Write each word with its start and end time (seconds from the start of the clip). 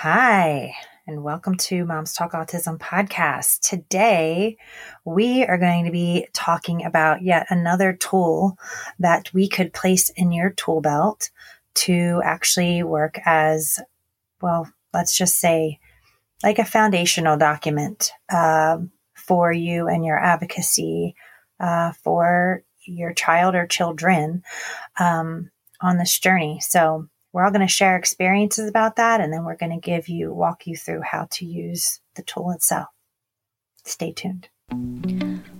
Hi, 0.00 0.74
and 1.06 1.24
welcome 1.24 1.56
to 1.56 1.86
Moms 1.86 2.12
Talk 2.12 2.32
Autism 2.32 2.76
podcast. 2.76 3.60
Today, 3.60 4.58
we 5.06 5.42
are 5.42 5.56
going 5.56 5.86
to 5.86 5.90
be 5.90 6.28
talking 6.34 6.84
about 6.84 7.22
yet 7.22 7.46
another 7.48 7.94
tool 7.94 8.58
that 8.98 9.32
we 9.32 9.48
could 9.48 9.72
place 9.72 10.10
in 10.10 10.32
your 10.32 10.50
tool 10.50 10.82
belt 10.82 11.30
to 11.76 12.20
actually 12.22 12.82
work 12.82 13.18
as, 13.24 13.80
well, 14.42 14.70
let's 14.92 15.16
just 15.16 15.36
say, 15.36 15.78
like 16.42 16.58
a 16.58 16.64
foundational 16.66 17.38
document 17.38 18.12
uh, 18.30 18.76
for 19.14 19.50
you 19.50 19.88
and 19.88 20.04
your 20.04 20.18
advocacy 20.18 21.14
uh, 21.58 21.92
for 22.04 22.62
your 22.84 23.14
child 23.14 23.54
or 23.54 23.66
children 23.66 24.42
um, 25.00 25.50
on 25.80 25.96
this 25.96 26.18
journey. 26.18 26.60
So, 26.60 27.08
we're 27.36 27.44
all 27.44 27.50
going 27.50 27.60
to 27.60 27.68
share 27.68 27.98
experiences 27.98 28.66
about 28.66 28.96
that, 28.96 29.20
and 29.20 29.30
then 29.30 29.44
we're 29.44 29.58
going 29.58 29.78
to 29.78 29.78
give 29.78 30.08
you, 30.08 30.32
walk 30.32 30.66
you 30.66 30.74
through 30.74 31.02
how 31.02 31.28
to 31.30 31.44
use 31.44 32.00
the 32.14 32.22
tool 32.22 32.50
itself. 32.50 32.86
Stay 33.84 34.10
tuned. 34.10 34.48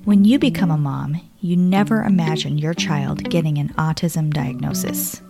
When 0.06 0.24
you 0.24 0.38
become 0.38 0.70
a 0.70 0.78
mom, 0.78 1.20
you 1.38 1.54
never 1.54 2.02
imagine 2.02 2.56
your 2.56 2.72
child 2.72 3.28
getting 3.28 3.58
an 3.58 3.74
autism 3.74 4.32
diagnosis. 4.32 5.20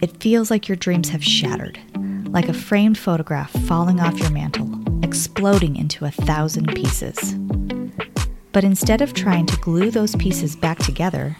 It 0.00 0.22
feels 0.22 0.52
like 0.52 0.68
your 0.68 0.76
dreams 0.76 1.08
have 1.08 1.24
shattered, 1.24 1.80
like 2.28 2.48
a 2.48 2.54
framed 2.54 2.96
photograph 2.96 3.50
falling 3.66 3.98
off 3.98 4.20
your 4.20 4.30
mantle, 4.30 4.70
exploding 5.02 5.74
into 5.74 6.04
a 6.04 6.12
thousand 6.12 6.76
pieces. 6.76 7.34
But 8.52 8.62
instead 8.62 9.00
of 9.00 9.14
trying 9.14 9.46
to 9.46 9.56
glue 9.56 9.90
those 9.90 10.14
pieces 10.14 10.54
back 10.54 10.78
together, 10.78 11.36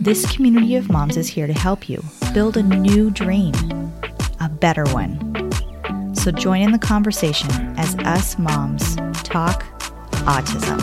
this 0.00 0.30
community 0.30 0.76
of 0.76 0.88
moms 0.90 1.16
is 1.16 1.26
here 1.26 1.48
to 1.48 1.52
help 1.52 1.88
you 1.88 2.02
build 2.32 2.56
a 2.56 2.62
new 2.62 3.10
dream, 3.10 3.52
a 4.40 4.48
better 4.48 4.84
one. 4.86 5.18
So 6.14 6.30
join 6.30 6.62
in 6.62 6.70
the 6.70 6.78
conversation 6.78 7.50
as 7.76 7.96
us 7.98 8.38
moms 8.38 8.94
talk 9.24 9.64
autism. 10.24 10.78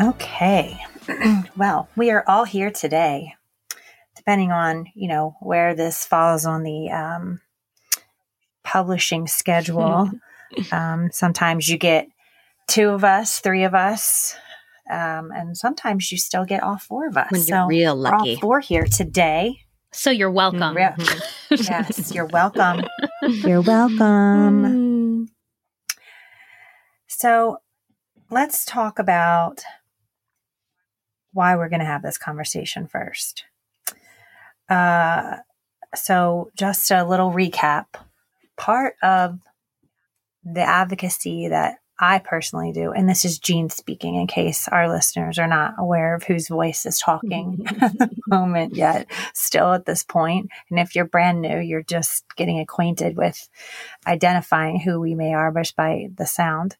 Okay. 0.00 0.78
well, 1.56 1.88
we 1.96 2.10
are 2.10 2.24
all 2.26 2.44
here 2.44 2.70
today, 2.70 3.34
depending 4.16 4.50
on, 4.50 4.86
you 4.94 5.08
know, 5.08 5.36
where 5.40 5.74
this 5.74 6.04
falls 6.04 6.44
on 6.44 6.64
the 6.64 6.90
um, 6.90 7.40
publishing 8.64 9.28
schedule. 9.28 10.10
um, 10.72 11.10
sometimes 11.12 11.68
you 11.68 11.78
get 11.78 12.08
two 12.66 12.90
of 12.90 13.04
us, 13.04 13.40
three 13.40 13.64
of 13.64 13.74
us, 13.74 14.36
um, 14.90 15.30
and 15.34 15.56
sometimes 15.56 16.10
you 16.10 16.18
still 16.18 16.44
get 16.44 16.62
all 16.62 16.78
four 16.78 17.08
of 17.08 17.16
us. 17.16 17.30
When 17.30 17.40
you're 17.40 17.58
so 17.58 17.66
real 17.66 17.96
lucky. 17.96 18.34
all 18.34 18.40
four 18.40 18.60
here 18.60 18.84
today. 18.84 19.60
So 19.92 20.10
you're 20.10 20.30
welcome. 20.30 20.76
Real- 20.76 20.94
yes, 21.50 22.14
you're 22.14 22.26
welcome. 22.26 22.82
you're 23.22 23.62
welcome. 23.62 25.28
So 27.06 27.58
let's 28.30 28.64
talk 28.64 28.98
about 28.98 29.62
why 31.32 31.56
we're 31.56 31.68
going 31.68 31.80
to 31.80 31.86
have 31.86 32.02
this 32.02 32.18
conversation 32.18 32.86
first. 32.86 33.44
Uh, 34.68 35.38
so, 35.94 36.50
just 36.56 36.90
a 36.90 37.04
little 37.04 37.30
recap. 37.32 37.86
Part 38.56 38.96
of 39.02 39.38
the 40.52 40.62
advocacy 40.62 41.48
that 41.48 41.76
I 42.00 42.20
personally 42.20 42.70
do, 42.70 42.92
and 42.92 43.08
this 43.08 43.24
is 43.24 43.40
Jean 43.40 43.70
speaking 43.70 44.14
in 44.14 44.28
case 44.28 44.68
our 44.68 44.88
listeners 44.88 45.38
are 45.38 45.48
not 45.48 45.74
aware 45.78 46.14
of 46.14 46.22
whose 46.22 46.46
voice 46.46 46.86
is 46.86 47.00
talking 47.00 47.64
at 47.80 47.98
the 47.98 48.10
moment 48.28 48.76
yet, 48.76 49.10
still 49.34 49.72
at 49.72 49.84
this 49.84 50.04
point. 50.04 50.48
And 50.70 50.78
if 50.78 50.94
you're 50.94 51.06
brand 51.06 51.42
new, 51.42 51.58
you're 51.58 51.82
just 51.82 52.24
getting 52.36 52.60
acquainted 52.60 53.16
with 53.16 53.48
identifying 54.06 54.78
who 54.78 55.00
we 55.00 55.16
may 55.16 55.34
are 55.34 55.52
just 55.52 55.74
by 55.74 56.08
the 56.14 56.26
sound. 56.26 56.76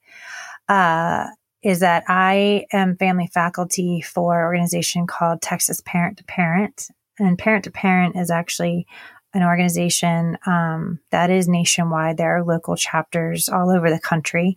Uh, 0.69 1.27
is 1.63 1.81
that 1.81 2.05
I 2.07 2.67
am 2.73 2.97
family 2.97 3.27
faculty 3.27 4.01
for 4.01 4.39
an 4.39 4.45
organization 4.45 5.09
called 5.09 5.43
Texas 5.43 5.83
Parent 5.85 6.19
to 6.19 6.25
Parent. 6.25 6.89
And 7.19 7.37
Parent 7.37 7.65
to 7.65 7.73
Parent 7.73 8.15
is 8.15 8.31
actually 8.31 8.87
an 9.35 9.43
organization 9.43 10.39
um, 10.47 11.01
that 11.11 11.31
is 11.31 11.49
nationwide. 11.49 12.17
There 12.17 12.37
are 12.37 12.45
local 12.45 12.77
chapters 12.77 13.49
all 13.49 13.71
over 13.71 13.91
the 13.91 14.01
country. 14.01 14.57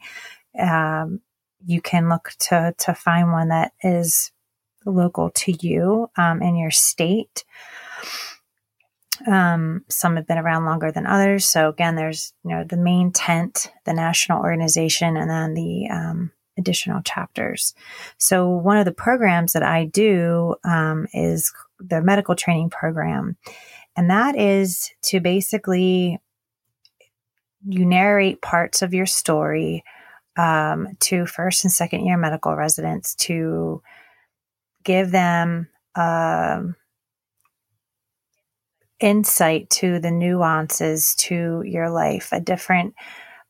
Um, 0.58 1.22
you 1.66 1.82
can 1.82 2.10
look 2.10 2.34
to 2.40 2.74
to 2.80 2.94
find 2.94 3.32
one 3.32 3.50
that 3.50 3.74
is 3.84 4.32
local 4.86 5.30
to 5.30 5.52
you 5.66 6.10
um, 6.18 6.42
in 6.42 6.56
your 6.56 6.72
state. 6.72 7.44
Um, 9.28 9.86
some 9.88 10.16
have 10.16 10.26
been 10.26 10.40
around 10.40 10.66
longer 10.66 10.92
than 10.92 11.06
others. 11.06 11.46
So 11.46 11.70
again, 11.70 11.96
there's 11.96 12.34
you 12.44 12.52
know 12.52 12.64
the 12.64 12.78
main 12.78 13.12
tent, 13.12 13.72
the 13.86 13.94
national 13.94 14.42
organization, 14.42 15.18
and 15.18 15.30
then 15.30 15.54
the 15.54 15.90
um, 15.92 16.32
additional 16.58 17.02
chapters. 17.02 17.74
So 18.18 18.50
one 18.50 18.78
of 18.78 18.86
the 18.86 18.92
programs 18.92 19.54
that 19.54 19.64
I 19.64 19.86
do 19.86 20.56
um, 20.64 21.08
is 21.14 21.52
the 21.80 22.02
medical 22.02 22.36
training 22.36 22.70
program, 22.70 23.38
and 23.96 24.10
that 24.10 24.38
is 24.38 24.92
to 25.04 25.20
basically 25.20 26.20
you 27.68 27.86
narrate 27.86 28.42
parts 28.42 28.82
of 28.82 28.94
your 28.94 29.06
story 29.06 29.84
um, 30.38 30.88
to 31.00 31.26
first 31.26 31.64
and 31.64 31.72
second 31.72 32.06
year 32.06 32.18
medical 32.18 32.56
residents 32.56 33.16
to 33.16 33.82
give 34.84 35.12
them 35.12 35.68
um, 35.96 36.76
insight 39.00 39.70
to 39.70 40.00
the 40.00 40.12
nuances 40.12 41.16
to 41.16 41.64
your 41.66 41.90
life, 41.90 42.30
a 42.32 42.40
different 42.40 42.96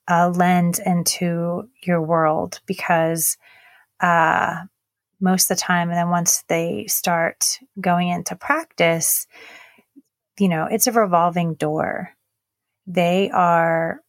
uh, 0.10 0.30
lens 0.30 0.80
into 0.80 1.70
your 1.84 2.02
world 2.02 2.60
because 2.66 3.38
uh, 4.00 4.62
most 5.20 5.52
of 5.52 5.58
the 5.58 5.62
time, 5.62 5.90
and 5.90 5.98
then 5.98 6.10
once 6.10 6.44
they 6.48 6.86
start 6.88 7.60
going 7.80 8.10
into 8.10 8.36
practice, 8.36 9.28
you 10.42 10.50
know, 10.50 10.66
it's 10.66 10.88
a 10.88 10.92
revolving 10.92 11.54
door. 11.54 12.10
They 12.88 13.30
are, 13.30 14.02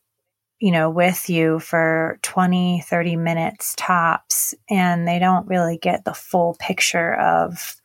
you 0.60 0.70
know, 0.70 0.88
with 0.88 1.28
you 1.28 1.58
for 1.58 2.18
20, 2.22 2.80
30 2.86 3.16
minutes 3.16 3.74
tops, 3.76 4.54
and 4.70 5.06
they 5.06 5.18
don't 5.18 5.46
really 5.46 5.76
get 5.76 6.06
the 6.06 6.14
full 6.14 6.56
picture 6.58 7.12
of, 7.16 7.76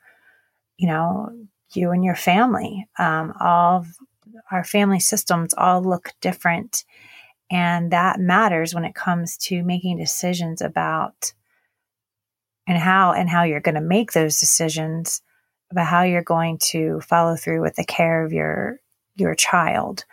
you 0.78 0.88
know, 0.88 1.30
you 1.74 1.92
and 1.92 2.06
your 2.06 2.16
family. 2.16 2.88
Um, 2.98 3.34
all 3.38 3.86
our 4.50 4.64
family 4.64 5.02
systems 5.02 5.54
all 5.54 5.84
look 5.84 6.14
different. 6.22 6.86
And 7.52 7.92
that 7.92 8.18
matters 8.18 8.74
when 8.74 8.86
it 8.86 8.96
comes 8.96 9.36
to 9.40 9.62
making 9.62 9.98
decisions 9.98 10.62
about 10.62 11.34
and 12.66 12.78
how 12.78 13.12
and 13.12 13.30
how 13.30 13.44
you're 13.44 13.60
going 13.60 13.76
to 13.76 13.82
make 13.82 14.14
those 14.14 14.40
decisions 14.40 15.22
about 15.72 15.88
how 15.88 16.04
you're 16.04 16.22
going 16.22 16.58
to 16.58 17.02
follow 17.02 17.36
through 17.36 17.62
with 17.62 17.75
the 17.75 17.86
care 17.86 18.24
of 18.24 18.31
your 18.31 18.80
your 19.16 19.36
child. 19.36 20.06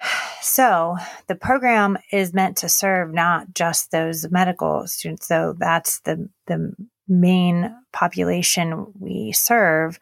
so 0.42 0.96
the 1.26 1.34
program 1.34 1.98
is 2.12 2.34
meant 2.34 2.56
to 2.58 2.68
serve 2.68 3.12
not 3.12 3.52
just 3.54 3.90
those 3.90 4.30
medical 4.30 4.86
students, 4.86 5.28
though 5.28 5.54
that's 5.58 6.00
the 6.00 6.28
the 6.46 6.72
main 7.08 7.74
population 7.92 8.86
we 8.98 9.32
serve. 9.32 9.98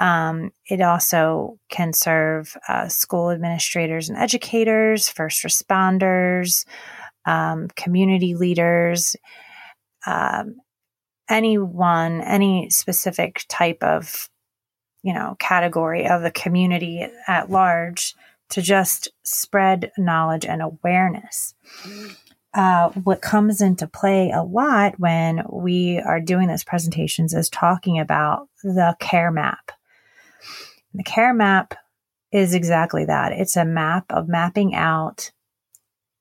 Um, 0.00 0.52
it 0.66 0.80
also 0.80 1.58
can 1.70 1.92
serve 1.92 2.56
uh, 2.68 2.88
school 2.88 3.30
administrators 3.30 4.08
and 4.08 4.16
educators, 4.16 5.08
first 5.08 5.42
responders, 5.42 6.64
um, 7.26 7.68
community 7.74 8.34
leaders, 8.34 9.16
um, 10.06 10.56
anyone, 11.28 12.20
any 12.22 12.70
specific 12.70 13.44
type 13.48 13.82
of, 13.82 14.28
you 15.02 15.12
know, 15.12 15.36
category 15.38 16.06
of 16.06 16.22
the 16.22 16.30
community 16.30 17.06
at 17.26 17.50
large 17.50 18.14
to 18.50 18.62
just 18.62 19.08
spread 19.22 19.92
knowledge 19.98 20.46
and 20.46 20.62
awareness. 20.62 21.54
Uh, 22.54 22.88
what 22.90 23.20
comes 23.20 23.60
into 23.60 23.86
play 23.86 24.30
a 24.30 24.42
lot 24.42 24.98
when 24.98 25.44
we 25.52 25.98
are 25.98 26.20
doing 26.20 26.48
these 26.48 26.64
presentations 26.64 27.34
is 27.34 27.50
talking 27.50 27.98
about 27.98 28.48
the 28.64 28.96
care 28.98 29.30
map. 29.30 29.70
The 30.94 31.02
care 31.02 31.34
map 31.34 31.74
is 32.32 32.54
exactly 32.54 33.04
that. 33.04 33.32
It's 33.32 33.56
a 33.56 33.64
map 33.64 34.06
of 34.10 34.28
mapping 34.28 34.74
out, 34.74 35.30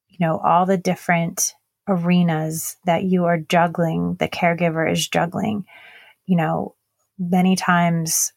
you 0.08 0.18
know, 0.20 0.38
all 0.38 0.66
the 0.66 0.78
different 0.78 1.54
arenas 1.88 2.78
that 2.86 3.04
you 3.04 3.26
are 3.26 3.38
juggling, 3.38 4.16
the 4.20 4.28
caregiver 4.28 4.92
is 4.92 5.08
juggling. 5.08 5.66
You 6.26 6.38
know, 6.38 6.76
many 7.18 7.56
times 7.56 8.34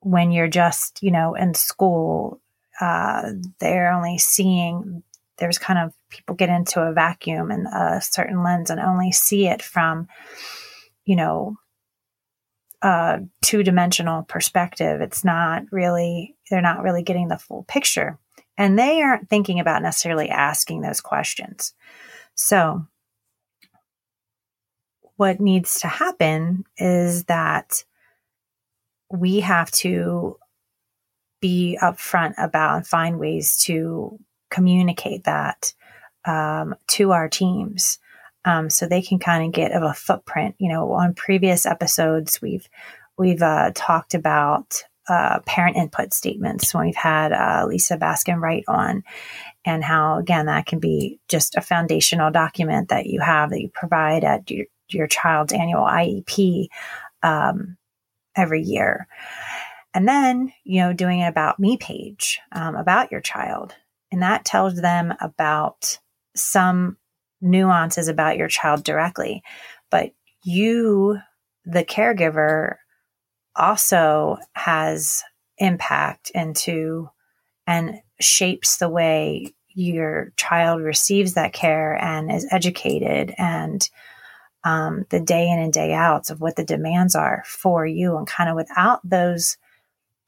when 0.00 0.30
you're 0.30 0.48
just, 0.48 1.02
you 1.02 1.10
know, 1.10 1.34
in 1.34 1.54
school, 1.54 2.40
uh, 2.80 3.30
they're 3.60 3.92
only 3.92 4.18
seeing, 4.18 5.02
there's 5.38 5.58
kind 5.58 5.78
of 5.78 5.94
people 6.10 6.34
get 6.34 6.48
into 6.48 6.80
a 6.80 6.92
vacuum 6.92 7.50
and 7.50 7.66
a 7.66 8.00
certain 8.00 8.42
lens 8.42 8.70
and 8.70 8.80
only 8.80 9.12
see 9.12 9.46
it 9.46 9.62
from, 9.62 10.08
you 11.04 11.16
know, 11.16 11.56
a 12.82 13.20
two 13.42 13.62
dimensional 13.62 14.24
perspective. 14.24 15.00
It's 15.00 15.24
not 15.24 15.62
really, 15.70 16.36
they're 16.50 16.60
not 16.60 16.82
really 16.82 17.02
getting 17.02 17.28
the 17.28 17.38
full 17.38 17.64
picture. 17.68 18.18
And 18.58 18.78
they 18.78 19.00
aren't 19.00 19.30
thinking 19.30 19.60
about 19.60 19.82
necessarily 19.82 20.28
asking 20.28 20.82
those 20.82 21.00
questions. 21.00 21.74
So, 22.34 22.86
what 25.16 25.40
needs 25.40 25.80
to 25.80 25.88
happen 25.88 26.64
is 26.76 27.24
that 27.24 27.84
we 29.10 29.40
have 29.40 29.70
to 29.70 30.38
be 31.40 31.78
upfront 31.82 32.34
about 32.38 32.76
and 32.76 32.86
find 32.86 33.18
ways 33.18 33.58
to 33.58 34.18
communicate 34.50 35.24
that 35.24 35.74
um, 36.24 36.74
to 36.88 37.12
our 37.12 37.28
teams 37.28 37.98
um, 38.44 38.70
so 38.70 38.86
they 38.86 39.02
can 39.02 39.18
kind 39.18 39.44
of 39.44 39.52
get 39.52 39.72
of 39.72 39.82
a 39.82 39.94
footprint. 39.94 40.54
You 40.58 40.68
know, 40.68 40.92
on 40.92 41.14
previous 41.14 41.66
episodes, 41.66 42.40
we've 42.40 42.68
we've 43.18 43.42
uh, 43.42 43.72
talked 43.74 44.14
about 44.14 44.84
uh, 45.12 45.40
parent 45.46 45.76
input 45.76 46.12
statements 46.12 46.74
when 46.74 46.86
we've 46.86 46.96
had 46.96 47.32
uh, 47.32 47.66
Lisa 47.68 47.96
Baskin 47.96 48.40
Wright 48.40 48.64
on, 48.66 49.04
and 49.64 49.84
how 49.84 50.18
again 50.18 50.46
that 50.46 50.66
can 50.66 50.80
be 50.80 51.20
just 51.28 51.56
a 51.56 51.60
foundational 51.60 52.30
document 52.30 52.88
that 52.88 53.06
you 53.06 53.20
have 53.20 53.50
that 53.50 53.60
you 53.60 53.68
provide 53.68 54.24
at 54.24 54.50
your, 54.50 54.66
your 54.88 55.06
child's 55.06 55.52
annual 55.52 55.84
IEP 55.84 56.66
um, 57.22 57.76
every 58.36 58.62
year. 58.62 59.06
And 59.94 60.08
then, 60.08 60.52
you 60.64 60.80
know, 60.80 60.92
doing 60.92 61.20
an 61.20 61.28
about 61.28 61.60
me 61.60 61.76
page 61.76 62.40
um, 62.52 62.76
about 62.76 63.12
your 63.12 63.20
child. 63.20 63.74
And 64.10 64.22
that 64.22 64.44
tells 64.44 64.80
them 64.80 65.14
about 65.20 65.98
some 66.34 66.96
nuances 67.40 68.08
about 68.08 68.36
your 68.36 68.48
child 68.48 68.84
directly. 68.84 69.42
But 69.90 70.12
you, 70.44 71.18
the 71.64 71.84
caregiver, 71.84 72.76
also 73.56 74.38
has 74.54 75.22
impact 75.58 76.30
into 76.34 77.08
and 77.66 78.00
shapes 78.20 78.78
the 78.78 78.88
way 78.88 79.54
your 79.74 80.32
child 80.36 80.82
receives 80.82 81.34
that 81.34 81.52
care 81.52 81.94
and 81.94 82.30
is 82.30 82.46
educated 82.50 83.34
and 83.38 83.88
um, 84.64 85.06
the 85.10 85.20
day 85.20 85.48
in 85.48 85.58
and 85.58 85.72
day 85.72 85.92
outs 85.92 86.30
of 86.30 86.40
what 86.40 86.56
the 86.56 86.64
demands 86.64 87.14
are 87.14 87.42
for 87.46 87.86
you 87.86 88.16
and 88.16 88.26
kind 88.26 88.48
of 88.48 88.56
without 88.56 89.00
those 89.08 89.56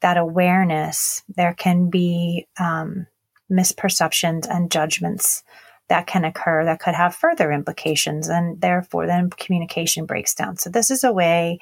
that 0.01 0.17
awareness, 0.17 1.23
there 1.35 1.53
can 1.53 1.89
be 1.89 2.47
um, 2.59 3.07
misperceptions 3.51 4.47
and 4.49 4.71
judgments 4.71 5.43
that 5.87 6.07
can 6.07 6.25
occur 6.25 6.65
that 6.65 6.79
could 6.79 6.95
have 6.95 7.15
further 7.15 7.51
implications, 7.51 8.27
and 8.27 8.59
therefore 8.59 9.05
then 9.07 9.29
communication 9.29 10.05
breaks 10.05 10.33
down. 10.33 10.57
So 10.57 10.69
this 10.69 10.91
is 10.91 11.03
a 11.03 11.13
way 11.13 11.59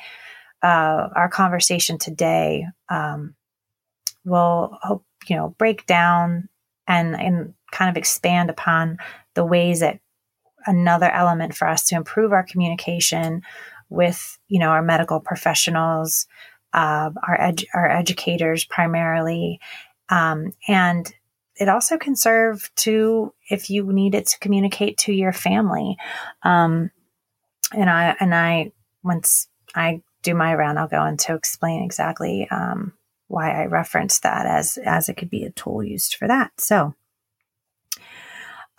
uh, 0.64 1.10
our 1.16 1.30
conversation 1.30 1.98
today 1.98 2.66
um, 2.90 3.36
will 4.26 4.78
hope 4.82 5.06
you 5.28 5.36
know 5.36 5.56
break 5.58 5.86
down 5.86 6.50
and 6.88 7.16
and 7.16 7.54
kind 7.72 7.90
of 7.90 7.98
expand 7.98 8.50
upon 8.50 8.98
the 9.34 9.46
ways 9.46 9.82
that 9.82 10.00
another 10.66 11.12
element 11.12 11.56
for 11.56 11.68
us 11.68 11.88
to 11.88 11.96
improve 11.96 12.32
our 12.32 12.44
communication 12.44 13.42
with 13.90 14.40
you 14.48 14.60
know 14.60 14.70
our 14.70 14.82
medical 14.82 15.20
professionals 15.20 16.28
uh, 16.74 17.12
our 17.28 17.54
our 17.74 17.90
educators 17.90 18.66
primarily, 18.66 19.60
um, 20.10 20.52
and 20.68 21.14
it 21.56 21.70
also 21.70 21.98
can 21.98 22.16
serve 22.16 22.72
to 22.76 23.34
if 23.50 23.70
you 23.70 23.92
need 23.94 24.16
it 24.16 24.26
to 24.28 24.40
communicate 24.40 24.98
to 24.98 25.14
your 25.14 25.34
family. 25.34 25.98
Um, 26.42 26.90
and 27.72 27.90
I 27.90 28.16
and 28.20 28.34
I 28.34 28.72
once 29.04 29.48
I 29.76 30.02
do 30.24 30.34
my 30.34 30.54
round, 30.56 30.80
I'll 30.80 30.88
go 30.88 31.06
into 31.06 31.36
explain 31.36 31.84
exactly 31.84 32.48
um, 32.50 32.94
why 33.28 33.52
I 33.62 33.66
referenced 33.66 34.24
that 34.24 34.46
as 34.46 34.78
as 34.78 35.10
it 35.10 35.18
could 35.18 35.30
be 35.30 35.44
a 35.44 35.52
tool 35.52 35.84
used 35.84 36.16
for 36.16 36.28
that. 36.28 36.52
So, 36.60 36.96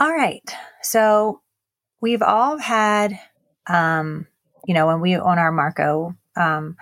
all 0.01 0.13
right, 0.13 0.43
so 0.83 1.41
we've 2.01 2.23
all 2.23 2.59
had, 2.59 3.19
um, 3.67 4.27
you 4.67 4.75
know, 4.75 4.87
when 4.87 5.01
we 5.01 5.15
on 5.15 5.39
our 5.39 5.53
Marco 5.53 6.17
um, 6.37 6.77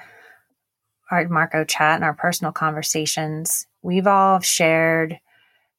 our 1.13 1.29
Marco 1.29 1.65
chat 1.65 1.97
and 1.97 2.05
our 2.05 2.15
personal 2.15 2.53
conversations, 2.53 3.67
we've 3.83 4.07
all 4.07 4.41
shared, 4.41 5.21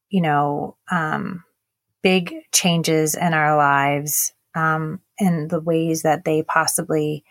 you 0.09 0.21
know, 0.21 0.77
um, 0.91 1.44
big 2.03 2.35
changes 2.51 3.15
in 3.15 3.33
our 3.33 3.57
lives 3.57 4.33
um, 4.53 5.01
and 5.19 5.50
the 5.50 5.59
ways 5.59 6.03
that 6.03 6.24
they 6.24 6.44
possibly, 6.44 7.24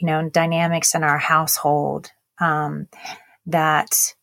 you 0.00 0.06
know, 0.06 0.28
dynamics 0.28 0.94
in 0.94 1.04
our 1.04 1.18
household 1.18 2.10
um, 2.40 2.88
that 3.46 4.14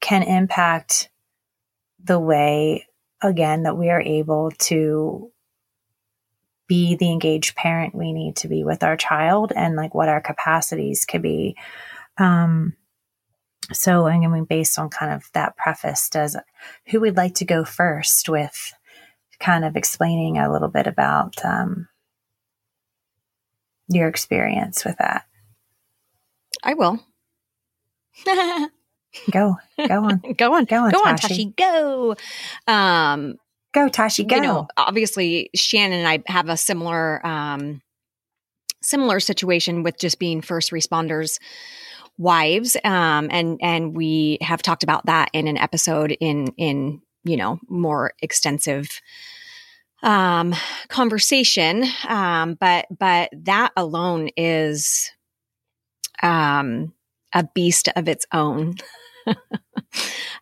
can 0.00 0.22
impact 0.22 1.08
the 2.04 2.18
way, 2.18 2.86
again, 3.22 3.62
that 3.62 3.76
we 3.76 3.90
are 3.90 4.00
able 4.00 4.50
to 4.58 5.30
be 6.68 6.96
the 6.96 7.10
engaged 7.10 7.54
parent 7.54 7.94
we 7.94 8.12
need 8.12 8.36
to 8.36 8.48
be 8.48 8.64
with 8.64 8.82
our 8.82 8.96
child 8.96 9.52
and 9.54 9.76
like 9.76 9.94
what 9.94 10.08
our 10.08 10.20
capacities 10.20 11.04
could 11.04 11.22
be 11.22 11.56
um, 12.18 12.74
so 13.72 14.02
to 14.34 14.40
be 14.40 14.56
based 14.56 14.78
on 14.78 14.90
kind 14.90 15.12
of 15.12 15.30
that 15.34 15.56
preface. 15.56 16.08
Does 16.08 16.36
who 16.86 17.00
would 17.00 17.16
like 17.16 17.34
to 17.36 17.44
go 17.44 17.64
first 17.64 18.28
with 18.28 18.72
kind 19.40 19.64
of 19.64 19.76
explaining 19.76 20.38
a 20.38 20.52
little 20.52 20.68
bit 20.68 20.86
about 20.86 21.34
um, 21.44 21.88
your 23.94 24.08
experience 24.08 24.84
with 24.84 24.96
that? 24.98 25.24
I 26.62 26.74
will. 26.74 27.00
go, 29.30 29.56
go 29.88 30.04
on, 30.04 30.22
go 30.36 30.54
on, 30.54 30.64
go 30.64 30.84
on, 30.84 30.90
go 30.90 31.02
Tashi. 31.04 31.08
on, 31.08 31.16
Tashi, 31.16 31.54
go. 31.56 32.16
Um, 32.66 33.36
go, 33.74 33.88
Tashi, 33.88 34.24
go. 34.24 34.36
You 34.36 34.42
know, 34.42 34.68
obviously, 34.76 35.50
Shannon 35.54 36.00
and 36.00 36.08
I 36.08 36.22
have 36.26 36.48
a 36.48 36.56
similar, 36.56 37.24
um, 37.26 37.82
similar 38.82 39.20
situation 39.20 39.82
with 39.82 39.98
just 39.98 40.18
being 40.18 40.42
first 40.42 40.70
responders 40.70 41.38
wives 42.18 42.76
um, 42.84 43.28
and 43.30 43.58
and 43.62 43.96
we 43.96 44.38
have 44.40 44.62
talked 44.62 44.82
about 44.82 45.06
that 45.06 45.30
in 45.32 45.46
an 45.46 45.56
episode 45.56 46.16
in 46.20 46.48
in 46.58 47.00
you 47.24 47.36
know 47.36 47.58
more 47.68 48.12
extensive 48.20 49.00
um, 50.02 50.54
conversation 50.88 51.84
um, 52.08 52.54
but 52.54 52.86
but 52.96 53.30
that 53.32 53.72
alone 53.76 54.28
is 54.36 55.10
um, 56.22 56.92
a 57.32 57.44
beast 57.54 57.88
of 57.96 58.08
its 58.08 58.26
own. 58.32 58.74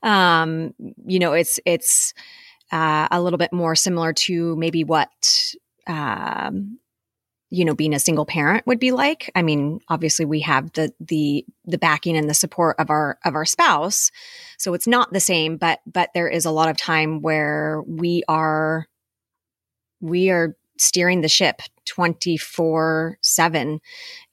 Um, 0.02 0.72
you 1.06 1.18
know 1.18 1.32
it's 1.34 1.60
it's 1.66 2.14
uh, 2.72 3.08
a 3.10 3.20
little 3.20 3.38
bit 3.38 3.52
more 3.52 3.74
similar 3.74 4.12
to 4.14 4.56
maybe 4.56 4.84
what 4.84 5.54
um, 5.86 6.78
you 7.50 7.64
know 7.64 7.74
being 7.74 7.94
a 7.94 8.00
single 8.00 8.24
parent 8.24 8.66
would 8.66 8.78
be 8.78 8.92
like. 8.92 9.30
I 9.34 9.42
mean 9.42 9.80
obviously 9.88 10.24
we 10.24 10.40
have 10.40 10.72
the 10.72 10.92
the 11.00 11.44
the 11.66 11.78
backing 11.78 12.16
and 12.16 12.30
the 12.30 12.34
support 12.34 12.76
of 12.78 12.90
our 12.90 13.18
of 13.24 13.34
our 13.34 13.44
spouse. 13.44 14.10
So 14.58 14.72
it's 14.72 14.86
not 14.86 15.12
the 15.12 15.20
same 15.20 15.56
but 15.56 15.80
but 15.86 16.10
there 16.14 16.28
is 16.28 16.44
a 16.44 16.50
lot 16.50 16.70
of 16.70 16.76
time 16.78 17.20
where 17.20 17.82
we 17.86 18.22
are 18.28 18.86
we 20.00 20.30
are 20.30 20.56
steering 20.78 21.20
the 21.20 21.28
ship 21.28 21.60
24 21.86 23.18
7 23.20 23.80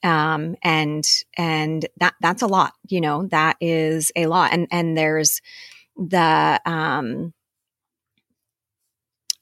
um 0.02 0.56
and 0.62 1.06
and 1.36 1.86
that 1.98 2.14
that's 2.20 2.42
a 2.42 2.46
lot 2.46 2.72
you 2.88 3.00
know 3.00 3.26
that 3.26 3.56
is 3.60 4.10
a 4.16 4.26
lot 4.26 4.52
and 4.52 4.66
and 4.70 4.96
there's 4.96 5.42
the 5.96 6.60
um 6.64 7.34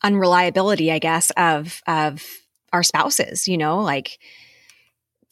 unreliability 0.02 0.90
i 0.90 0.98
guess 0.98 1.30
of 1.36 1.80
of 1.86 2.24
our 2.76 2.82
spouses, 2.82 3.48
you 3.48 3.58
know, 3.58 3.80
like 3.80 4.18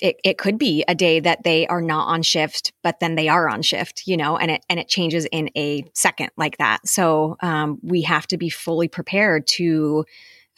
it, 0.00 0.16
it 0.24 0.38
could 0.38 0.58
be 0.58 0.84
a 0.88 0.94
day 0.94 1.20
that 1.20 1.44
they 1.44 1.66
are 1.68 1.80
not 1.80 2.08
on 2.08 2.22
shift, 2.22 2.72
but 2.82 2.98
then 3.00 3.14
they 3.14 3.28
are 3.28 3.48
on 3.48 3.62
shift, 3.62 4.06
you 4.06 4.16
know, 4.16 4.36
and 4.36 4.50
it 4.50 4.64
and 4.68 4.80
it 4.80 4.88
changes 4.88 5.26
in 5.30 5.50
a 5.56 5.84
second 5.94 6.30
like 6.36 6.58
that. 6.58 6.86
So 6.88 7.36
um, 7.40 7.78
we 7.82 8.02
have 8.02 8.26
to 8.28 8.36
be 8.36 8.48
fully 8.48 8.88
prepared 8.88 9.46
to 9.58 10.04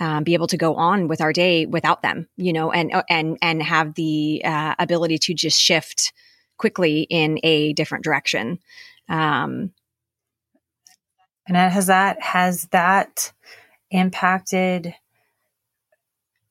um, 0.00 0.24
be 0.24 0.34
able 0.34 0.46
to 0.48 0.56
go 0.56 0.74
on 0.74 1.08
with 1.08 1.20
our 1.20 1.32
day 1.32 1.66
without 1.66 2.02
them, 2.02 2.28
you 2.36 2.52
know, 2.52 2.70
and 2.70 2.92
uh, 2.92 3.02
and 3.08 3.38
and 3.42 3.62
have 3.62 3.94
the 3.94 4.42
uh, 4.44 4.74
ability 4.78 5.18
to 5.18 5.34
just 5.34 5.60
shift 5.60 6.12
quickly 6.58 7.02
in 7.02 7.38
a 7.42 7.72
different 7.72 8.04
direction. 8.04 8.58
Um, 9.08 9.72
and 11.46 11.56
has 11.56 11.86
that 11.86 12.20
has 12.20 12.66
that 12.66 13.32
impacted 13.90 14.94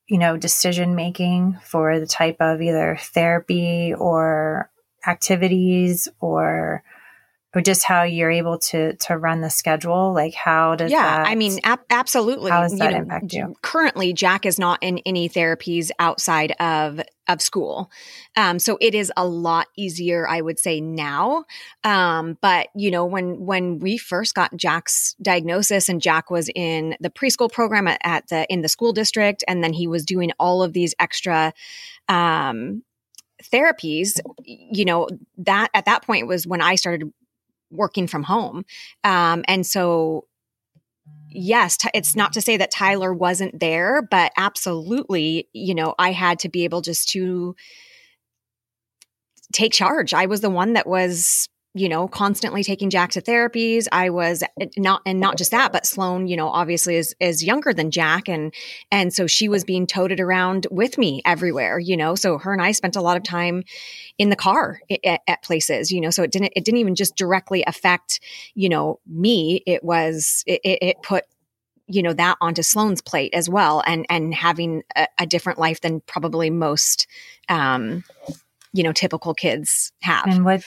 you 0.08 0.20
know, 0.20 0.38
decision 0.38 0.96
making 0.96 1.58
for 1.64 2.00
the 2.00 2.06
type 2.06 2.38
of 2.40 2.62
either 2.62 2.98
therapy 3.00 3.94
or 3.94 4.70
activities 5.08 6.08
or 6.20 6.84
or 7.56 7.62
just 7.62 7.86
how 7.86 8.04
you're 8.04 8.30
able 8.30 8.60
to 8.60 8.96
to 8.98 9.18
run 9.18 9.40
the 9.40 9.50
schedule? 9.50 10.14
Like 10.14 10.34
how 10.34 10.76
does 10.76 10.92
yeah 10.92 11.24
that, 11.24 11.28
i 11.28 11.36
mean 11.36 11.60
ab- 11.64 11.86
absolutely. 11.90 12.52
how 12.52 12.62
does 12.62 12.78
that 12.78 12.92
you 12.92 12.92
know, 12.92 12.98
impact 13.04 13.34
you? 13.34 13.56
currently 13.62 14.14
jack 14.14 14.46
is 14.46 14.60
not 14.60 14.78
in 14.82 15.00
any 15.06 15.30
therapies 15.30 15.90
outside 15.98 16.52
of 16.60 17.00
of 17.28 17.42
school. 17.42 17.90
Um, 18.38 18.60
so 18.60 18.78
it 18.80 18.94
is 18.94 19.12
a 19.18 19.26
lot 19.26 19.68
easier 19.78 20.28
i 20.28 20.42
would 20.42 20.60
say 20.60 20.82
now. 20.82 21.46
Um, 21.84 22.38
but 22.42 22.68
you 22.76 22.92
know 22.92 23.06
when 23.06 23.40
when 23.46 23.80
we 23.80 23.98
first 23.98 24.36
got 24.36 24.56
jack's 24.58 25.16
diagnosis 25.22 25.88
and 25.88 26.02
jack 26.02 26.30
was 26.30 26.50
in 26.54 26.96
the 27.00 27.10
preschool 27.10 27.52
program 27.52 27.88
at, 27.88 28.00
at 28.04 28.28
the 28.28 28.46
in 28.52 28.62
the 28.62 28.70
school 28.70 28.92
district 28.92 29.44
and 29.48 29.64
then 29.64 29.72
he 29.72 29.88
was 29.88 30.06
doing 30.06 30.32
all 30.40 30.62
of 30.62 30.74
these 30.74 30.94
extra 31.00 31.54
um, 32.10 32.84
therapies 33.44 34.20
you 34.44 34.86
know 34.86 35.08
that 35.38 35.70
at 35.74 35.86
that 35.86 36.04
point 36.04 36.28
was 36.28 36.48
when 36.48 36.62
i 36.62 36.76
started 36.76 37.12
working 37.72 38.08
from 38.08 38.24
home. 38.24 38.66
Um, 39.04 39.44
and 39.48 39.66
so, 39.66 40.28
yes, 41.30 41.78
t- 41.78 41.90
it's 41.94 42.16
not 42.16 42.34
to 42.34 42.42
say 42.42 42.58
that 42.58 42.72
Tyler 42.72 43.14
wasn't 43.14 43.60
there, 43.60 44.02
but 44.02 44.32
absolutely, 44.38 45.50
you 45.54 45.76
know, 45.76 45.96
I 46.00 46.12
had 46.12 46.40
to 46.40 46.50
be 46.50 46.64
able 46.64 46.82
just 46.82 47.10
to 47.10 47.56
take 49.54 49.74
charge. 49.74 50.14
I 50.14 50.26
was 50.26 50.42
the 50.42 50.50
one 50.50 50.74
that 50.74 50.88
was 50.88 51.48
you 51.76 51.90
know, 51.90 52.08
constantly 52.08 52.64
taking 52.64 52.90
Jack 52.90 53.12
to 53.12 53.22
therapies. 53.22 53.86
I 53.92 54.10
was 54.10 54.44
eh, 54.62 54.68
not, 54.78 55.02
and 55.06 55.20
not 55.20 55.38
just 55.38 55.52
that, 55.52 55.74
but 55.74 55.86
Sloan, 55.86 56.26
you 56.26 56.38
know, 56.38 56.48
obviously 56.48 56.96
is, 56.96 57.14
is 57.20 57.44
younger 57.44 57.74
than 57.74 57.92
Jack. 57.92 58.30
And, 58.30 58.54
and 58.94 59.14
so 59.14 59.28
she 59.28 59.50
was 59.50 59.66
being 59.66 59.86
toted 59.86 60.22
around 60.22 60.68
with 60.72 60.98
me 60.98 61.22
everywhere, 61.26 61.78
you 61.78 61.98
know, 61.98 62.16
so 62.16 62.38
her 62.38 62.54
and 62.54 62.62
I 62.62 62.72
spent 62.72 62.96
a 62.96 63.02
lot 63.02 63.18
of 63.18 63.24
time 63.24 63.66
in 64.18 64.30
the 64.30 64.38
car 64.38 64.80
at, 65.04 65.20
at 65.28 65.44
places, 65.44 65.92
you 65.92 66.00
know, 66.00 66.12
so 66.12 66.24
it 66.24 66.32
didn't, 66.32 66.54
it 66.56 66.64
didn't 66.64 66.80
even 66.80 66.96
just 66.96 67.18
directly 67.18 67.62
affect, 67.68 68.22
you 68.54 68.70
know, 68.70 69.02
me. 69.06 69.62
It 69.68 69.84
was, 69.84 70.46
it, 70.48 70.62
it 70.64 71.04
put 71.04 71.26
you 71.88 72.02
know 72.02 72.14
that 72.14 72.36
onto 72.42 72.64
Sloan's 72.64 73.00
plate 73.00 73.36
as 73.36 73.48
well, 73.48 73.84
and 73.86 74.08
and 74.10 74.34
having 74.34 74.82
a, 74.96 75.08
a 75.20 75.28
different 75.28 75.60
life 75.60 75.82
than 75.82 76.02
probably 76.02 76.50
most, 76.50 77.06
um, 77.48 78.04
you 78.74 78.82
know, 78.82 78.92
typical 78.92 79.36
kids 79.36 79.92
have. 80.02 80.26
And 80.26 80.44
what 80.44 80.64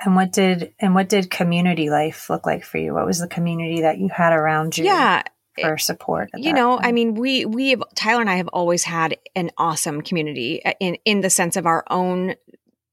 and 0.00 0.16
what 0.16 0.32
did 0.32 0.74
and 0.80 0.94
what 0.94 1.08
did 1.08 1.30
community 1.30 1.90
life 1.90 2.28
look 2.30 2.46
like 2.46 2.64
for 2.64 2.78
you? 2.78 2.94
What 2.94 3.06
was 3.06 3.20
the 3.20 3.28
community 3.28 3.82
that 3.82 3.98
you 3.98 4.08
had 4.08 4.32
around 4.32 4.76
you? 4.76 4.84
Yeah, 4.84 5.22
for 5.60 5.78
support. 5.78 6.30
You 6.34 6.52
know, 6.52 6.76
time? 6.76 6.86
I 6.86 6.92
mean, 6.92 7.14
we 7.14 7.44
we 7.44 7.70
have 7.70 7.82
Tyler 7.94 8.20
and 8.20 8.30
I 8.30 8.36
have 8.36 8.48
always 8.48 8.84
had 8.84 9.16
an 9.34 9.50
awesome 9.56 10.02
community 10.02 10.64
uh, 10.64 10.72
in 10.80 10.96
in 11.04 11.20
the 11.20 11.30
sense 11.30 11.56
of 11.56 11.66
our 11.66 11.84
own 11.88 12.34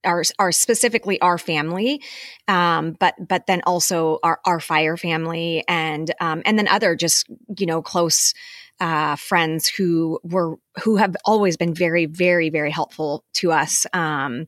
our, 0.04 0.24
our 0.40 0.52
specifically 0.52 1.20
our 1.22 1.38
family, 1.38 2.02
um, 2.48 2.96
but 3.00 3.16
but 3.20 3.48
then 3.48 3.62
also 3.66 4.20
our 4.24 4.40
our 4.46 4.60
fire 4.60 4.98
family 4.98 5.64
and 5.68 6.12
um, 6.20 6.42
and 6.46 6.58
then 6.58 6.68
other 6.68 6.96
just 6.96 7.28
you 7.58 7.66
know 7.66 7.82
close 7.82 8.34
uh, 8.80 9.16
friends 9.16 9.68
who 9.68 10.20
were 10.24 10.56
who 10.84 10.98
have 10.98 11.16
always 11.26 11.58
been 11.58 11.74
very 11.74 12.06
very 12.06 12.50
very 12.50 12.72
helpful 12.72 13.26
to 13.34 13.52
us. 13.52 13.86
Um, 13.94 14.48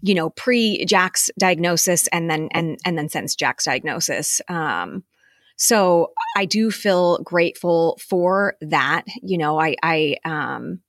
you 0.00 0.14
know, 0.14 0.30
pre 0.30 0.84
Jack's 0.84 1.30
diagnosis 1.38 2.06
and 2.08 2.30
then 2.30 2.48
and 2.52 2.78
and 2.84 2.98
then 2.98 3.08
since 3.08 3.34
Jack's 3.34 3.64
diagnosis. 3.64 4.40
Um, 4.48 5.04
so 5.56 6.12
I 6.36 6.46
do 6.46 6.70
feel 6.70 7.18
grateful 7.18 7.98
for 8.00 8.56
that. 8.60 9.04
You 9.22 9.38
know, 9.38 9.58
I 9.58 9.76
I 9.82 10.16
um 10.24 10.80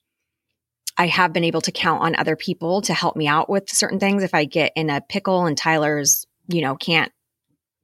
I 0.98 1.08
have 1.08 1.34
been 1.34 1.44
able 1.44 1.62
to 1.62 1.72
count 1.72 2.02
on 2.02 2.16
other 2.16 2.36
people 2.36 2.82
to 2.84 2.94
help 2.94 3.16
me 3.16 3.28
out 3.28 3.50
with 3.50 3.70
certain 3.70 4.00
things. 4.00 4.24
If 4.24 4.34
I 4.34 4.46
get 4.46 4.72
in 4.76 4.90
a 4.90 5.02
pickle 5.02 5.46
and 5.46 5.58
Tyler's, 5.58 6.26
you 6.48 6.62
know, 6.62 6.76
can't 6.76 7.12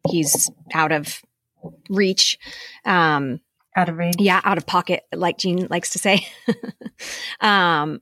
he's 0.10 0.50
out 0.74 0.92
of 0.92 1.22
reach. 1.90 2.40
Um 2.86 3.42
out 3.76 3.90
of 3.90 3.98
reach. 3.98 4.16
Yeah, 4.20 4.42
out 4.44 4.58
of 4.58 4.66
pocket, 4.66 5.04
like 5.14 5.38
Jean 5.38 5.68
likes 5.70 5.92
to 5.92 6.00
say. 6.00 6.28
um, 7.42 8.02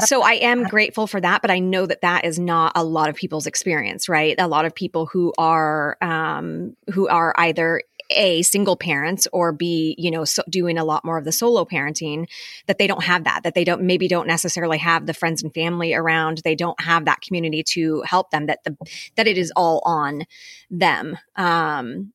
so 0.00 0.22
I 0.22 0.32
am 0.34 0.64
grateful 0.64 1.06
for 1.06 1.20
that, 1.20 1.42
but 1.42 1.50
I 1.50 1.58
know 1.58 1.86
that 1.86 2.00
that 2.02 2.24
is 2.24 2.38
not 2.38 2.72
a 2.74 2.84
lot 2.84 3.08
of 3.08 3.16
people's 3.16 3.46
experience, 3.46 4.08
right? 4.08 4.34
A 4.38 4.48
lot 4.48 4.64
of 4.64 4.74
people 4.74 5.06
who 5.06 5.32
are 5.38 5.96
um, 6.00 6.76
who 6.92 7.08
are 7.08 7.34
either 7.36 7.82
a 8.10 8.42
single 8.42 8.76
parents 8.76 9.26
or 9.32 9.52
b 9.52 9.94
you 9.96 10.10
know 10.10 10.24
so 10.24 10.42
doing 10.50 10.76
a 10.76 10.84
lot 10.84 11.02
more 11.02 11.16
of 11.16 11.24
the 11.24 11.32
solo 11.32 11.64
parenting 11.64 12.28
that 12.66 12.76
they 12.76 12.86
don't 12.86 13.04
have 13.04 13.24
that 13.24 13.42
that 13.42 13.54
they 13.54 13.64
don't 13.64 13.80
maybe 13.80 14.06
don't 14.06 14.26
necessarily 14.26 14.76
have 14.76 15.06
the 15.06 15.14
friends 15.14 15.42
and 15.42 15.54
family 15.54 15.94
around 15.94 16.42
they 16.44 16.54
don't 16.54 16.78
have 16.80 17.06
that 17.06 17.22
community 17.22 17.62
to 17.62 18.02
help 18.02 18.30
them 18.30 18.46
that 18.46 18.58
the 18.64 18.76
that 19.16 19.26
it 19.26 19.38
is 19.38 19.50
all 19.56 19.80
on 19.86 20.24
them 20.70 21.16
um 21.36 22.12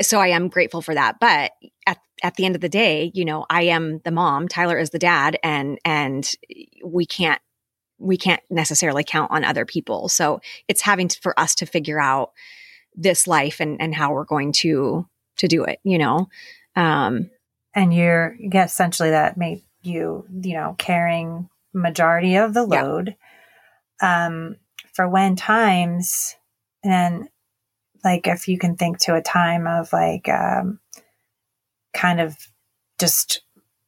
so 0.00 0.20
I 0.20 0.28
am 0.28 0.48
grateful 0.48 0.82
for 0.82 0.94
that. 0.94 1.18
But 1.20 1.52
at 1.86 1.98
at 2.22 2.36
the 2.36 2.44
end 2.44 2.54
of 2.54 2.60
the 2.60 2.68
day, 2.68 3.10
you 3.14 3.24
know, 3.24 3.44
I 3.50 3.64
am 3.64 4.00
the 4.04 4.10
mom, 4.10 4.48
Tyler 4.48 4.78
is 4.78 4.90
the 4.90 4.98
dad, 4.98 5.38
and 5.42 5.78
and 5.84 6.30
we 6.84 7.06
can't 7.06 7.40
we 7.98 8.16
can't 8.16 8.42
necessarily 8.50 9.04
count 9.04 9.30
on 9.30 9.44
other 9.44 9.64
people. 9.64 10.08
So 10.08 10.40
it's 10.68 10.82
having 10.82 11.08
to, 11.08 11.20
for 11.20 11.38
us 11.38 11.54
to 11.56 11.66
figure 11.66 12.00
out 12.00 12.32
this 12.94 13.26
life 13.26 13.60
and 13.60 13.80
and 13.80 13.94
how 13.94 14.12
we're 14.12 14.24
going 14.24 14.52
to 14.52 15.06
to 15.38 15.48
do 15.48 15.64
it, 15.64 15.78
you 15.84 15.98
know. 15.98 16.28
Um 16.76 17.30
and 17.74 17.94
you're 17.94 18.36
yeah, 18.38 18.64
essentially 18.64 19.10
that 19.10 19.36
made 19.36 19.62
you, 19.82 20.26
you 20.42 20.54
know, 20.54 20.74
carrying 20.78 21.48
majority 21.72 22.36
of 22.36 22.54
the 22.54 22.64
load. 22.64 23.16
Yeah. 24.02 24.26
Um 24.26 24.56
for 24.94 25.08
when 25.08 25.36
times 25.36 26.36
and 26.84 27.28
like 28.04 28.26
if 28.26 28.48
you 28.48 28.58
can 28.58 28.76
think 28.76 28.98
to 28.98 29.14
a 29.14 29.22
time 29.22 29.66
of 29.66 29.92
like 29.92 30.28
um, 30.28 30.80
kind 31.92 32.20
of 32.20 32.36
just 32.98 33.42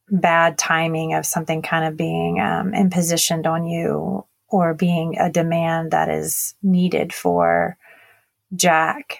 bad 0.09 0.57
timing 0.57 1.13
of 1.13 1.25
something 1.25 1.61
kind 1.61 1.85
of 1.85 1.97
being 1.97 2.39
um, 2.39 2.71
impositioned 2.71 3.47
on 3.47 3.65
you 3.65 4.25
or 4.47 4.73
being 4.73 5.17
a 5.17 5.31
demand 5.31 5.91
that 5.91 6.09
is 6.09 6.53
needed 6.61 7.13
for 7.13 7.77
Jack. 8.55 9.19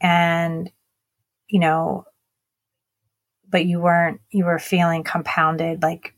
And, 0.00 0.70
you 1.48 1.60
know, 1.60 2.04
but 3.48 3.64
you 3.64 3.80
weren't, 3.80 4.20
you 4.30 4.44
were 4.44 4.58
feeling 4.58 5.04
compounded, 5.04 5.82
like 5.82 6.14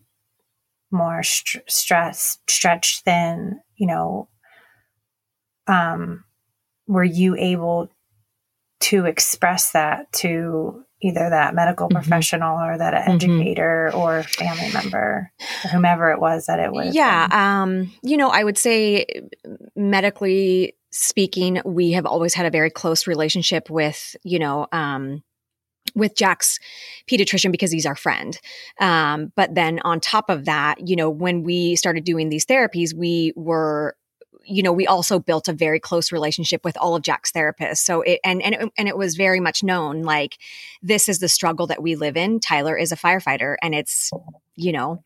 more 0.90 1.22
st- 1.22 1.68
stress, 1.70 2.38
stretched 2.48 3.04
thin, 3.04 3.60
you 3.76 3.86
know, 3.86 4.28
um, 5.66 6.24
were 6.86 7.04
you 7.04 7.36
able 7.36 7.88
to 8.80 9.06
express 9.06 9.72
that 9.72 10.12
to 10.12 10.84
either 11.04 11.30
that 11.30 11.54
medical 11.54 11.88
mm-hmm. 11.88 11.96
professional 11.96 12.58
or 12.58 12.78
that 12.78 12.94
mm-hmm. 12.94 13.12
educator 13.12 13.90
mm-hmm. 13.92 14.00
or 14.00 14.22
family 14.22 14.72
member 14.72 15.30
or 15.64 15.70
whomever 15.70 16.10
it 16.10 16.20
was 16.20 16.46
that 16.46 16.58
it 16.58 16.72
was 16.72 16.94
yeah 16.94 17.28
um, 17.30 17.92
you 18.02 18.16
know 18.16 18.30
i 18.30 18.42
would 18.42 18.58
say 18.58 19.04
medically 19.76 20.74
speaking 20.90 21.60
we 21.64 21.92
have 21.92 22.06
always 22.06 22.34
had 22.34 22.46
a 22.46 22.50
very 22.50 22.70
close 22.70 23.06
relationship 23.06 23.68
with 23.68 24.16
you 24.24 24.38
know 24.38 24.66
um, 24.72 25.22
with 25.94 26.16
Jack's 26.16 26.58
pediatrician 27.08 27.52
because 27.52 27.70
he's 27.70 27.86
our 27.86 27.94
friend. 27.94 28.38
Um, 28.80 29.32
but 29.36 29.54
then 29.54 29.80
on 29.84 30.00
top 30.00 30.30
of 30.30 30.46
that, 30.46 30.88
you 30.88 30.96
know, 30.96 31.10
when 31.10 31.42
we 31.42 31.76
started 31.76 32.04
doing 32.04 32.30
these 32.30 32.46
therapies, 32.46 32.94
we 32.94 33.32
were 33.36 33.96
you 34.46 34.62
know, 34.62 34.72
we 34.72 34.86
also 34.86 35.18
built 35.18 35.48
a 35.48 35.52
very 35.52 35.80
close 35.80 36.12
relationship 36.12 36.64
with 36.64 36.76
all 36.76 36.94
of 36.94 37.02
Jack's 37.02 37.32
therapists. 37.32 37.78
So 37.78 38.02
it, 38.02 38.20
and, 38.24 38.42
and, 38.42 38.54
it, 38.54 38.72
and 38.78 38.88
it 38.88 38.96
was 38.96 39.16
very 39.16 39.40
much 39.40 39.62
known 39.62 40.02
like 40.02 40.38
this 40.82 41.08
is 41.08 41.18
the 41.18 41.28
struggle 41.28 41.66
that 41.68 41.82
we 41.82 41.96
live 41.96 42.16
in. 42.16 42.40
Tyler 42.40 42.76
is 42.76 42.92
a 42.92 42.96
firefighter 42.96 43.56
and 43.62 43.74
it's, 43.74 44.10
you 44.56 44.72
know, 44.72 45.02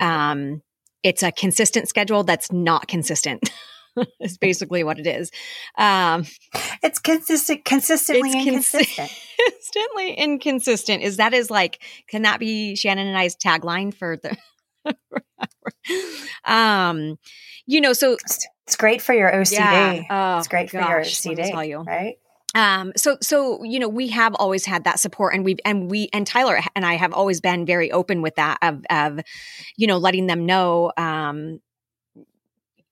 um, 0.00 0.62
it's 1.02 1.22
a 1.22 1.32
consistent 1.32 1.88
schedule 1.88 2.24
that's 2.24 2.50
not 2.52 2.88
consistent. 2.88 3.50
is 4.20 4.38
basically 4.38 4.84
what 4.84 4.98
it 4.98 5.06
is. 5.06 5.30
Um, 5.76 6.24
it's 6.82 6.98
consistent, 6.98 7.64
consistently 7.64 8.30
it's 8.30 8.46
inconsistent. 8.46 9.10
Consistently 9.38 10.14
inconsistent. 10.14 11.02
Is 11.02 11.18
that 11.18 11.32
is 11.32 11.50
like, 11.50 11.80
can 12.08 12.22
that 12.22 12.40
be 12.40 12.74
Shannon 12.74 13.06
and 13.06 13.16
I's 13.16 13.36
tagline 13.36 13.94
for 13.94 14.16
the? 14.16 14.36
um, 16.44 17.18
you 17.66 17.80
know, 17.80 17.92
so 17.92 18.16
it's 18.68 18.76
great 18.76 19.00
for 19.00 19.14
your 19.14 19.32
OCD. 19.32 19.52
Yeah. 19.52 20.02
Oh, 20.10 20.38
it's 20.38 20.48
great 20.48 20.70
for 20.70 20.76
your 20.76 21.00
OCD, 21.00 21.68
you. 21.68 21.80
right? 21.80 22.18
um 22.54 22.92
so 22.96 23.18
so 23.20 23.62
you 23.62 23.78
know 23.78 23.88
we 23.88 24.08
have 24.08 24.34
always 24.36 24.64
had 24.64 24.84
that 24.84 24.98
support 24.98 25.34
and 25.34 25.44
we've 25.44 25.60
and 25.66 25.90
we 25.90 26.08
and 26.14 26.26
tyler 26.26 26.58
and 26.74 26.86
i 26.86 26.94
have 26.94 27.12
always 27.12 27.42
been 27.42 27.66
very 27.66 27.92
open 27.92 28.22
with 28.22 28.34
that 28.36 28.56
of 28.62 28.82
of 28.88 29.20
you 29.76 29.86
know 29.86 29.98
letting 29.98 30.28
them 30.28 30.46
know 30.46 30.90
um 30.96 31.60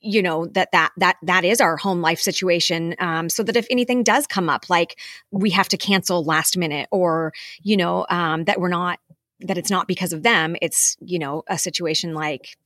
you 0.01 0.23
know 0.23 0.47
that 0.49 0.71
that 0.73 0.93
that 0.99 1.17
that 1.23 1.45
is 1.45 1.61
our 1.61 1.79
home 1.79 2.01
life 2.03 2.21
situation 2.21 2.95
um, 2.99 3.29
so 3.29 3.43
that 3.43 3.57
if 3.57 3.67
anything 3.71 4.03
does 4.03 4.27
come 4.27 4.49
up 4.49 4.69
like 4.69 4.99
we 5.31 5.51
have 5.51 5.69
to 5.69 5.77
cancel 5.77 6.23
last 6.23 6.57
minute 6.57 6.87
or 6.93 7.33
you 7.63 7.77
know 7.77 8.07
um, 8.11 8.45
that 8.45 8.61
we're 8.61 8.69
not 8.69 8.99
that 9.41 9.59
it's 9.59 9.71
not 9.71 9.89
because 9.89 10.13
of 10.13 10.23
them 10.23 10.55
it's 10.63 10.97
you 11.01 11.19
know 11.19 11.43
a 11.49 11.59
situation 11.59 12.15
like 12.15 12.57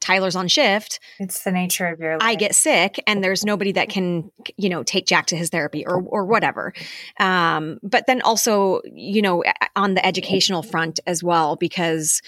Tyler's 0.00 0.36
on 0.36 0.48
shift. 0.48 0.98
It's 1.18 1.44
the 1.44 1.52
nature 1.52 1.86
of 1.86 2.00
your 2.00 2.14
life. 2.14 2.22
I 2.22 2.34
get 2.34 2.54
sick 2.54 3.02
and 3.06 3.22
there's 3.22 3.44
nobody 3.44 3.72
that 3.72 3.88
can, 3.88 4.30
you 4.56 4.68
know, 4.68 4.82
take 4.82 5.06
Jack 5.06 5.26
to 5.26 5.36
his 5.36 5.50
therapy 5.50 5.86
or 5.86 6.02
or 6.02 6.24
whatever. 6.24 6.72
Um, 7.18 7.78
but 7.82 8.06
then 8.06 8.22
also, 8.22 8.80
you 8.84 9.22
know, 9.22 9.44
on 9.76 9.94
the 9.94 10.04
educational 10.04 10.62
front 10.62 11.00
as 11.06 11.22
well, 11.22 11.56
because 11.56 12.22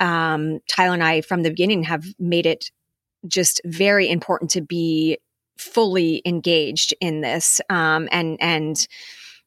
um, 0.00 0.60
Tyler 0.68 0.94
and 0.94 1.04
I 1.04 1.22
from 1.22 1.42
the 1.42 1.50
beginning 1.50 1.84
have 1.84 2.04
made 2.18 2.46
it 2.46 2.70
just 3.26 3.60
very 3.64 4.10
important 4.10 4.50
to 4.50 4.60
be 4.60 5.18
fully 5.56 6.20
engaged 6.26 6.94
in 7.00 7.20
this 7.20 7.60
um, 7.70 8.08
and 8.10 8.36
and 8.40 8.86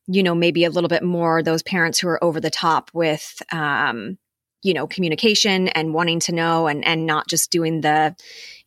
you 0.08 0.24
know 0.24 0.34
maybe 0.34 0.64
a 0.64 0.70
little 0.70 0.88
bit 0.88 1.04
more 1.04 1.44
those 1.44 1.62
parents 1.62 2.00
who 2.00 2.08
are 2.08 2.24
over 2.24 2.40
the 2.40 2.50
top 2.50 2.90
with 2.94 3.42
um, 3.52 4.18
you 4.64 4.74
know 4.74 4.88
communication 4.88 5.68
and 5.70 5.94
wanting 5.94 6.20
to 6.20 6.32
know 6.32 6.68
and 6.68 6.86
and 6.86 7.06
not 7.06 7.28
just 7.28 7.52
doing 7.52 7.82
the 7.82 8.16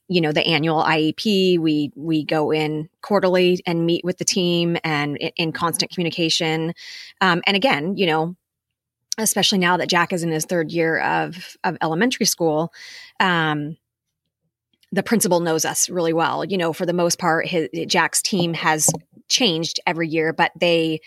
you 0.08 0.20
know 0.20 0.32
the 0.32 0.46
annual 0.46 0.82
IEP 0.82 1.58
we 1.58 1.92
we 1.94 2.24
go 2.24 2.50
in 2.50 2.88
quarterly 3.02 3.60
and 3.66 3.86
meet 3.86 4.04
with 4.04 4.18
the 4.18 4.24
team 4.24 4.76
and 4.84 5.16
in, 5.16 5.30
in 5.36 5.52
constant 5.52 5.90
communication 5.90 6.74
um, 7.20 7.42
and 7.46 7.56
again 7.56 7.96
you 7.96 8.06
know 8.06 8.34
especially 9.18 9.58
now 9.58 9.76
that 9.76 9.88
Jack 9.88 10.12
is 10.12 10.22
in 10.22 10.30
his 10.30 10.44
third 10.44 10.72
year 10.72 10.98
of 11.00 11.56
of 11.64 11.76
elementary 11.82 12.26
school 12.26 12.72
um, 13.18 13.76
the 14.92 15.02
principal 15.02 15.40
knows 15.40 15.64
us 15.64 15.88
really 15.88 16.12
well. 16.12 16.44
You 16.44 16.58
know, 16.58 16.72
for 16.72 16.84
the 16.84 16.92
most 16.92 17.18
part, 17.18 17.46
his, 17.46 17.68
Jack's 17.86 18.22
team 18.22 18.54
has 18.54 18.90
changed 19.28 19.80
every 19.86 20.08
year, 20.08 20.32
but 20.32 20.52
they, 20.58 21.00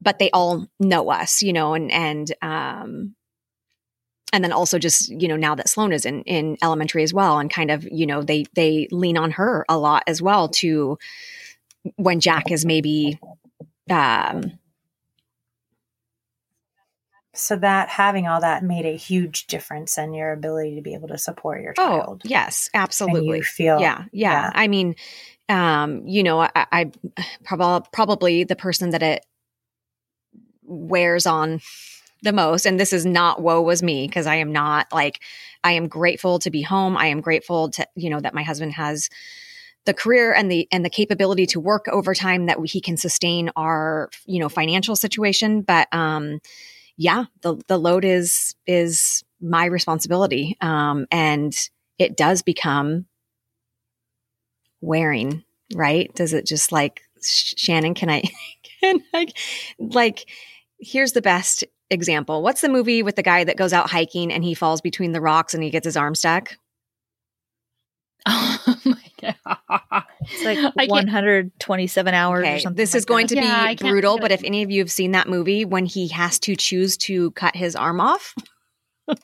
but 0.00 0.18
they 0.18 0.30
all 0.30 0.66
know 0.80 1.10
us. 1.10 1.42
You 1.42 1.52
know, 1.52 1.74
and 1.74 1.90
and 1.92 2.32
um, 2.40 3.14
and 4.34 4.42
then 4.42 4.52
also 4.52 4.80
just 4.80 5.08
you 5.08 5.28
know 5.28 5.36
now 5.36 5.54
that 5.54 5.68
Sloan 5.68 5.92
is 5.92 6.04
in 6.04 6.22
in 6.22 6.58
elementary 6.60 7.04
as 7.04 7.14
well, 7.14 7.38
and 7.38 7.48
kind 7.48 7.70
of 7.70 7.86
you 7.90 8.04
know 8.04 8.20
they 8.22 8.44
they 8.54 8.88
lean 8.90 9.16
on 9.16 9.30
her 9.30 9.64
a 9.68 9.78
lot 9.78 10.02
as 10.08 10.20
well 10.20 10.48
to 10.48 10.98
when 11.96 12.18
Jack 12.18 12.50
is 12.50 12.66
maybe 12.66 13.18
um 13.88 14.58
so 17.32 17.56
that 17.56 17.88
having 17.88 18.26
all 18.26 18.40
that 18.40 18.62
made 18.62 18.86
a 18.86 18.96
huge 18.96 19.46
difference 19.46 19.98
in 19.98 20.14
your 20.14 20.32
ability 20.32 20.76
to 20.76 20.82
be 20.82 20.94
able 20.94 21.08
to 21.08 21.18
support 21.18 21.62
your 21.62 21.74
oh, 21.78 21.82
child. 21.82 22.22
Oh, 22.24 22.28
yes, 22.28 22.70
absolutely. 22.74 23.42
feel 23.42 23.80
yeah, 23.80 24.04
yeah, 24.12 24.32
yeah, 24.32 24.50
I 24.54 24.68
mean, 24.68 24.94
um, 25.48 26.06
you 26.06 26.22
know, 26.22 26.40
I, 26.40 26.50
I 26.54 26.92
probably 27.44 27.88
probably 27.92 28.44
the 28.44 28.56
person 28.56 28.90
that 28.90 29.02
it 29.02 29.26
wears 30.62 31.26
on 31.26 31.60
the 32.24 32.32
most 32.32 32.66
and 32.66 32.80
this 32.80 32.92
is 32.92 33.06
not 33.06 33.42
woe 33.42 33.60
was 33.60 33.82
me 33.82 34.06
because 34.06 34.26
i 34.26 34.36
am 34.36 34.52
not 34.52 34.92
like 34.92 35.22
i 35.62 35.72
am 35.72 35.86
grateful 35.86 36.38
to 36.38 36.50
be 36.50 36.62
home 36.62 36.96
i 36.96 37.06
am 37.06 37.20
grateful 37.20 37.70
to 37.70 37.86
you 37.94 38.10
know 38.10 38.20
that 38.20 38.34
my 38.34 38.42
husband 38.42 38.72
has 38.72 39.08
the 39.84 39.94
career 39.94 40.32
and 40.32 40.50
the 40.50 40.66
and 40.72 40.84
the 40.84 40.90
capability 40.90 41.46
to 41.46 41.60
work 41.60 41.86
overtime 41.88 42.46
that 42.46 42.58
he 42.64 42.80
can 42.80 42.96
sustain 42.96 43.50
our 43.54 44.10
you 44.26 44.40
know 44.40 44.48
financial 44.48 44.96
situation 44.96 45.62
but 45.62 45.86
um 45.92 46.40
yeah, 46.96 47.24
the 47.42 47.56
the 47.66 47.78
load 47.78 48.04
is 48.04 48.54
is 48.66 49.24
my 49.40 49.64
responsibility, 49.66 50.56
um, 50.60 51.06
and 51.10 51.54
it 51.98 52.16
does 52.16 52.42
become 52.42 53.06
wearing. 54.80 55.44
Right? 55.74 56.14
Does 56.14 56.32
it 56.34 56.46
just 56.46 56.72
like 56.72 57.02
Shannon? 57.22 57.94
Can 57.94 58.10
I? 58.10 58.22
Can 58.80 59.02
I? 59.12 59.26
Like, 59.78 60.28
here's 60.78 61.12
the 61.12 61.22
best 61.22 61.64
example. 61.90 62.42
What's 62.42 62.60
the 62.60 62.68
movie 62.68 63.02
with 63.02 63.16
the 63.16 63.22
guy 63.22 63.44
that 63.44 63.56
goes 63.56 63.72
out 63.72 63.90
hiking 63.90 64.32
and 64.32 64.44
he 64.44 64.54
falls 64.54 64.80
between 64.80 65.12
the 65.12 65.20
rocks 65.20 65.54
and 65.54 65.62
he 65.62 65.70
gets 65.70 65.84
his 65.84 65.96
arm 65.96 66.14
stuck? 66.14 66.56
Oh 68.66 68.76
my 68.86 68.96
god! 69.20 70.04
It's 70.22 70.74
like 70.74 70.88
127 70.88 72.14
hours 72.14 72.44
okay. 72.44 72.54
or 72.54 72.58
something. 72.60 72.76
This 72.76 72.94
like 72.94 72.98
is 72.98 73.04
going 73.04 73.26
that. 73.26 73.34
to 73.34 73.40
yeah, 73.42 73.74
be 73.74 73.76
brutal, 73.76 74.18
but 74.18 74.32
if 74.32 74.42
any 74.42 74.62
of 74.62 74.70
you 74.70 74.80
have 74.80 74.90
seen 74.90 75.12
that 75.12 75.28
movie, 75.28 75.66
when 75.66 75.84
he 75.84 76.08
has 76.08 76.38
to 76.40 76.56
choose 76.56 76.96
to 76.98 77.30
cut 77.32 77.54
his 77.54 77.76
arm 77.76 78.00
off. 78.00 78.34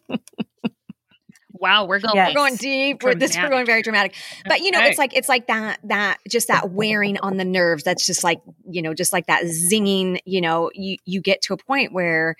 wow, 1.61 1.85
we're 1.85 2.01
going 2.01 2.16
yes. 2.16 2.29
we're 2.29 2.35
going 2.35 2.57
deep. 2.57 3.03
We're, 3.03 3.14
this 3.14 3.37
we're 3.37 3.49
going 3.49 3.66
very 3.66 3.83
dramatic. 3.83 4.14
But 4.46 4.61
you 4.61 4.70
know, 4.70 4.79
okay. 4.79 4.88
it's 4.88 4.99
like 4.99 5.14
it's 5.14 5.29
like 5.29 5.46
that 5.46 5.79
that 5.85 6.18
just 6.29 6.49
that 6.49 6.70
wearing 6.73 7.18
on 7.18 7.37
the 7.37 7.44
nerves. 7.44 7.85
That's 7.85 8.07
just 8.07 8.25
like 8.25 8.40
you 8.68 8.83
know, 8.83 8.94
just 8.94 9.12
like 9.12 9.27
that 9.27 9.44
zinging. 9.44 10.18
You 10.25 10.40
know, 10.40 10.70
you 10.75 10.96
you 11.05 11.20
get 11.20 11.42
to 11.42 11.55
a 11.55 11.57
point 11.57 11.92
where 11.92 12.37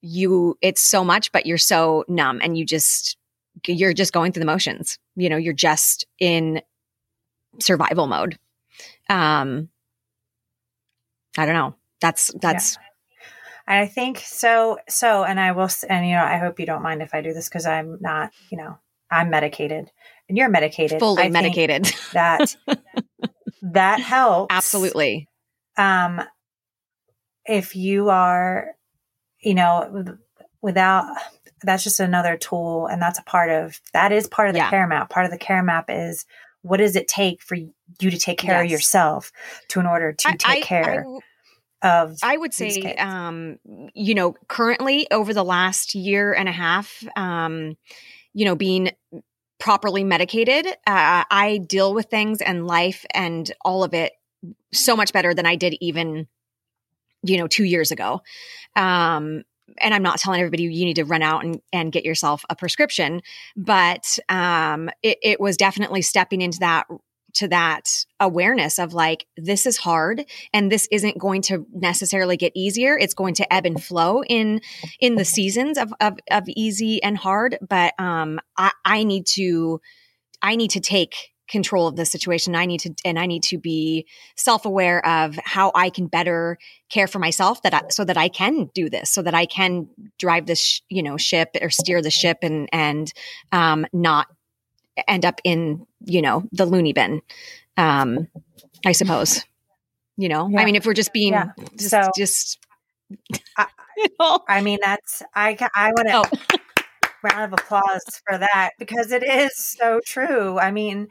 you 0.00 0.56
it's 0.62 0.80
so 0.80 1.04
much, 1.04 1.30
but 1.32 1.46
you're 1.46 1.58
so 1.58 2.04
numb, 2.08 2.40
and 2.42 2.56
you 2.56 2.64
just 2.64 3.16
you're 3.66 3.92
just 3.92 4.12
going 4.12 4.32
through 4.32 4.40
the 4.40 4.46
motions. 4.46 4.98
You 5.16 5.28
know, 5.28 5.36
you're 5.36 5.52
just 5.52 6.06
in 6.18 6.62
survival 7.60 8.06
mode. 8.06 8.38
Um, 9.08 9.68
I 11.36 11.46
don't 11.46 11.54
know. 11.54 11.74
That's 12.00 12.32
that's. 12.40 12.76
Yeah. 12.76 12.87
I 13.68 13.86
think 13.86 14.20
so. 14.20 14.78
So, 14.88 15.24
and 15.24 15.38
I 15.38 15.52
will, 15.52 15.68
and 15.90 16.06
you 16.06 16.14
know, 16.14 16.24
I 16.24 16.38
hope 16.38 16.58
you 16.58 16.64
don't 16.64 16.82
mind 16.82 17.02
if 17.02 17.14
I 17.14 17.20
do 17.20 17.34
this 17.34 17.50
because 17.50 17.66
I'm 17.66 17.98
not, 18.00 18.32
you 18.50 18.56
know, 18.56 18.78
I'm 19.10 19.28
medicated 19.28 19.90
and 20.28 20.38
you're 20.38 20.48
medicated. 20.48 20.98
Fully 20.98 21.24
I 21.24 21.28
medicated. 21.28 21.92
That 22.14 22.56
that 23.62 24.00
helps 24.00 24.54
absolutely. 24.54 25.28
Um, 25.76 26.22
if 27.44 27.76
you 27.76 28.08
are, 28.08 28.68
you 29.40 29.54
know, 29.54 30.16
without 30.62 31.14
that's 31.62 31.84
just 31.84 32.00
another 32.00 32.38
tool 32.38 32.86
and 32.86 33.02
that's 33.02 33.18
a 33.18 33.24
part 33.24 33.50
of 33.50 33.80
that 33.92 34.12
is 34.12 34.26
part 34.26 34.48
of 34.48 34.54
the 34.54 34.60
yeah. 34.60 34.70
care 34.70 34.86
map 34.86 35.10
part 35.10 35.26
of 35.26 35.32
the 35.32 35.38
care 35.38 35.62
map 35.62 35.86
is 35.88 36.24
what 36.62 36.76
does 36.76 36.94
it 36.94 37.08
take 37.08 37.42
for 37.42 37.56
you 37.56 37.72
to 37.98 38.18
take 38.18 38.38
care 38.38 38.62
yes. 38.62 38.64
of 38.64 38.70
yourself 38.70 39.32
to 39.68 39.80
in 39.80 39.86
order 39.86 40.12
to 40.12 40.28
I, 40.28 40.32
take 40.32 40.48
I, 40.48 40.60
care 40.60 41.04
I, 41.08 41.18
of 41.82 42.18
i 42.22 42.36
would 42.36 42.52
say 42.52 42.94
um 42.96 43.58
you 43.94 44.14
know 44.14 44.34
currently 44.48 45.06
over 45.10 45.32
the 45.32 45.44
last 45.44 45.94
year 45.94 46.32
and 46.32 46.48
a 46.48 46.52
half 46.52 47.04
um 47.16 47.76
you 48.34 48.44
know 48.44 48.56
being 48.56 48.90
properly 49.58 50.04
medicated 50.04 50.66
uh, 50.86 51.24
i 51.30 51.60
deal 51.66 51.94
with 51.94 52.06
things 52.06 52.40
and 52.40 52.66
life 52.66 53.04
and 53.12 53.52
all 53.64 53.84
of 53.84 53.94
it 53.94 54.12
so 54.72 54.96
much 54.96 55.12
better 55.12 55.34
than 55.34 55.46
i 55.46 55.56
did 55.56 55.76
even 55.80 56.26
you 57.22 57.36
know 57.36 57.46
2 57.46 57.64
years 57.64 57.90
ago. 57.90 58.22
Um 58.76 59.44
and 59.80 59.94
I'm 59.94 60.02
not 60.02 60.18
telling 60.18 60.40
everybody 60.40 60.64
you 60.64 60.84
need 60.84 60.94
to 60.94 61.04
run 61.04 61.22
out 61.22 61.44
and, 61.44 61.60
and 61.72 61.92
get 61.92 62.04
yourself 62.04 62.44
a 62.48 62.56
prescription, 62.56 63.20
but 63.56 64.18
um, 64.28 64.90
it, 65.02 65.18
it 65.22 65.40
was 65.40 65.56
definitely 65.56 66.02
stepping 66.02 66.40
into 66.40 66.58
that 66.60 66.86
to 67.38 67.48
that 67.48 68.04
awareness 68.20 68.78
of 68.78 68.94
like 68.94 69.26
this 69.36 69.66
is 69.66 69.76
hard 69.76 70.24
and 70.52 70.72
this 70.72 70.88
isn't 70.90 71.18
going 71.18 71.42
to 71.42 71.64
necessarily 71.72 72.36
get 72.36 72.52
easier 72.54 72.98
it's 72.98 73.14
going 73.14 73.34
to 73.34 73.52
ebb 73.52 73.64
and 73.64 73.82
flow 73.82 74.22
in 74.24 74.60
in 75.00 75.14
the 75.14 75.24
seasons 75.24 75.78
of 75.78 75.92
of, 76.00 76.14
of 76.30 76.44
easy 76.48 77.02
and 77.02 77.16
hard 77.16 77.56
but 77.66 77.94
um 77.98 78.40
I, 78.56 78.72
I 78.84 79.04
need 79.04 79.26
to 79.34 79.80
i 80.42 80.56
need 80.56 80.70
to 80.72 80.80
take 80.80 81.14
control 81.48 81.88
of 81.88 81.96
the 81.96 82.04
situation. 82.04 82.54
I 82.54 82.66
need 82.66 82.80
to, 82.80 82.94
and 83.04 83.18
I 83.18 83.26
need 83.26 83.42
to 83.44 83.58
be 83.58 84.06
self 84.36 84.64
aware 84.66 85.04
of 85.06 85.38
how 85.44 85.72
I 85.74 85.90
can 85.90 86.06
better 86.06 86.58
care 86.90 87.06
for 87.06 87.18
myself 87.18 87.62
that 87.62 87.74
I, 87.74 87.82
so 87.88 88.04
that 88.04 88.16
I 88.16 88.28
can 88.28 88.70
do 88.74 88.88
this, 88.88 89.10
so 89.10 89.22
that 89.22 89.34
I 89.34 89.46
can 89.46 89.88
drive 90.18 90.46
this, 90.46 90.60
sh- 90.60 90.80
you 90.88 91.02
know, 91.02 91.16
ship 91.16 91.56
or 91.60 91.70
steer 91.70 92.02
the 92.02 92.10
ship 92.10 92.38
and, 92.42 92.68
and, 92.72 93.12
um, 93.50 93.86
not 93.92 94.26
end 95.06 95.24
up 95.24 95.40
in, 95.44 95.86
you 96.04 96.22
know, 96.22 96.44
the 96.52 96.66
loony 96.66 96.92
bin. 96.92 97.22
Um, 97.76 98.28
I 98.84 98.92
suppose, 98.92 99.44
you 100.16 100.28
know, 100.28 100.48
Yeah. 100.50 100.60
I 100.60 100.64
mean, 100.64 100.76
if 100.76 100.86
we're 100.86 100.94
just 100.94 101.12
being 101.12 101.32
Yeah. 101.32 101.52
just, 101.78 101.90
So- 101.90 102.10
just, 102.16 102.58
I- 103.56 103.66
you 103.96 104.06
know, 104.20 104.40
I 104.48 104.60
mean, 104.62 104.78
that's 104.82 105.22
I. 105.34 105.56
I 105.74 105.90
want 105.92 106.08
to 106.30 106.38
Oh. 106.38 106.56
round 107.22 107.52
of 107.52 107.58
applause 107.58 108.04
for 108.28 108.38
that 108.38 108.70
because 108.78 109.10
it 109.10 109.24
is 109.24 109.56
so 109.56 110.00
true. 110.06 110.56
I 110.58 110.70
mean, 110.70 111.08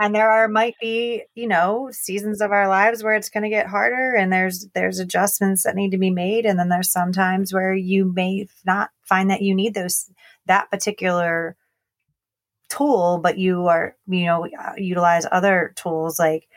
and 0.00 0.12
there 0.12 0.28
are 0.28 0.48
might 0.48 0.74
be 0.80 1.22
you 1.36 1.46
know 1.46 1.90
seasons 1.92 2.40
of 2.40 2.50
our 2.50 2.66
lives 2.68 3.04
where 3.04 3.14
it's 3.14 3.28
going 3.30 3.44
to 3.44 3.48
get 3.50 3.68
harder, 3.68 4.14
and 4.14 4.32
there's 4.32 4.66
there's 4.74 4.98
adjustments 4.98 5.62
that 5.62 5.76
need 5.76 5.90
to 5.92 5.98
be 5.98 6.10
made, 6.10 6.44
and 6.44 6.58
then 6.58 6.68
there's 6.70 6.90
sometimes 6.90 7.52
where 7.54 7.72
you 7.74 8.12
may 8.12 8.48
not 8.66 8.90
find 9.02 9.30
that 9.30 9.42
you 9.42 9.54
need 9.54 9.74
those 9.74 10.10
that 10.46 10.70
particular 10.72 11.56
tool, 12.68 13.18
but 13.22 13.38
you 13.38 13.68
are 13.68 13.96
you 14.08 14.26
know 14.26 14.46
uh, 14.46 14.72
utilize 14.76 15.26
other 15.30 15.72
tools 15.76 16.18
like 16.18 16.48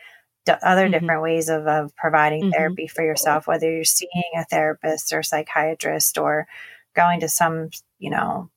d- 0.46 0.52
other 0.62 0.88
Mhm. 0.88 0.92
different 0.92 1.22
ways 1.22 1.48
of, 1.48 1.66
of 1.68 1.94
providing 1.96 2.44
Mhm. 2.44 2.52
therapy 2.56 2.86
for 2.88 3.04
yourself, 3.04 3.46
whether 3.46 3.70
you're 3.70 3.84
seeing 3.84 4.10
a 4.36 4.44
therapist 4.46 5.12
or 5.12 5.22
psychiatrist 5.22 6.18
or 6.18 6.46
going 6.94 7.20
to 7.20 7.28
some, 7.28 7.70
you 7.98 8.10
know, 8.10 8.50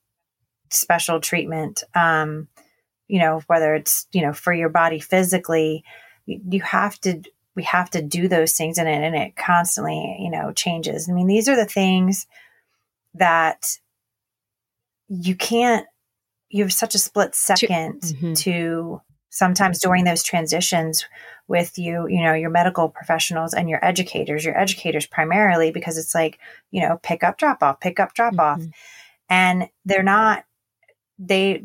special 0.70 1.20
treatment. 1.20 1.84
Um, 1.96 2.48
you 3.08 3.20
know, 3.20 3.42
whether 3.48 3.76
it's, 3.76 4.08
you 4.14 4.22
know, 4.22 4.34
for 4.34 4.54
your 4.54 4.70
body 4.70 5.00
physically, 5.00 5.84
you, 6.26 6.42
you 6.50 6.62
have 6.62 7.00
to, 7.02 7.22
we 7.56 7.64
have 7.64 7.90
to 7.92 8.02
do 8.02 8.28
those 8.28 8.54
things 8.54 8.78
and 8.78 8.88
it, 8.90 9.02
and 9.04 9.16
it 9.16 9.36
constantly, 9.36 10.18
you 10.20 10.32
know, 10.32 10.52
changes. 10.54 11.10
I 11.10 11.14
mean, 11.14 11.28
these 11.28 11.50
are 11.50 11.56
the 11.58 11.66
things 11.66 12.28
that 13.16 13.78
you 15.10 15.36
can't, 15.36 15.86
you 16.52 16.64
have 16.64 16.74
such 16.74 16.96
a 16.96 17.00
split 17.00 17.34
2nd 17.36 18.02
Mhm. 18.02 18.38
to 18.40 19.02
sometimes 19.30 19.80
during 19.80 20.04
those 20.04 20.24
transitions 20.24 21.06
with 21.48 21.78
you, 21.78 22.08
you 22.08 22.22
know, 22.22 22.34
your 22.34 22.50
medical 22.50 22.90
professionals 22.90 23.54
and 23.54 23.70
your 23.70 23.84
educators, 23.84 24.44
your 24.44 24.58
educators 24.60 25.06
primarily, 25.06 25.72
because 25.72 25.98
it's 25.98 26.14
like, 26.14 26.38
you 26.72 26.82
know, 26.82 27.00
pick 27.02 27.24
up, 27.24 27.38
drop 27.38 27.64
off, 27.64 27.80
pick 27.80 28.00
up, 28.00 28.14
drop 28.14 28.38
off. 28.38 28.60
Mhm. 28.60 28.72
And 29.30 29.70
they're 29.86 30.04
not, 30.04 30.44
they, 31.18 31.64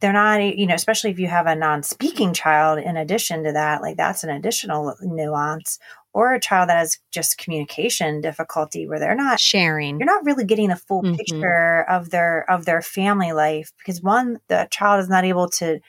they're 0.00 0.12
not, 0.12 0.42
you 0.42 0.66
know, 0.66 0.74
especially 0.74 1.10
if 1.10 1.18
you 1.18 1.26
have 1.28 1.46
a 1.46 1.54
non 1.56 1.82
speaking 1.82 2.34
child 2.34 2.78
in 2.78 2.96
addition 2.96 3.44
to 3.44 3.52
that, 3.52 3.80
like 3.82 3.96
that's 3.96 4.24
an 4.24 4.30
additional 4.30 4.94
nuance, 5.02 5.78
or 6.12 6.34
a 6.34 6.40
child 6.40 6.68
that 6.68 6.76
has 6.78 6.98
just 7.10 7.38
communication 7.38 8.20
difficulty 8.20 8.86
where 8.86 8.98
they're 8.98 9.14
not 9.14 9.40
sharing. 9.40 9.98
you're 9.98 10.06
not 10.06 10.24
really 10.24 10.44
getting 10.44 10.68
the 10.68 10.76
full 10.76 11.02
Mhm. 11.02 11.16
picture 11.16 11.82
of 11.88 12.10
their 12.10 12.48
of 12.50 12.64
their 12.66 12.82
family 12.82 13.32
life 13.32 13.72
because 13.78 14.02
one 14.02 14.38
the 14.48 14.68
child 14.70 15.00
is 15.00 15.08
not 15.08 15.24
able 15.24 15.48
to 15.50 15.80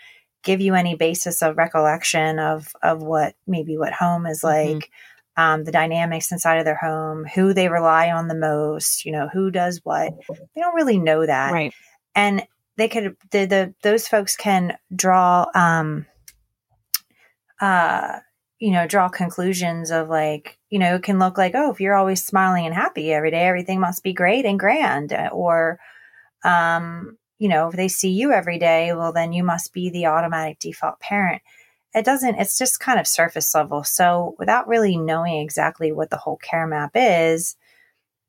give 0.43 0.61
you 0.61 0.73
any 0.75 0.95
basis 0.95 1.41
of 1.41 1.57
recollection 1.57 2.39
of 2.39 2.71
of 2.83 3.01
what 3.03 3.35
maybe 3.45 3.77
what 3.77 3.91
home 3.93 4.25
is 4.25 4.41
Mhm. 4.41 4.73
like 4.75 4.89
um, 5.35 5.65
the 5.65 5.71
dynamics 5.71 6.31
inside 6.31 6.57
of 6.57 6.65
their 6.65 6.75
home 6.81 7.23
who 7.25 7.53
they 7.53 7.67
rely 7.69 8.09
on 8.11 8.27
the 8.27 8.35
most 8.35 9.05
you 9.05 9.11
know 9.11 9.27
who 9.27 9.51
does 9.51 9.81
what 9.83 10.13
they 10.55 10.61
don't 10.61 10.75
really 10.75 10.97
know 10.97 11.25
that 11.25 11.51
Right. 11.51 11.73
and 12.15 12.45
they 12.77 12.87
could 12.87 13.15
the, 13.31 13.45
the 13.45 13.73
those 13.81 14.07
folks 14.07 14.35
can 14.35 14.77
draw 14.95 15.45
um 15.53 16.05
uh 17.59 18.19
you 18.59 18.71
know 18.71 18.87
draw 18.87 19.09
conclusions 19.09 19.91
of 19.91 20.09
like 20.09 20.57
you 20.69 20.79
know 20.79 20.95
it 20.95 21.03
can 21.03 21.19
look 21.19 21.37
like 21.37 21.53
oh 21.55 21.71
if 21.71 21.79
you're 21.81 21.95
always 21.95 22.23
smiling 22.23 22.65
and 22.65 22.75
happy 22.75 23.11
every 23.11 23.31
day 23.31 23.45
everything 23.45 23.79
must 23.79 24.03
be 24.03 24.13
great 24.13 24.45
and 24.45 24.59
grand. 24.59 25.13
Or 25.31 25.79
um 26.43 27.17
you 27.39 27.49
know 27.49 27.67
if 27.67 27.75
they 27.75 27.87
see 27.87 28.11
you 28.11 28.31
every 28.31 28.59
day 28.59 28.93
well 28.93 29.11
then 29.11 29.33
you 29.33 29.43
must 29.43 29.73
be 29.73 29.89
the 29.89 30.05
automatic 30.05 30.59
default 30.59 30.99
parent. 30.99 31.41
It 31.93 32.05
doesn't 32.05 32.35
it's 32.35 32.57
just 32.57 32.79
kind 32.79 32.99
of 32.99 33.07
surface 33.07 33.53
level. 33.55 33.83
So 33.83 34.35
without 34.39 34.67
really 34.67 34.97
knowing 34.97 35.39
exactly 35.39 35.91
what 35.91 36.09
the 36.09 36.17
whole 36.17 36.37
care 36.37 36.67
map 36.67 36.91
is 36.95 37.55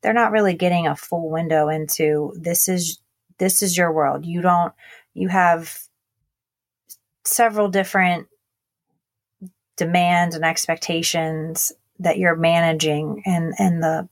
they're 0.03 0.13
not 0.13 0.31
really 0.31 0.55
getting 0.55 0.87
a 0.87 0.97
full 0.97 1.29
window 1.29 1.69
into 1.69 2.33
this 2.37 2.69
is 2.69 3.01
this 3.39 3.63
is 3.63 3.77
your 3.77 3.93
world 3.93 4.25
you 4.25 4.41
don't 4.41 4.73
you 5.15 5.29
have 5.29 5.79
several 7.25 7.69
different 7.69 8.27
demands 9.77 10.35
and 10.35 10.45
expectations 10.45 11.73
that 12.01 12.19
you're 12.19 12.37
managing 12.37 13.23
and 13.27 13.55
and 13.59 13.83
the 13.83 14.09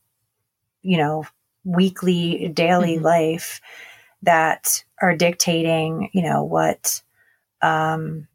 you 0.83 0.97
know 0.97 1.25
weekly 1.65 2.49
daily 2.49 2.97
Mhm. 2.99 3.03
life 3.03 3.61
that 4.23 4.85
are 5.03 5.17
dictating 5.17 6.11
you 6.12 6.23
know 6.23 6.45
what 6.45 7.03
um 7.62 8.29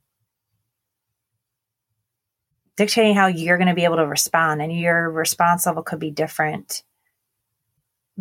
dictating 2.76 3.16
how 3.16 3.28
you're 3.28 3.58
going 3.58 3.68
to 3.68 3.74
be 3.74 3.84
able 3.84 3.98
to 3.98 4.08
respond 4.08 4.62
and 4.62 4.74
your 4.78 5.10
response 5.10 5.66
level 5.66 5.84
could 5.84 6.00
be 6.00 6.12
different 6.12 6.84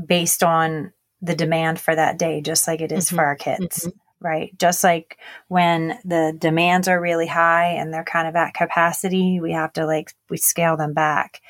based 0.06 0.42
on 0.42 0.92
the 1.22 1.34
demand 1.34 1.78
for 1.80 1.94
that 1.94 2.18
day 2.18 2.40
just 2.40 2.66
like 2.66 2.80
it 2.80 2.92
is 2.92 3.10
Mhm. 3.10 3.16
for 3.16 3.24
our 3.24 3.36
kids 3.36 3.86
Mhm. 3.86 3.92
right 4.20 4.58
just 4.58 4.82
like 4.84 5.18
when 5.48 5.98
the 6.04 6.34
demands 6.38 6.88
are 6.88 7.00
really 7.00 7.26
high 7.26 7.66
and 7.66 7.92
they're 7.92 8.04
kind 8.04 8.26
of 8.28 8.36
at 8.36 8.54
capacity 8.54 9.40
we 9.40 9.52
have 9.52 9.72
to 9.74 9.86
like 9.86 10.12
we 10.30 10.36
scale 10.36 10.76
them 10.76 10.92
back 10.94 11.40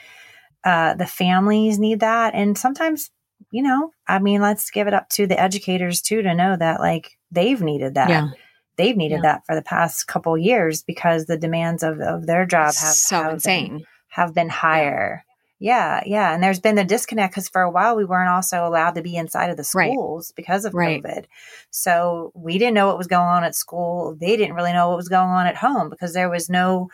uh 0.64 0.94
the 0.94 1.06
families 1.06 1.78
need 1.78 2.00
that 2.00 2.34
and 2.34 2.56
sometimes 2.58 3.10
you 3.50 3.62
know 3.62 3.90
i 4.08 4.18
mean 4.18 4.40
let's 4.40 4.70
give 4.70 4.86
it 4.86 4.94
up 4.94 5.08
to 5.08 5.26
the 5.26 5.40
educators 5.40 6.00
too 6.02 6.20
to 6.22 6.34
know 6.34 6.56
that 6.56 6.80
like 6.80 7.16
they've 7.30 7.62
needed 7.62 7.94
that 7.94 8.08
Yeah. 8.10 8.28
they've 8.76 8.96
needed 8.96 9.16
Yeah. 9.22 9.32
that 9.34 9.46
for 9.46 9.54
the 9.54 9.62
past 9.62 10.06
couple 10.06 10.36
years 10.36 10.82
because 10.82 11.26
the 11.26 11.38
demands 11.38 11.82
of, 11.82 12.00
of 12.00 12.26
their 12.26 12.44
job 12.46 12.66
have 12.66 12.74
so 12.74 13.16
have 13.16 13.24
been- 13.26 13.34
insane. 13.34 13.84
have 14.08 14.34
been 14.34 14.48
higher. 14.48 15.22
Yeah, 15.62 16.02
yeah. 16.06 16.32
And 16.32 16.42
there's 16.42 16.58
been 16.58 16.74
the 16.76 16.84
disconnect 16.84 17.34
because 17.34 17.50
for 17.50 17.60
a 17.60 17.70
while 17.70 17.94
we 17.94 18.06
weren't 18.06 18.30
also 18.30 18.66
allowed 18.66 18.94
to 18.94 19.02
be 19.02 19.14
inside 19.14 19.50
of 19.50 19.58
the 19.58 19.70
Right. 19.74 19.92
schools 19.92 20.32
because 20.34 20.64
of 20.64 20.72
Right. 20.72 21.02
COVID. 21.02 21.26
So 21.70 22.32
we 22.34 22.56
didn't 22.56 22.74
know 22.74 22.86
what 22.86 22.96
was 22.96 23.06
going 23.06 23.28
on 23.28 23.44
at 23.44 23.54
school. 23.54 24.16
They 24.18 24.38
didn't 24.38 24.54
really 24.56 24.72
know 24.72 24.88
what 24.88 24.96
was 24.96 25.10
going 25.10 25.28
on 25.28 25.46
at 25.46 25.56
home 25.56 25.90
because 25.90 26.14
there 26.14 26.30
was 26.30 26.48
no, 26.48 26.88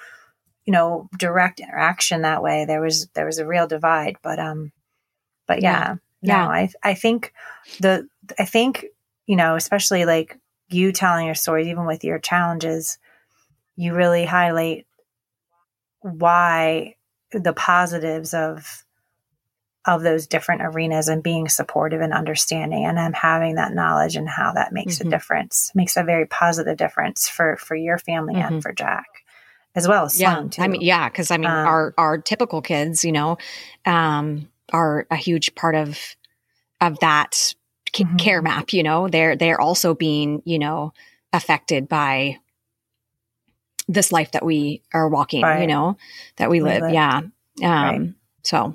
you 0.64 0.72
know, 0.72 1.08
direct 1.16 1.60
interaction 1.60 2.22
that 2.22 2.42
way. 2.42 2.64
There 2.64 2.80
was 2.80 3.06
there 3.14 3.24
was 3.26 3.38
a 3.38 3.46
real 3.46 3.68
divide. 3.68 4.16
But 4.20 4.40
um 4.40 4.72
but 5.46 5.62
yeah. 5.62 5.94
Yeah. 6.20 6.44
No, 6.44 6.50
I 6.50 6.68
I 6.82 6.94
think 6.94 7.32
the 7.78 8.08
I 8.36 8.44
think, 8.46 8.84
you 9.26 9.36
know, 9.36 9.54
especially 9.54 10.04
like 10.06 10.36
you 10.68 10.90
telling 10.90 11.26
your 11.26 11.36
stories, 11.36 11.68
even 11.68 11.86
with 11.86 12.02
your 12.02 12.18
challenges, 12.18 12.98
you 13.76 13.94
really 13.94 14.24
highlight 14.24 14.86
why 16.00 16.96
the 17.32 17.52
positives 17.52 18.34
of 18.34 18.82
of 19.84 20.02
those 20.02 20.26
different 20.26 20.62
arenas 20.62 21.06
and 21.06 21.22
being 21.22 21.48
supportive 21.48 22.00
and 22.00 22.12
understanding 22.12 22.84
and 22.84 23.14
having 23.14 23.54
that 23.54 23.72
knowledge 23.72 24.16
and 24.16 24.28
how 24.28 24.52
that 24.52 24.72
makes 24.72 24.98
Mhm. 24.98 25.06
a 25.06 25.10
difference 25.10 25.70
makes 25.76 25.96
a 25.96 26.02
very 26.02 26.26
positive 26.26 26.76
difference 26.76 27.28
for 27.28 27.56
for 27.56 27.76
your 27.76 27.98
family 27.98 28.34
Mhm. 28.34 28.48
and 28.48 28.62
for 28.62 28.72
Jack 28.72 29.06
as 29.76 29.86
well 29.86 30.04
as 30.06 30.20
yeah 30.20 30.34
Sloan 30.34 30.50
too. 30.50 30.62
i 30.62 30.68
mean 30.68 30.80
yeah 30.80 31.08
because 31.08 31.30
i 31.30 31.36
mean 31.36 31.50
Um, 31.50 31.66
our 31.66 31.94
our 31.96 32.18
typical 32.18 32.62
kids 32.62 33.04
you 33.04 33.12
know 33.12 33.38
um 33.84 34.48
are 34.72 35.06
a 35.10 35.16
huge 35.16 35.54
part 35.54 35.76
of 35.76 35.98
of 36.80 36.98
that 37.00 37.54
ca- 37.94 38.04
Mhm. 38.04 38.18
care 38.18 38.42
map 38.42 38.72
you 38.72 38.82
know 38.82 39.06
they're 39.08 39.36
they're 39.36 39.60
also 39.60 39.94
being 39.94 40.42
you 40.44 40.58
know 40.58 40.92
affected 41.32 41.88
by 41.88 42.38
this 43.88 44.10
life 44.12 44.32
that 44.32 44.44
we 44.44 44.82
are 44.92 45.08
walking 45.08 45.40
you 45.60 45.66
know 45.66 45.96
that 46.36 46.50
we 46.50 46.60
We 46.60 46.68
live 46.70 46.82
live. 46.82 46.92
yeah 46.92 47.16
um 47.18 47.30
Right. 47.62 48.14
so 48.42 48.74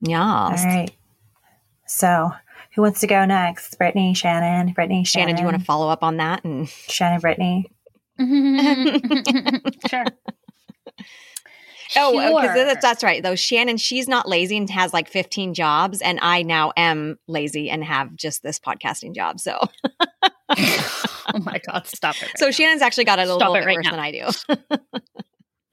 yeah 0.00 0.22
All 0.44 0.50
right. 0.52 0.90
So 1.86 2.30
who 2.74 2.82
wants 2.82 3.00
to 3.00 3.06
go 3.08 3.24
next? 3.24 3.76
Brittany, 3.78 4.14
Shannon, 4.14 4.72
Brittany, 4.74 5.04
Shannon. 5.04 5.28
shannon 5.30 5.36
do 5.36 5.40
you 5.42 5.46
want 5.46 5.58
to 5.58 5.64
follow 5.64 5.88
up 5.88 6.02
on 6.04 6.18
that 6.18 6.44
and 6.44 6.68
Shannon, 6.68 7.20
Brittany. 7.20 7.70
sure. 9.88 10.04
Oh, 11.96 12.12
because 12.40 12.54
that's, 12.54 12.82
that's 12.82 13.02
right. 13.04 13.22
Though 13.22 13.34
Shannon, 13.34 13.76
she's 13.76 14.06
not 14.08 14.28
lazy 14.28 14.56
and 14.56 14.68
has 14.70 14.92
like 14.92 15.08
15 15.08 15.54
jobs, 15.54 16.00
and 16.02 16.18
I 16.22 16.42
now 16.42 16.72
am 16.76 17.18
lazy 17.26 17.70
and 17.70 17.82
have 17.84 18.14
just 18.16 18.42
this 18.42 18.58
podcasting 18.58 19.14
job. 19.14 19.40
So, 19.40 19.58
oh 20.50 21.38
my 21.42 21.60
god, 21.66 21.86
stop 21.86 22.16
it. 22.16 22.22
right 22.22 22.38
so 22.38 22.46
now. 22.46 22.50
Shannon's 22.52 22.82
actually 22.82 23.04
got 23.04 23.18
it 23.18 23.22
a 23.22 23.26
Stop 23.26 23.38
little 23.38 23.54
it 23.54 23.60
bit 23.60 23.66
right 23.66 23.76
worse 23.76 23.84
now. 23.84 23.90
than 23.90 24.00
I 24.00 24.10
do. 24.12 24.78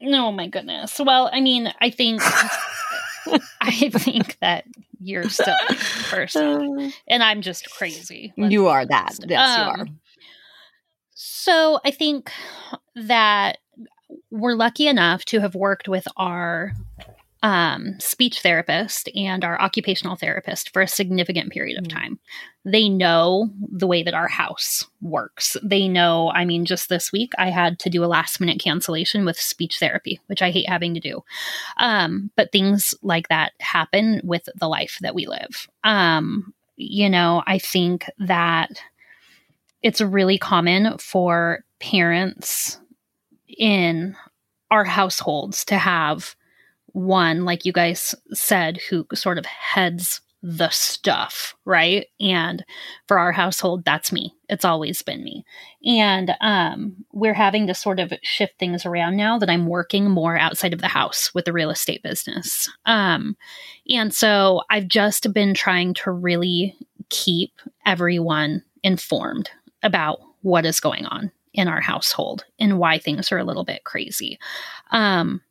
Oh 0.10 0.32
my 0.32 0.48
goodness. 0.48 1.00
Well, 1.04 1.28
I 1.34 1.42
mean, 1.42 1.74
I 1.82 1.90
think 1.90 2.22
I 3.62 3.90
think 3.90 4.38
that 4.42 4.66
you're 5.00 5.28
still 5.28 5.56
first, 5.76 6.36
and 6.36 6.94
I'm 7.10 7.42
just 7.42 7.70
crazy. 7.72 8.32
Let's 8.38 8.52
you 8.52 8.68
are 8.68 8.86
that. 8.86 9.16
Yes, 9.28 9.58
you 9.58 9.64
are. 9.64 9.80
Um, 9.82 10.00
So 11.16 11.80
I 11.84 11.92
think 11.92 12.32
that 12.96 13.58
we're 14.32 14.56
lucky 14.56 14.88
enough 14.88 15.26
to 15.26 15.40
have 15.40 15.56
worked 15.56 15.88
with 15.88 16.08
our 16.18 16.74
um, 17.44 18.00
speech 18.00 18.42
therapist 18.42 19.10
and 19.16 19.44
our 19.44 19.60
occupational 19.62 20.16
therapist 20.16 20.74
for 20.74 20.82
a 20.82 20.88
significant 20.88 21.52
period 21.52 21.78
of 21.78 21.86
mm. 21.86 21.94
time. 21.94 22.20
They 22.66 22.90
know 22.90 23.50
the 23.72 23.88
way 23.88 24.04
that 24.04 24.14
our 24.14 24.28
house 24.28 24.86
works. 25.02 25.56
They 25.64 25.88
know, 25.88 26.32
I 26.32 26.46
mean, 26.46 26.66
just 26.66 26.90
this 26.90 27.12
week, 27.12 27.32
I 27.38 27.50
had 27.50 27.80
to 27.80 27.90
do 27.90 28.04
a 28.04 28.08
last 28.08 28.40
minute 28.40 28.60
cancellation 28.60 29.24
with 29.24 29.40
speech 29.40 29.80
therapy, 29.80 30.20
which 30.28 30.42
I 30.42 30.52
hate 30.52 30.68
having 30.68 30.94
to 30.96 31.00
do. 31.00 31.24
Um, 31.78 32.32
but 32.36 32.52
things 32.52 32.94
like 33.02 33.30
that 33.30 33.54
happen 33.60 34.22
with 34.24 34.50
the 34.56 34.68
life 34.68 34.98
that 35.02 35.16
we 35.16 35.28
live. 35.28 35.68
Um, 35.84 36.54
you 36.76 37.10
know, 37.10 37.44
I 37.48 37.60
think 37.60 38.10
that 38.20 38.82
it's 39.82 40.02
really 40.02 40.38
common 40.38 40.98
for 40.98 41.64
parents 41.80 42.80
in 43.58 44.16
our 44.72 44.84
households 44.84 45.66
to 45.66 45.78
have 45.78 46.36
one, 46.88 47.46
like 47.46 47.66
you 47.66 47.72
guys 47.72 48.16
said, 48.34 48.78
who 48.90 49.06
sort 49.14 49.38
of 49.38 49.46
heads 49.46 50.22
the 50.44 50.70
stuff, 50.70 51.56
right? 51.66 52.08
And 52.20 52.64
for 53.08 53.18
our 53.18 53.32
household, 53.32 53.84
that's 53.84 54.12
me. 54.12 54.34
It's 54.50 54.64
always 54.64 55.02
been 55.02 55.24
me. 55.24 55.44
And 55.86 56.36
um, 56.42 56.96
we're 57.12 57.34
having 57.34 57.68
to 57.68 57.74
sort 57.74 58.00
of 58.00 58.14
shift 58.22 58.58
things 58.60 58.86
around 58.86 59.18
now 59.18 59.40
that 59.40 59.50
I'm 59.50 59.68
working 59.68 60.10
more 60.10 60.38
outside 60.38 60.74
of 60.74 60.82
the 60.82 60.88
house 60.88 61.34
with 61.34 61.46
the 61.46 61.54
real 61.54 61.70
estate 61.70 62.04
business. 62.04 62.70
Um, 62.86 63.36
and 63.90 64.14
so 64.14 64.62
I've 64.70 64.88
just 64.88 65.34
been 65.34 65.54
trying 65.54 65.96
to 65.96 66.12
really 66.12 66.78
keep 67.10 67.52
everyone 67.86 68.64
informed 68.84 69.50
about 69.82 70.20
what 70.44 70.66
is 70.66 70.80
going 70.80 71.06
on 71.08 71.32
in 71.58 71.68
our 71.68 71.82
household 71.82 72.46
and 72.60 72.80
why 72.80 72.98
things 72.98 73.32
are 73.32 73.38
a 73.38 73.44
little 73.44 73.66
bit 73.66 73.84
crazy. 73.84 74.40
Um, 74.92 75.42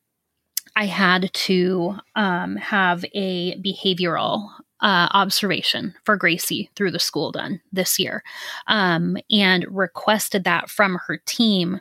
I 0.76 0.86
had 0.86 1.32
to 1.32 1.96
um, 2.14 2.56
have 2.56 3.04
a 3.14 3.60
behavioral 3.60 4.48
uh, 4.80 5.08
observation 5.12 5.94
for 6.04 6.16
Gracie 6.16 6.70
through 6.76 6.90
the 6.90 6.98
school 6.98 7.32
done 7.32 7.60
this 7.72 7.98
year 7.98 8.22
um, 8.66 9.16
and 9.30 9.66
requested 9.70 10.44
that 10.44 10.70
from 10.70 10.98
her 11.06 11.18
team 11.26 11.80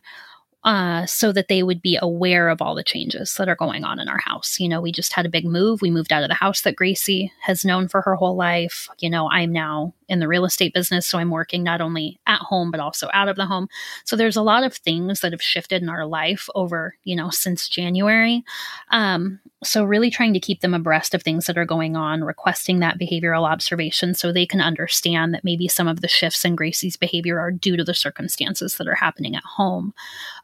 uh, 0.66 1.06
so 1.06 1.32
that 1.32 1.48
they 1.48 1.62
would 1.62 1.80
be 1.80 1.98
aware 2.02 2.50
of 2.50 2.60
all 2.60 2.74
the 2.74 2.84
changes 2.84 3.36
that 3.36 3.48
are 3.48 3.56
going 3.56 3.84
on 3.84 4.00
in 4.00 4.10
our 4.10 4.18
house. 4.18 4.60
You 4.60 4.68
know, 4.68 4.82
we 4.82 4.92
just 4.92 5.14
had 5.14 5.26
a 5.26 5.30
big 5.30 5.46
move. 5.46 5.80
We 5.80 5.92
moved 5.92 6.12
out 6.12 6.24
of 6.24 6.30
the 6.30 6.34
house 6.36 6.62
that 6.62 6.76
Gracie 6.76 7.32
has 7.42 7.64
known 7.64 7.88
for 7.88 8.02
her 8.02 8.16
whole 8.16 8.36
life. 8.36 8.90
You 8.98 9.12
know, 9.12 9.30
I'm 9.30 9.54
now 9.54 9.94
in 10.10 10.20
the 10.20 10.28
real 10.28 10.44
estate 10.44 10.74
business, 10.74 11.08
so 11.08 11.20
I'm 11.20 11.30
working 11.30 11.64
not 11.64 11.82
only 11.82 12.20
at 12.26 12.40
home 12.40 12.72
but 12.72 12.80
also 12.80 13.10
out 13.14 13.30
of 13.30 13.36
the 13.36 13.46
home. 13.46 13.68
So 14.06 14.16
there's 14.16 14.36
a 14.36 14.42
lot 14.42 14.64
of 14.64 14.74
things 14.74 15.20
that 15.20 15.34
have 15.34 15.42
shifted 15.42 15.84
in 15.84 15.90
our 15.90 16.06
life 16.06 16.50
over, 16.56 16.96
you 17.04 17.16
know, 17.16 17.30
since 17.30 17.70
January. 17.70 18.44
Um, 18.90 19.40
so 19.66 19.84
really 19.84 20.10
trying 20.10 20.34
to 20.34 20.40
keep 20.40 20.62
them 20.62 20.74
abreast 20.74 21.14
of 21.14 21.24
things 21.24 21.46
that 21.46 21.58
are 21.58 21.66
going 21.66 21.96
on, 21.96 22.24
requesting 22.24 22.80
that 22.80 23.00
behavioral 23.00 23.50
observation 23.50 24.14
so 24.14 24.32
they 24.32 24.46
can 24.46 24.62
understand 24.62 25.34
that 25.34 25.44
maybe 25.44 25.68
some 25.68 25.88
of 25.88 26.02
the 26.02 26.08
shifts 26.08 26.46
in 26.46 26.56
Gracie's 26.56 26.98
behavior 26.98 27.40
are 27.40 27.52
due 27.52 27.76
to 27.78 27.84
the 27.84 27.94
circumstances 27.94 28.78
that 28.78 28.88
are 28.88 28.96
happening 28.96 29.36
at 29.36 29.44
home. 29.44 29.94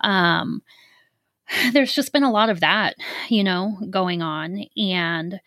Um, 0.01 0.61
there's 1.73 1.93
just 1.93 2.13
been 2.13 2.23
a 2.23 2.31
lot 2.31 2.49
of 2.49 2.59
that, 2.59 2.95
you 3.29 3.43
know, 3.43 3.77
going 3.89 4.21
on. 4.21 4.65
And 4.77 5.39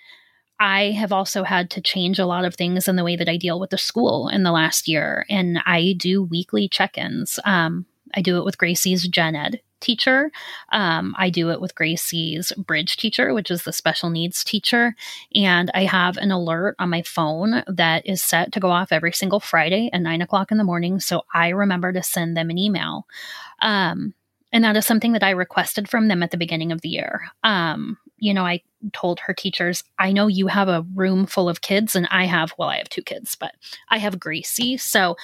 I 0.60 0.92
have 0.92 1.12
also 1.12 1.42
had 1.42 1.70
to 1.70 1.80
change 1.80 2.18
a 2.18 2.26
lot 2.26 2.44
of 2.44 2.54
things 2.54 2.86
in 2.88 2.96
the 2.96 3.04
way 3.04 3.16
that 3.16 3.28
I 3.28 3.36
deal 3.36 3.58
with 3.58 3.70
the 3.70 3.78
school 3.78 4.28
in 4.28 4.44
the 4.44 4.52
last 4.52 4.86
year. 4.88 5.26
And 5.28 5.60
I 5.66 5.94
do 5.98 6.22
weekly 6.22 6.68
check 6.68 6.96
ins. 6.96 7.40
Um, 7.44 7.86
I 8.14 8.22
do 8.22 8.38
it 8.38 8.44
with 8.44 8.58
Gracie's 8.58 9.08
gen 9.08 9.34
ed 9.34 9.60
teacher. 9.84 10.32
Um, 10.72 11.14
I 11.16 11.30
do 11.30 11.50
it 11.50 11.60
with 11.60 11.74
Gracie's 11.74 12.52
bridge 12.56 12.96
teacher, 12.96 13.32
which 13.32 13.50
is 13.50 13.62
the 13.62 13.72
special 13.72 14.10
needs 14.10 14.42
teacher. 14.42 14.96
And 15.34 15.70
I 15.74 15.84
have 15.84 16.16
an 16.16 16.32
alert 16.32 16.74
on 16.78 16.90
my 16.90 17.02
phone 17.02 17.62
that 17.68 18.06
is 18.06 18.22
set 18.22 18.52
to 18.52 18.60
go 18.60 18.70
off 18.70 18.90
every 18.90 19.12
single 19.12 19.40
Friday 19.40 19.90
at 19.92 20.00
nine 20.00 20.22
o'clock 20.22 20.50
in 20.50 20.58
the 20.58 20.64
morning. 20.64 20.98
So 20.98 21.22
I 21.32 21.50
remember 21.50 21.92
to 21.92 22.02
send 22.02 22.36
them 22.36 22.50
an 22.50 22.58
email. 22.58 23.06
Um, 23.60 24.14
and 24.52 24.64
that 24.64 24.76
is 24.76 24.86
something 24.86 25.12
that 25.12 25.24
I 25.24 25.30
requested 25.30 25.88
from 25.88 26.08
them 26.08 26.22
at 26.22 26.30
the 26.30 26.36
beginning 26.36 26.70
of 26.70 26.80
the 26.80 26.88
year. 26.88 27.22
Um, 27.42 27.98
you 28.18 28.32
know, 28.32 28.46
I 28.46 28.62
told 28.92 29.18
her 29.20 29.34
teachers, 29.34 29.82
I 29.98 30.12
know 30.12 30.28
you 30.28 30.46
have 30.46 30.68
a 30.68 30.86
room 30.94 31.26
full 31.26 31.48
of 31.48 31.60
kids, 31.60 31.96
and 31.96 32.06
I 32.10 32.24
have, 32.26 32.54
well, 32.56 32.68
I 32.68 32.78
have 32.78 32.88
two 32.88 33.02
kids, 33.02 33.34
but 33.34 33.52
I 33.90 33.98
have 33.98 34.20
Gracie. 34.20 34.76
So 34.76 35.16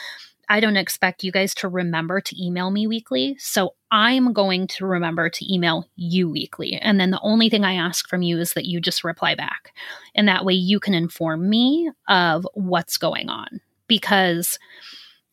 I 0.51 0.59
don't 0.59 0.77
expect 0.77 1.23
you 1.23 1.31
guys 1.31 1.55
to 1.55 1.69
remember 1.69 2.21
to 2.21 2.45
email 2.45 2.73
me 2.73 2.89
weekly. 2.89 3.37
So 3.39 3.75
I'm 3.93 4.33
going 4.33 4.67
to 4.67 4.85
remember 4.85 5.31
to 5.31 5.55
email 5.55 5.89
you 5.95 6.29
weekly. 6.29 6.75
And 6.75 6.99
then 6.99 7.13
the 7.13 7.21
only 7.23 7.49
thing 7.49 7.65
I 7.65 7.75
ask 7.75 8.09
from 8.09 8.23
you 8.23 8.39
is 8.41 8.55
that 8.55 8.67
you 8.67 8.81
just 8.81 9.05
reply 9.05 9.37
back. 9.37 9.73
And 10.17 10.27
that 10.27 10.45
way 10.45 10.55
you 10.55 10.81
can 10.81 10.93
inform 10.93 11.49
me 11.49 11.93
of 12.09 12.47
what's 12.55 12.99
going 12.99 13.29
on. 13.29 13.61
Because 13.87 14.59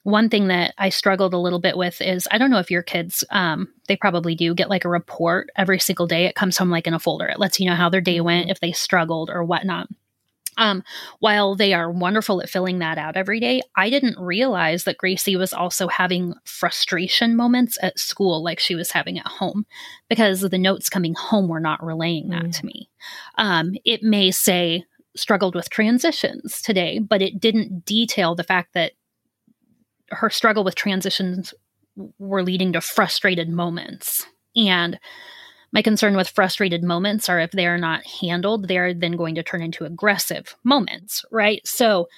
one 0.04 0.30
thing 0.30 0.50
that 0.50 0.76
I 0.78 0.90
struggled 0.90 1.34
a 1.34 1.40
little 1.40 1.60
bit 1.60 1.78
with 1.78 2.00
is 2.00 2.28
I 2.30 2.38
don't 2.38 2.52
know 2.52 2.60
if 2.60 2.70
your 2.70 2.84
kids, 2.84 3.24
um, 3.32 3.74
they 3.88 3.98
probably 3.98 4.36
do 4.36 4.54
get 4.54 4.70
like 4.70 4.86
a 4.86 4.90
report 4.90 5.50
every 5.56 5.80
single 5.80 6.06
day. 6.06 6.26
It 6.26 6.36
comes 6.36 6.58
home 6.58 6.70
like 6.70 6.86
in 6.86 6.94
a 6.94 7.00
folder. 7.00 7.26
It 7.26 7.40
lets 7.40 7.60
you 7.60 7.68
know 7.68 7.76
how 7.76 7.90
their 7.90 8.02
day 8.02 8.22
went, 8.22 8.44
mm-hmm. 8.44 8.52
if 8.52 8.60
they 8.60 8.72
struggled 8.72 9.32
or 9.32 9.44
whatnot. 9.44 9.90
Um, 10.58 10.84
while 11.20 11.56
they 11.56 11.74
are 11.74 11.92
wonderful 11.92 12.42
at 12.42 12.50
filling 12.50 12.80
that 12.80 12.98
out 12.98 13.16
every 13.16 13.40
day, 13.40 13.62
I 13.76 13.90
didn't 13.90 14.20
realize 14.20 14.84
that 14.84 14.98
Gracie 14.98 15.36
was 15.36 15.54
also 15.54 15.88
having 15.88 16.34
frustration 16.46 17.36
moments 17.36 17.78
at 17.82 18.00
school 18.00 18.44
like 18.44 18.60
she 18.60 18.76
was 18.76 18.92
having 18.92 19.20
at 19.20 19.28
home 19.28 19.66
because 20.10 20.42
the 20.42 20.58
notes 20.58 20.90
coming 20.90 21.14
home 21.16 21.48
were 21.48 21.60
not 21.60 21.84
relaying 21.86 22.30
that 22.30 22.46
mm. 22.46 22.60
to 22.60 22.66
me. 22.66 22.90
Um, 23.38 23.76
it 23.86 24.04
may 24.04 24.32
say, 24.32 24.84
struggled 25.16 25.56
with 25.56 25.70
transitions 25.70 26.62
today, 26.62 27.00
but 27.00 27.22
it 27.22 27.40
didn't 27.40 27.86
detail 27.86 28.36
the 28.36 28.44
fact 28.44 28.74
that 28.74 28.94
her 30.10 30.30
struggle 30.30 30.64
with 30.64 30.76
transitions 30.76 31.54
were 32.20 32.44
leading 32.44 32.74
to 32.74 32.82
frustrated 32.82 33.50
moments. 33.50 34.26
And 34.56 35.00
my 35.78 35.84
concern 35.84 36.18
with 36.18 36.30
frustrated 36.30 36.84
moments 36.84 37.30
are 37.30 37.40
if 37.40 37.52
they 37.52 37.68
are 37.68 37.78
not 37.78 38.04
handled, 38.04 38.68
they 38.68 38.80
are 38.80 38.96
then 38.96 39.12
going 39.12 39.36
to 39.36 39.44
turn 39.44 39.62
into 39.62 39.86
aggressive 39.86 40.56
moments, 40.64 41.24
right? 41.30 41.62
So, 41.68 42.10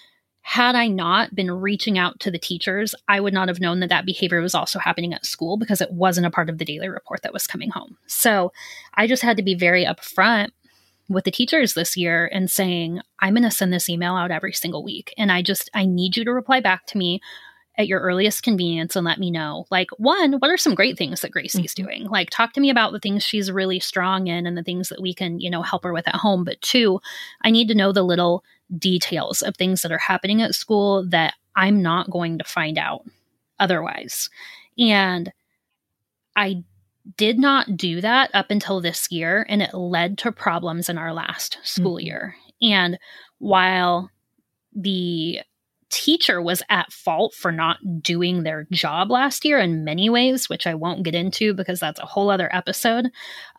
had 0.43 0.75
I 0.75 0.87
not 0.87 1.35
been 1.35 1.51
reaching 1.51 1.97
out 1.97 2.21
to 2.21 2.31
the 2.31 2.39
teachers, 2.39 2.95
I 3.09 3.19
would 3.19 3.33
not 3.33 3.49
have 3.49 3.59
known 3.59 3.81
that 3.81 3.89
that 3.89 4.05
behavior 4.05 4.39
was 4.39 4.55
also 4.55 4.79
happening 4.79 5.13
at 5.13 5.25
school 5.25 5.57
because 5.57 5.81
it 5.81 5.91
wasn't 5.91 6.25
a 6.25 6.31
part 6.31 6.49
of 6.49 6.57
the 6.57 6.63
daily 6.63 6.87
report 6.87 7.21
that 7.23 7.33
was 7.33 7.47
coming 7.47 7.69
home. 7.69 7.97
So, 8.07 8.53
I 8.93 9.07
just 9.07 9.23
had 9.23 9.35
to 9.35 9.43
be 9.43 9.55
very 9.55 9.83
upfront 9.83 10.51
with 11.09 11.25
the 11.25 11.31
teachers 11.31 11.73
this 11.73 11.97
year 11.97 12.29
and 12.31 12.49
saying, 12.49 13.01
I'm 13.19 13.33
going 13.33 13.43
to 13.43 13.51
send 13.51 13.73
this 13.73 13.89
email 13.89 14.15
out 14.15 14.31
every 14.31 14.53
single 14.53 14.85
week. 14.85 15.13
And 15.17 15.33
I 15.33 15.41
just, 15.41 15.69
I 15.73 15.83
need 15.83 16.15
you 16.15 16.23
to 16.23 16.31
reply 16.31 16.61
back 16.61 16.85
to 16.87 16.97
me 16.97 17.19
at 17.79 17.87
your 17.87 18.01
earliest 18.01 18.43
convenience 18.43 18.97
and 18.97 19.05
let 19.05 19.19
me 19.19 19.31
know. 19.31 19.65
Like, 19.71 19.89
one, 19.91 20.33
what 20.33 20.51
are 20.51 20.57
some 20.57 20.75
great 20.75 20.97
things 20.97 21.21
that 21.21 21.31
Gracie's 21.31 21.73
mm-hmm. 21.73 21.83
doing? 21.83 22.03
Like, 22.09 22.29
talk 22.29 22.51
to 22.53 22.59
me 22.59 22.69
about 22.69 22.91
the 22.91 22.99
things 22.99 23.23
she's 23.23 23.49
really 23.49 23.79
strong 23.79 24.27
in 24.27 24.45
and 24.45 24.57
the 24.57 24.63
things 24.63 24.89
that 24.89 25.01
we 25.01 25.13
can, 25.13 25.39
you 25.39 25.49
know, 25.49 25.61
help 25.61 25.85
her 25.85 25.93
with 25.93 26.07
at 26.07 26.15
home. 26.15 26.43
But 26.43 26.61
two, 26.61 26.99
I 27.41 27.49
need 27.49 27.69
to 27.69 27.75
know 27.75 27.93
the 27.93 28.03
little 28.03 28.43
details 28.77 29.41
of 29.41 29.55
things 29.55 29.81
that 29.81 29.93
are 29.93 29.97
happening 29.97 30.41
at 30.41 30.53
school 30.53 31.05
that 31.07 31.35
I'm 31.55 31.81
not 31.81 32.11
going 32.11 32.37
to 32.37 32.43
find 32.43 32.77
out 32.77 33.05
otherwise. 33.59 34.29
And 34.77 35.31
I 36.35 36.63
did 37.15 37.39
not 37.39 37.77
do 37.77 38.01
that 38.01 38.29
up 38.33 38.51
until 38.51 38.81
this 38.81 39.09
year, 39.09 39.45
and 39.47 39.61
it 39.61 39.73
led 39.73 40.17
to 40.19 40.33
problems 40.33 40.89
in 40.89 40.97
our 40.97 41.13
last 41.13 41.57
school 41.63 41.95
mm-hmm. 41.95 42.07
year. 42.07 42.35
And 42.61 42.99
while 43.37 44.11
the 44.75 45.39
teacher 45.89 46.41
was 46.41 46.61
at 46.69 46.91
fault 46.91 47.33
for 47.33 47.51
not 47.51 47.77
doing 48.01 48.43
their 48.43 48.67
job 48.71 49.09
last 49.09 49.43
year 49.43 49.59
in 49.59 49.83
many 49.83 50.09
ways, 50.09 50.49
which 50.49 50.67
I 50.67 50.75
won't 50.75 51.03
get 51.03 51.15
into 51.15 51.53
because 51.53 51.79
that's 51.79 51.99
a 51.99 52.05
whole 52.05 52.29
other 52.29 52.53
episode. 52.53 53.07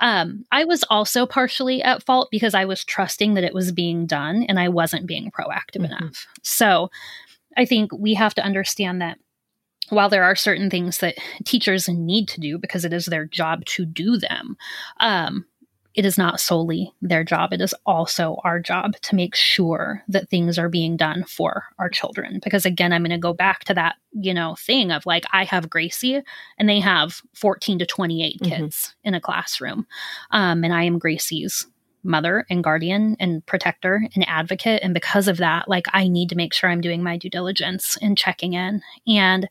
Um, 0.01 0.45
I 0.53 0.65
was 0.65 0.85
also 0.91 1.27
partially 1.27 1.83
at 1.83 2.03
fault 2.03 2.29
because 2.31 2.55
I 2.55 2.65
was 2.65 2.85
trusting 2.85 3.35
that 3.35 3.45
it 3.45 3.55
was 3.55 3.73
being 3.73 4.07
done 4.07 4.45
and 4.49 4.59
I 4.59 4.69
wasn't 4.69 5.07
being 5.07 5.31
proactive 5.31 5.83
mm-hmm. 5.83 5.93
enough. 5.93 6.27
So 6.43 6.91
I 7.57 7.65
think 7.65 7.93
we 7.93 8.15
have 8.15 8.35
to 8.35 8.45
understand 8.45 9.01
that 9.03 9.19
while 9.89 10.09
there 10.09 10.25
are 10.25 10.37
certain 10.37 10.71
things 10.71 10.99
that 10.99 11.17
teachers 11.45 11.89
need 11.89 12.29
to 12.29 12.41
do 12.41 12.59
because 12.59 12.85
it 12.85 12.93
is 12.93 13.07
their 13.07 13.27
job 13.27 13.65
to 13.65 13.85
do 13.85 14.17
them, 14.17 14.57
um, 15.01 15.45
it 16.01 16.07
is 16.07 16.17
not 16.17 16.41
solely 16.41 16.95
their 17.03 17.23
job. 17.23 17.53
It 17.53 17.61
is 17.61 17.75
also 17.85 18.41
our 18.43 18.59
job 18.59 18.97
to 19.03 19.15
make 19.15 19.35
sure 19.35 20.03
that 20.09 20.31
things 20.31 20.59
are 20.59 20.71
being 20.71 20.97
done 20.97 21.25
for 21.25 21.67
our 21.79 21.91
children. 21.91 22.41
Because 22.43 22.65
again, 22.65 22.91
I'm 22.91 23.03
going 23.03 23.11
to 23.11 23.19
go 23.19 23.35
back 23.35 23.65
to 23.65 23.75
that, 23.75 23.97
you 24.13 24.33
know, 24.33 24.55
thing 24.55 24.93
of 24.93 25.05
like, 25.05 25.27
I 25.35 25.45
have 25.45 25.69
Gracie 25.69 26.23
and 26.57 26.67
they 26.67 26.81
have 26.81 27.21
14 27.35 27.81
to 27.81 27.85
28 27.85 28.41
mm-hmm. 28.41 28.51
kids 28.51 28.77
mm-hmm. 28.77 29.09
in 29.09 29.15
a 29.15 29.21
classroom. 29.21 29.87
Um, 30.31 30.65
and 30.65 30.73
I 30.73 30.85
am 30.85 30.99
Gracie's 30.99 31.67
mother 32.03 32.47
and 32.49 32.65
guardian 32.65 33.15
and 33.21 33.45
protector 33.45 34.03
and 34.15 34.27
advocate. 34.27 34.83
And 34.83 34.95
because 34.95 35.29
of 35.29 35.37
that, 35.37 35.69
like, 35.69 35.85
I 35.93 36.09
need 36.09 36.31
to 36.31 36.35
make 36.35 36.55
sure 36.55 36.71
I'm 36.71 36.81
doing 36.81 37.03
my 37.03 37.19
due 37.19 37.29
diligence 37.29 37.99
and 38.01 38.17
checking 38.17 38.55
in. 38.55 38.81
And, 39.07 39.51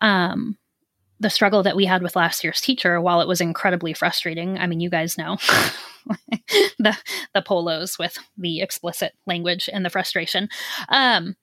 um, 0.00 0.56
the 1.22 1.30
struggle 1.30 1.62
that 1.62 1.76
we 1.76 1.86
had 1.86 2.02
with 2.02 2.16
last 2.16 2.42
year's 2.42 2.60
teacher, 2.60 3.00
while 3.00 3.20
it 3.20 3.28
was 3.28 3.40
incredibly 3.40 3.94
frustrating, 3.94 4.58
I 4.58 4.66
mean, 4.66 4.80
you 4.80 4.90
guys 4.90 5.16
know 5.16 5.36
the 6.78 6.96
the 7.32 7.42
polos 7.42 7.98
with 7.98 8.18
the 8.36 8.60
explicit 8.60 9.14
language 9.26 9.70
and 9.72 9.84
the 9.84 9.90
frustration. 9.90 10.48
Um, 10.88 11.36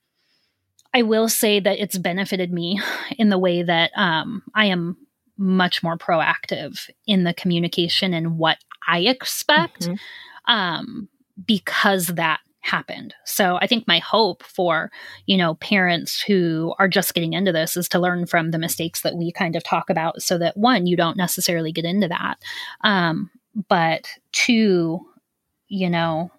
I 0.92 1.02
will 1.02 1.28
say 1.28 1.60
that 1.60 1.78
it's 1.80 1.96
benefited 1.96 2.52
me 2.52 2.80
in 3.18 3.30
the 3.30 3.38
way 3.38 3.62
that 3.62 3.90
um, 3.96 4.42
I 4.54 4.66
am 4.66 4.96
much 5.38 5.82
more 5.82 5.96
proactive 5.96 6.90
in 7.06 7.24
the 7.24 7.32
communication 7.32 8.12
and 8.12 8.36
what 8.36 8.58
I 8.86 9.00
expect 9.00 9.88
mm-hmm. 9.88 10.52
um, 10.52 11.08
because 11.46 12.08
that 12.08 12.40
happened. 12.60 13.14
So 13.24 13.56
I 13.56 13.66
think 13.66 13.86
my 13.86 13.98
hope 13.98 14.42
for, 14.42 14.90
you 15.26 15.36
know, 15.36 15.54
parents 15.54 16.20
who 16.20 16.74
are 16.78 16.88
just 16.88 17.14
getting 17.14 17.32
into 17.32 17.52
this 17.52 17.76
is 17.76 17.88
to 17.90 17.98
learn 17.98 18.26
from 18.26 18.50
the 18.50 18.58
mistakes 18.58 19.00
that 19.02 19.16
we 19.16 19.32
kind 19.32 19.56
of 19.56 19.64
talk 19.64 19.90
about 19.90 20.22
so 20.22 20.38
that 20.38 20.56
one, 20.56 20.86
you 20.86 20.96
don't 20.96 21.16
necessarily 21.16 21.72
get 21.72 21.84
into 21.84 22.08
that. 22.08 22.38
Um, 22.82 23.30
but 23.68 24.08
two, 24.32 25.00
you 25.68 25.90
know, 25.90 26.30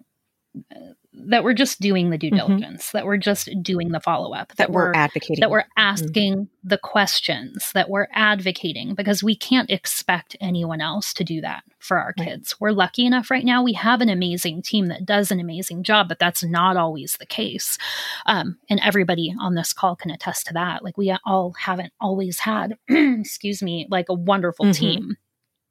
that 1.14 1.44
we're 1.44 1.52
just 1.52 1.80
doing 1.80 2.10
the 2.10 2.16
due 2.16 2.30
mm-hmm. 2.30 2.46
diligence, 2.46 2.90
that 2.92 3.04
we're 3.04 3.18
just 3.18 3.50
doing 3.62 3.90
the 3.90 4.00
follow 4.00 4.32
up, 4.32 4.48
that, 4.48 4.56
that, 4.56 4.72
we're, 4.72 4.92
advocating, 4.94 5.40
that 5.40 5.50
we're 5.50 5.60
mm-hmm. 5.60 5.80
asking 5.80 6.34
mm-hmm. 6.34 6.68
the 6.68 6.78
questions, 6.78 7.70
that 7.74 7.90
we're 7.90 8.08
advocating, 8.12 8.94
because 8.94 9.22
we 9.22 9.36
can't 9.36 9.70
expect 9.70 10.36
anyone 10.40 10.80
else 10.80 11.12
to 11.12 11.22
do 11.22 11.40
that 11.42 11.64
for 11.78 11.98
our 11.98 12.14
right. 12.18 12.28
kids. 12.28 12.56
We're 12.58 12.72
lucky 12.72 13.04
enough 13.04 13.30
right 13.30 13.44
now. 13.44 13.62
We 13.62 13.74
have 13.74 14.00
an 14.00 14.08
amazing 14.08 14.62
team 14.62 14.86
that 14.86 15.04
does 15.04 15.30
an 15.30 15.38
amazing 15.38 15.82
job, 15.82 16.08
but 16.08 16.18
that's 16.18 16.42
not 16.42 16.76
always 16.76 17.16
the 17.18 17.26
case. 17.26 17.76
Um, 18.24 18.58
and 18.70 18.80
everybody 18.82 19.34
on 19.38 19.54
this 19.54 19.72
call 19.72 19.96
can 19.96 20.10
attest 20.10 20.46
to 20.46 20.54
that. 20.54 20.82
Like, 20.82 20.96
we 20.96 21.14
all 21.26 21.54
haven't 21.58 21.92
always 22.00 22.38
had, 22.38 22.78
excuse 22.88 23.62
me, 23.62 23.86
like 23.90 24.06
a 24.08 24.14
wonderful 24.14 24.66
mm-hmm. 24.66 24.72
team. 24.80 25.16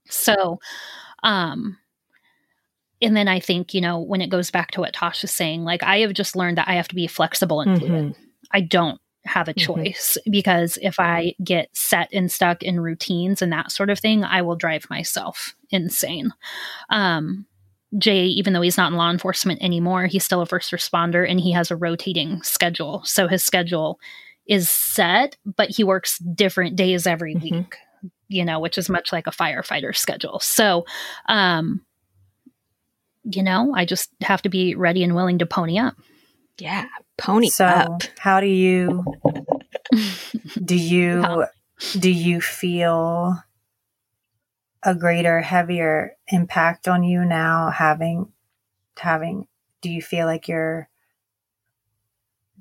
So, 0.07 0.59
um, 1.23 1.77
and 3.01 3.15
then 3.15 3.27
I 3.27 3.39
think, 3.39 3.73
you 3.73 3.81
know, 3.81 3.99
when 3.99 4.21
it 4.21 4.29
goes 4.29 4.51
back 4.51 4.71
to 4.71 4.81
what 4.81 4.93
Tosh 4.93 5.23
is 5.23 5.31
saying, 5.31 5.63
like 5.63 5.83
I 5.83 5.99
have 5.99 6.13
just 6.13 6.35
learned 6.35 6.57
that 6.57 6.67
I 6.67 6.73
have 6.73 6.87
to 6.89 6.95
be 6.95 7.07
flexible 7.07 7.61
and 7.61 7.77
mm-hmm. 7.77 7.87
fluid. 7.87 8.15
I 8.51 8.61
don't 8.61 8.99
have 9.25 9.47
a 9.47 9.53
mm-hmm. 9.53 9.73
choice 9.73 10.17
mm-hmm. 10.19 10.31
because 10.31 10.77
if 10.81 10.99
I 10.99 11.35
get 11.43 11.69
set 11.73 12.09
and 12.13 12.31
stuck 12.31 12.63
in 12.63 12.79
routines 12.79 13.41
and 13.41 13.51
that 13.51 13.71
sort 13.71 13.89
of 13.89 13.99
thing, 13.99 14.23
I 14.23 14.41
will 14.41 14.55
drive 14.55 14.89
myself 14.89 15.55
insane. 15.69 16.31
Um, 16.89 17.45
Jay, 17.97 18.25
even 18.25 18.53
though 18.53 18.61
he's 18.61 18.77
not 18.77 18.91
in 18.91 18.97
law 18.97 19.11
enforcement 19.11 19.61
anymore, 19.61 20.05
he's 20.05 20.23
still 20.23 20.41
a 20.41 20.45
first 20.45 20.71
responder 20.71 21.29
and 21.29 21.39
he 21.39 21.51
has 21.51 21.71
a 21.71 21.75
rotating 21.75 22.41
schedule. 22.41 23.01
So 23.03 23.27
his 23.27 23.43
schedule 23.43 23.99
is 24.47 24.69
set, 24.69 25.35
but 25.45 25.69
he 25.69 25.83
works 25.83 26.17
different 26.19 26.75
days 26.75 27.05
every 27.05 27.35
mm-hmm. 27.35 27.57
week, 27.57 27.75
you 28.29 28.45
know, 28.45 28.59
which 28.59 28.77
is 28.77 28.89
much 28.89 29.11
like 29.11 29.27
a 29.27 29.31
firefighter 29.31 29.95
schedule. 29.95 30.39
So, 30.39 30.85
um, 31.27 31.81
you 33.23 33.43
know, 33.43 33.73
I 33.75 33.85
just 33.85 34.11
have 34.21 34.41
to 34.43 34.49
be 34.49 34.75
ready 34.75 35.03
and 35.03 35.15
willing 35.15 35.39
to 35.39 35.45
pony 35.45 35.77
up. 35.77 35.95
Yeah, 36.57 36.85
pony 37.17 37.49
so 37.49 37.65
up. 37.65 38.03
How 38.17 38.39
do 38.39 38.47
you 38.47 39.03
do 40.63 40.75
you 40.75 41.21
how? 41.21 41.47
do 41.99 42.09
you 42.09 42.41
feel 42.41 43.37
a 44.83 44.95
greater, 44.95 45.41
heavier 45.41 46.17
impact 46.27 46.87
on 46.87 47.03
you 47.03 47.23
now 47.23 47.69
having 47.69 48.31
having 48.97 49.47
do 49.81 49.89
you 49.89 50.01
feel 50.01 50.25
like 50.25 50.47
you're 50.47 50.89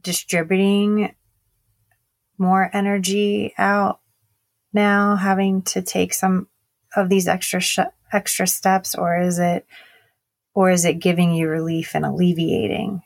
distributing 0.01 1.15
more 2.39 2.71
energy 2.73 3.53
out 3.59 4.01
now 4.73 5.17
having 5.17 5.61
to 5.63 5.83
take 5.83 6.15
some 6.15 6.49
of 6.97 7.09
these 7.09 7.29
extra 7.29 7.61
sh- 7.61 7.79
extra 8.13 8.47
steps 8.47 8.95
or 8.95 9.21
is 9.21 9.39
it 9.39 9.67
or 10.55 10.71
is 10.71 10.85
it 10.85 10.95
giving 10.95 11.33
you 11.33 11.49
relief 11.49 11.95
and 11.95 12.05
alleviating? 12.05 13.03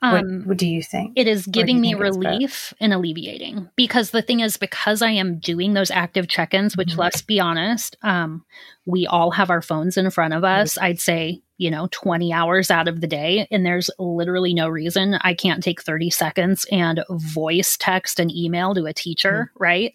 Um, 0.00 0.12
what, 0.12 0.46
what, 0.46 0.58
do 0.58 0.66
you 0.66 0.82
think? 0.82 1.14
It 1.16 1.26
is 1.26 1.44
giving 1.46 1.80
me 1.80 1.94
relief 1.94 2.72
and 2.80 2.92
alleviating 2.92 3.68
because 3.74 4.10
the 4.10 4.22
thing 4.22 4.40
is, 4.40 4.56
because 4.56 5.02
I 5.02 5.10
am 5.10 5.38
doing 5.40 5.74
those 5.74 5.90
active 5.90 6.28
check 6.28 6.54
ins, 6.54 6.76
which 6.76 6.90
mm-hmm. 6.90 7.00
let's 7.00 7.20
be 7.20 7.40
honest, 7.40 7.96
um, 8.02 8.44
we 8.86 9.08
all 9.08 9.32
have 9.32 9.50
our 9.50 9.60
phones 9.60 9.96
in 9.96 10.08
front 10.10 10.34
of 10.34 10.44
us. 10.44 10.74
Mm-hmm. 10.74 10.84
I'd 10.84 11.00
say, 11.00 11.42
you 11.56 11.68
know, 11.68 11.88
20 11.90 12.32
hours 12.32 12.70
out 12.70 12.86
of 12.86 13.00
the 13.00 13.08
day. 13.08 13.48
And 13.50 13.66
there's 13.66 13.90
literally 13.98 14.54
no 14.54 14.68
reason 14.68 15.18
I 15.22 15.34
can't 15.34 15.64
take 15.64 15.82
30 15.82 16.10
seconds 16.10 16.64
and 16.70 17.04
voice 17.10 17.76
text 17.76 18.20
and 18.20 18.30
email 18.30 18.74
to 18.74 18.86
a 18.86 18.92
teacher, 18.92 19.50
mm-hmm. 19.50 19.62
right? 19.62 19.94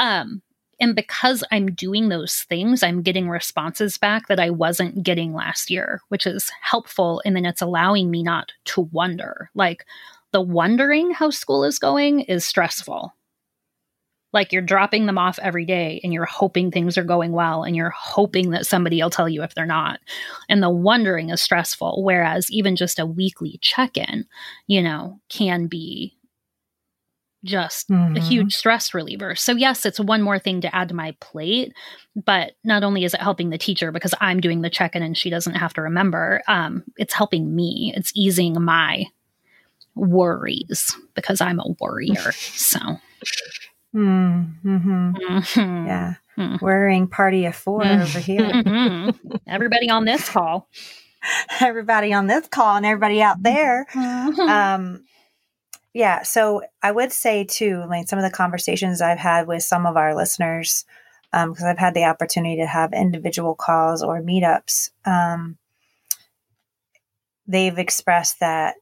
Um, 0.00 0.42
and 0.78 0.94
because 0.94 1.42
I'm 1.50 1.72
doing 1.72 2.08
those 2.08 2.42
things, 2.42 2.82
I'm 2.82 3.02
getting 3.02 3.28
responses 3.28 3.96
back 3.96 4.28
that 4.28 4.40
I 4.40 4.50
wasn't 4.50 5.02
getting 5.02 5.32
last 5.32 5.70
year, 5.70 6.02
which 6.08 6.26
is 6.26 6.50
helpful. 6.60 7.22
And 7.24 7.34
then 7.34 7.46
it's 7.46 7.62
allowing 7.62 8.10
me 8.10 8.22
not 8.22 8.52
to 8.66 8.82
wonder. 8.92 9.50
Like 9.54 9.86
the 10.32 10.40
wondering 10.40 11.12
how 11.12 11.30
school 11.30 11.64
is 11.64 11.78
going 11.78 12.20
is 12.20 12.44
stressful. 12.44 13.14
Like 14.32 14.52
you're 14.52 14.60
dropping 14.60 15.06
them 15.06 15.16
off 15.16 15.38
every 15.40 15.64
day 15.64 15.98
and 16.04 16.12
you're 16.12 16.26
hoping 16.26 16.70
things 16.70 16.98
are 16.98 17.04
going 17.04 17.32
well 17.32 17.62
and 17.62 17.74
you're 17.74 17.94
hoping 17.96 18.50
that 18.50 18.66
somebody 18.66 19.02
will 19.02 19.08
tell 19.08 19.30
you 19.30 19.42
if 19.42 19.54
they're 19.54 19.64
not. 19.64 20.00
And 20.50 20.62
the 20.62 20.68
wondering 20.68 21.30
is 21.30 21.40
stressful. 21.40 22.02
Whereas 22.04 22.50
even 22.50 22.76
just 22.76 22.98
a 22.98 23.06
weekly 23.06 23.58
check 23.62 23.96
in, 23.96 24.26
you 24.66 24.82
know, 24.82 25.20
can 25.30 25.68
be 25.68 26.15
just 27.46 27.88
mm-hmm. 27.88 28.16
a 28.16 28.20
huge 28.20 28.52
stress 28.52 28.92
reliever. 28.92 29.34
So, 29.34 29.52
yes, 29.52 29.86
it's 29.86 30.00
one 30.00 30.22
more 30.22 30.38
thing 30.38 30.60
to 30.62 30.74
add 30.74 30.88
to 30.88 30.94
my 30.94 31.16
plate, 31.20 31.72
but 32.14 32.52
not 32.64 32.84
only 32.84 33.04
is 33.04 33.14
it 33.14 33.20
helping 33.20 33.50
the 33.50 33.58
teacher 33.58 33.92
because 33.92 34.14
I'm 34.20 34.40
doing 34.40 34.60
the 34.60 34.70
check 34.70 34.94
in 34.96 35.02
and 35.02 35.16
she 35.16 35.30
doesn't 35.30 35.54
have 35.54 35.72
to 35.74 35.82
remember, 35.82 36.42
um, 36.48 36.84
it's 36.96 37.14
helping 37.14 37.54
me. 37.54 37.92
It's 37.96 38.12
easing 38.14 38.60
my 38.62 39.04
worries 39.94 40.94
because 41.14 41.40
I'm 41.40 41.60
a 41.60 41.74
worrier. 41.80 42.32
So, 42.56 42.80
mm-hmm. 43.94 44.68
Mm-hmm. 44.68 45.86
yeah. 45.86 46.14
Mm-hmm. 46.36 46.62
Worrying 46.62 47.08
party 47.08 47.46
of 47.46 47.56
4 47.56 47.80
mm-hmm. 47.80 48.02
over 48.02 48.18
here. 48.18 48.40
Mm-hmm. 48.40 49.36
Everybody 49.46 49.88
on 49.88 50.04
this 50.04 50.28
call. 50.28 50.68
everybody 51.60 52.12
on 52.12 52.26
this 52.26 52.46
call 52.48 52.76
and 52.76 52.86
everybody 52.86 53.22
out 53.22 53.42
there. 53.42 53.86
Um, 53.94 55.04
yeah. 55.96 56.24
So 56.24 56.60
I 56.82 56.92
would 56.92 57.10
say 57.10 57.44
too, 57.44 57.82
like 57.88 58.06
some 58.06 58.18
of 58.18 58.22
the 58.22 58.30
conversations 58.30 59.00
I've 59.00 59.18
had 59.18 59.46
with 59.46 59.62
some 59.62 59.86
of 59.86 59.96
our 59.96 60.14
listeners, 60.14 60.84
because 61.32 61.62
um, 61.62 61.66
I've 61.66 61.78
had 61.78 61.94
the 61.94 62.04
opportunity 62.04 62.56
to 62.56 62.66
have 62.66 62.92
individual 62.92 63.54
calls 63.54 64.02
or 64.02 64.20
meetups, 64.20 64.90
um, 65.06 65.56
they've 67.46 67.78
expressed 67.78 68.40
that 68.40 68.74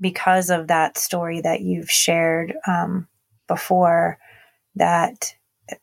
because 0.00 0.48
of 0.48 0.68
that 0.68 0.96
story 0.96 1.40
that 1.40 1.60
you've 1.60 1.90
shared 1.90 2.54
um, 2.68 3.08
before, 3.48 4.16
that 4.76 5.34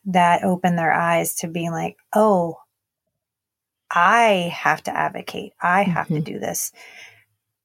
that 0.06 0.42
opened 0.42 0.78
their 0.78 0.92
eyes 0.92 1.34
to 1.36 1.48
being 1.48 1.70
like, 1.70 1.98
oh, 2.14 2.56
I 3.90 4.50
have 4.56 4.82
to 4.84 4.96
advocate. 4.96 5.52
I 5.60 5.82
have 5.82 6.06
mm-hmm. 6.06 6.14
to 6.14 6.32
do 6.32 6.38
this. 6.38 6.72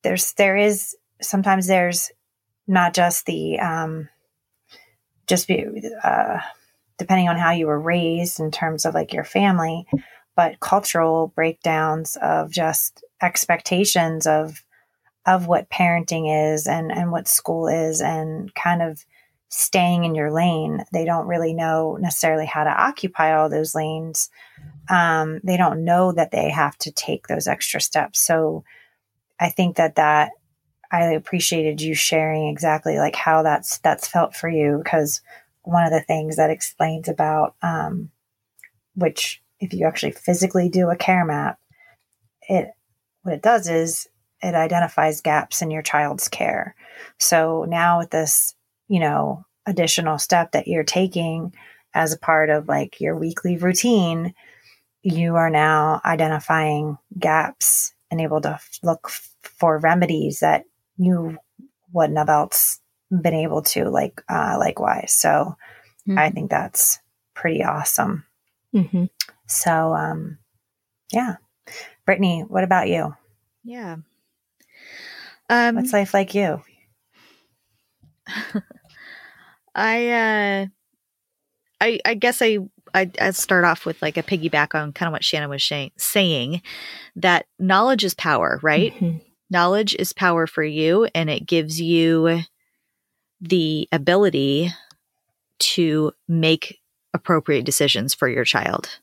There's 0.03 0.33
there 0.33 0.57
is 0.57 0.93
sometimes 1.21 1.67
there's 1.67 2.11
not 2.67 2.93
just 2.93 3.25
the 3.25 3.60
um, 3.60 4.10
just 5.28 5.47
be 5.47 5.65
uh, 6.04 6.39
depending 6.97 7.30
on 7.30 7.38
how 7.38 7.51
you 7.51 7.67
were 7.67 7.80
raised 7.80 8.39
in 8.39 8.51
terms 8.51 8.86
of 8.86 8.93
like 8.93 9.13
your 9.13 9.23
family, 9.23 9.86
but 10.36 10.60
cultural 10.60 11.32
breakdowns 11.36 12.17
of 12.21 12.51
just 12.51 13.04
expectations 13.21 14.28
of 14.28 14.63
of 15.25 15.47
what 15.47 15.69
parenting 15.69 16.54
is 16.54 16.67
and 16.67 16.91
and 16.91 17.12
what 17.12 17.28
school 17.28 17.67
is 17.67 18.01
and 18.01 18.54
kind 18.56 18.82
of 18.82 19.06
staying 19.49 20.04
in 20.04 20.15
your 20.15 20.32
lane. 20.32 20.84
They 20.91 21.06
don't 21.06 21.28
really 21.28 21.54
know 21.54 21.97
necessarily 21.99 22.45
how 22.45 22.63
to 22.63 22.69
occupy 22.69 23.36
all 23.36 23.49
those 23.49 23.75
lanes. 23.75 24.30
Um, 24.89 25.39
they 25.43 25.58
don't 25.58 25.86
know 25.86 26.12
that 26.12 26.32
they 26.32 26.49
have 26.49 26.78
to 26.80 26.91
take 26.91 27.28
those 27.28 27.47
extra 27.47 27.82
steps. 27.82 28.19
So 28.19 28.63
I 29.39 29.49
think 29.49 29.78
that 29.78 29.95
that 29.95 30.32
I 30.91 31.03
appreciated 31.13 31.81
you 31.81 31.93
sharing 31.95 32.47
exactly 32.47 32.97
like 32.97 33.15
how 33.15 33.43
that's 33.43 33.79
that's 33.79 34.07
felt 34.07 34.35
for 34.35 34.49
you 34.49 34.79
because 34.83 35.21
one 35.63 35.85
of 35.85 35.91
the 35.91 36.01
things 36.01 36.35
that 36.35 36.49
explains 36.49 37.07
about 37.07 37.55
um, 37.61 38.11
which 38.95 39.41
if 39.59 39.73
you 39.73 39.85
actually 39.85 40.11
physically 40.11 40.69
do 40.69 40.89
a 40.89 40.95
care 40.95 41.25
map, 41.25 41.59
it 42.47 42.71
what 43.23 43.33
it 43.33 43.41
does 43.41 43.67
is 43.67 44.07
it 44.41 44.53
identifies 44.53 45.21
gaps 45.21 45.61
in 45.61 45.71
your 45.71 45.81
child's 45.81 46.27
care. 46.27 46.75
So 47.19 47.65
now 47.67 47.99
with 47.99 48.11
this, 48.11 48.53
you 48.88 48.99
know, 48.99 49.45
additional 49.65 50.19
step 50.19 50.51
that 50.51 50.67
you're 50.67 50.83
taking 50.83 51.53
as 51.93 52.13
a 52.13 52.19
part 52.19 52.49
of 52.49 52.67
like 52.67 53.01
your 53.01 53.17
weekly 53.17 53.57
routine, 53.57 54.33
you 55.01 55.36
are 55.36 55.49
now 55.49 56.01
identifying 56.05 56.97
gaps 57.17 57.93
and 58.11 58.21
able 58.21 58.41
to 58.41 58.59
look 58.83 59.09
for 59.41 59.79
remedies 59.79 60.41
that 60.41 60.65
you 60.97 61.37
wouldn't 61.91 62.17
have 62.17 62.29
else 62.29 62.79
been 63.09 63.33
able 63.33 63.61
to 63.61 63.89
like 63.89 64.21
uh, 64.29 64.55
likewise. 64.59 65.13
So 65.13 65.55
mm-hmm. 66.07 66.17
I 66.17 66.29
think 66.29 66.49
that's 66.49 66.99
pretty 67.33 67.63
awesome. 67.63 68.25
Mm-hmm. 68.73 69.05
So, 69.47 69.93
um, 69.93 70.39
yeah. 71.11 71.35
Brittany, 72.05 72.45
what 72.47 72.63
about 72.63 72.89
you? 72.89 73.15
Yeah. 73.63 73.97
Um, 75.49 75.75
What's 75.75 75.93
life 75.93 76.13
like 76.13 76.35
you? 76.35 76.61
I 79.75 80.09
uh 80.09 80.65
I 81.81 81.99
I 82.05 82.13
guess 82.15 82.41
I 82.41 82.59
I 82.93 83.11
I 83.19 83.31
start 83.31 83.65
off 83.65 83.85
with 83.85 84.01
like 84.01 84.17
a 84.17 84.23
piggyback 84.23 84.73
on 84.73 84.93
kind 84.93 85.07
of 85.07 85.13
what 85.13 85.23
Shannon 85.23 85.49
was 85.49 85.63
saying 85.63 85.91
saying 85.97 86.61
that 87.17 87.45
knowledge 87.59 88.03
is 88.03 88.13
power, 88.13 88.59
right? 88.63 88.93
Mhm. 88.93 89.21
Knowledge 89.49 89.95
is 89.97 90.13
power 90.13 90.47
for 90.47 90.63
you 90.63 91.07
and 91.13 91.29
it 91.29 91.45
gives 91.45 91.79
you 91.79 92.41
the 93.41 93.87
ability 93.91 94.71
to 95.59 96.11
make 96.27 96.79
appropriate 97.13 97.65
decisions 97.65 98.13
for 98.13 98.27
your 98.27 98.43
child. 98.43 98.99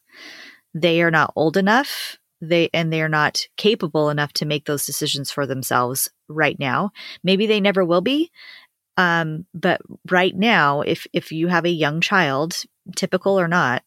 They 0.75 1.03
are 1.03 1.11
not 1.11 1.33
old 1.37 1.57
enough 1.57 2.19
they 2.43 2.69
and 2.75 2.93
they 2.93 3.01
are 3.01 3.09
not 3.09 3.47
capable 3.57 4.11
enough 4.11 4.33
to 4.35 4.45
make 4.45 4.67
those 4.67 4.85
decisions 4.85 5.31
for 5.31 5.47
themselves 5.47 6.11
right 6.29 6.59
now. 6.59 6.91
Maybe 7.23 7.47
they 7.47 7.61
never 7.61 7.85
will 7.85 8.01
be, 8.01 8.33
um, 8.97 9.47
but 9.55 9.81
right 10.11 10.35
now, 10.37 10.83
if 10.83 11.07
if 11.13 11.33
you 11.33 11.47
have 11.49 11.65
a 11.65 11.71
young 11.71 12.01
child, 12.01 12.57
typical 12.97 13.39
or 13.41 13.49
not, 13.49 13.85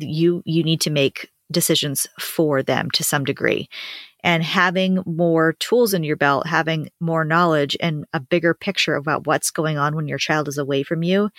you 0.00 0.42
you 0.46 0.64
need 0.64 0.80
to 0.80 0.90
make 0.90 1.30
decisions 1.50 2.06
for 2.18 2.62
them 2.62 2.90
to 2.92 3.04
some 3.04 3.24
degree. 3.24 3.68
And 4.24 4.42
having 4.42 5.02
more 5.04 5.54
tools 5.54 5.94
in 5.94 6.04
your 6.04 6.16
belt, 6.16 6.46
having 6.46 6.90
more 7.00 7.24
knowledge 7.24 7.76
and 7.80 8.04
a 8.12 8.20
bigger 8.20 8.54
picture 8.54 8.94
about 8.94 9.26
what's 9.26 9.50
going 9.50 9.78
on 9.78 9.96
when 9.96 10.06
your 10.06 10.18
child 10.18 10.48
is 10.48 10.58
away 10.58 10.82
from 10.84 11.02
you 11.02 11.30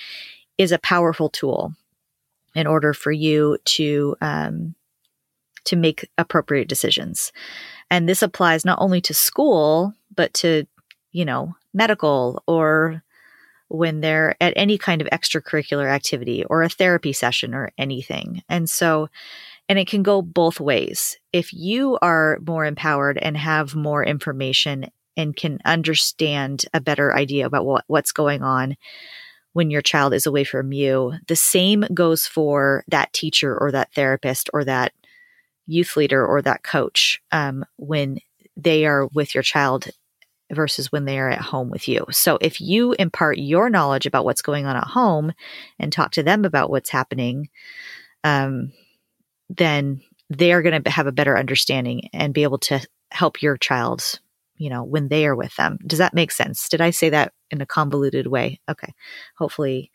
is 0.58 0.72
a 0.72 0.80
powerful 0.80 1.30
tool 1.30 1.74
in 2.56 2.68
order 2.68 2.94
for 2.94 3.12
you 3.12 3.58
to 3.66 4.16
um, 4.22 4.76
to 5.66 5.76
make 5.76 6.10
appropriate 6.18 6.68
decisions. 6.68 7.32
And 7.90 8.08
this 8.08 8.22
applies 8.22 8.66
not 8.66 8.80
only 8.82 9.02
to 9.02 9.14
school, 9.14 9.94
but 10.16 10.34
to, 10.36 10.66
you 11.12 11.26
know, 11.26 11.56
medical 11.74 12.44
or 12.48 13.04
when 13.70 14.02
they're 14.02 14.36
at 14.42 14.54
any 14.56 14.78
kind 14.78 15.02
of 15.02 15.08
extracurricular 15.10 15.88
activity 15.88 16.44
or 16.46 16.64
a 16.64 16.70
therapy 16.70 17.14
session 17.14 17.54
or 17.54 17.72
anything. 17.78 18.44
And 18.50 18.70
so, 18.70 19.10
and 19.74 19.80
it 19.80 19.88
can 19.88 20.04
go 20.04 20.22
both 20.22 20.60
ways. 20.60 21.18
If 21.32 21.52
you 21.52 21.98
are 22.00 22.38
more 22.46 22.64
empowered 22.64 23.18
and 23.18 23.36
have 23.36 23.74
more 23.74 24.06
information 24.06 24.86
and 25.18 25.36
can 25.36 25.58
understand 25.66 26.66
a 26.76 26.80
better 26.80 27.12
idea 27.12 27.48
about 27.48 27.66
what, 27.66 27.84
what's 27.88 28.12
going 28.12 28.44
on 28.44 28.78
when 29.54 29.72
your 29.72 29.82
child 29.82 30.14
is 30.14 30.28
away 30.28 30.44
from 30.44 30.74
you, 30.74 31.14
the 31.28 31.36
same 31.36 31.86
goes 31.92 32.28
for 32.28 32.84
that 32.90 33.14
teacher 33.14 33.58
or 33.60 33.72
that 33.72 33.92
therapist 33.96 34.48
or 34.54 34.64
that 34.64 34.94
youth 35.66 35.98
leader 35.98 36.24
or 36.24 36.44
that 36.44 36.62
coach 36.62 37.20
um, 37.32 37.66
when 37.78 38.20
they 38.56 38.86
are 38.86 39.08
with 39.08 39.34
your 39.34 39.42
child 39.42 39.88
versus 40.52 40.92
when 40.92 41.06
they 41.06 41.18
are 41.18 41.32
at 41.32 41.42
home 41.42 41.72
with 41.72 41.88
you. 41.88 42.06
So 42.12 42.38
if 42.42 42.62
you 42.62 42.94
impart 43.00 43.40
your 43.40 43.72
knowledge 43.72 44.06
about 44.06 44.24
what's 44.24 44.44
going 44.44 44.68
on 44.68 44.76
at 44.76 44.84
home 44.84 45.34
and 45.80 45.92
talk 45.92 46.12
to 46.12 46.22
them 46.22 46.46
about 46.46 46.70
what's 46.70 46.92
happening, 46.92 47.50
um, 48.24 48.72
then 49.50 50.02
they 50.30 50.52
are 50.54 50.62
going 50.62 50.82
to 50.84 50.90
have 50.90 51.08
a 51.08 51.12
better 51.12 51.38
understanding 51.38 52.10
and 52.14 52.34
be 52.34 52.44
able 52.44 52.58
to 52.60 52.80
help 53.12 53.42
your 53.42 53.58
child, 53.58 54.20
you 54.58 54.70
know, 54.70 54.84
when 54.84 55.08
they 55.10 55.26
are 55.26 55.36
with 55.36 55.56
them. 55.56 55.78
Does 55.86 56.00
that 56.00 56.14
make 56.14 56.32
sense? 56.32 56.70
Did 56.70 56.82
I 56.82 56.90
say 56.92 57.10
that 57.10 57.34
in 57.52 57.62
a 57.62 57.66
convoluted 57.66 58.28
way? 58.28 58.60
Okay. 58.70 58.94
Hopefully. 59.38 59.92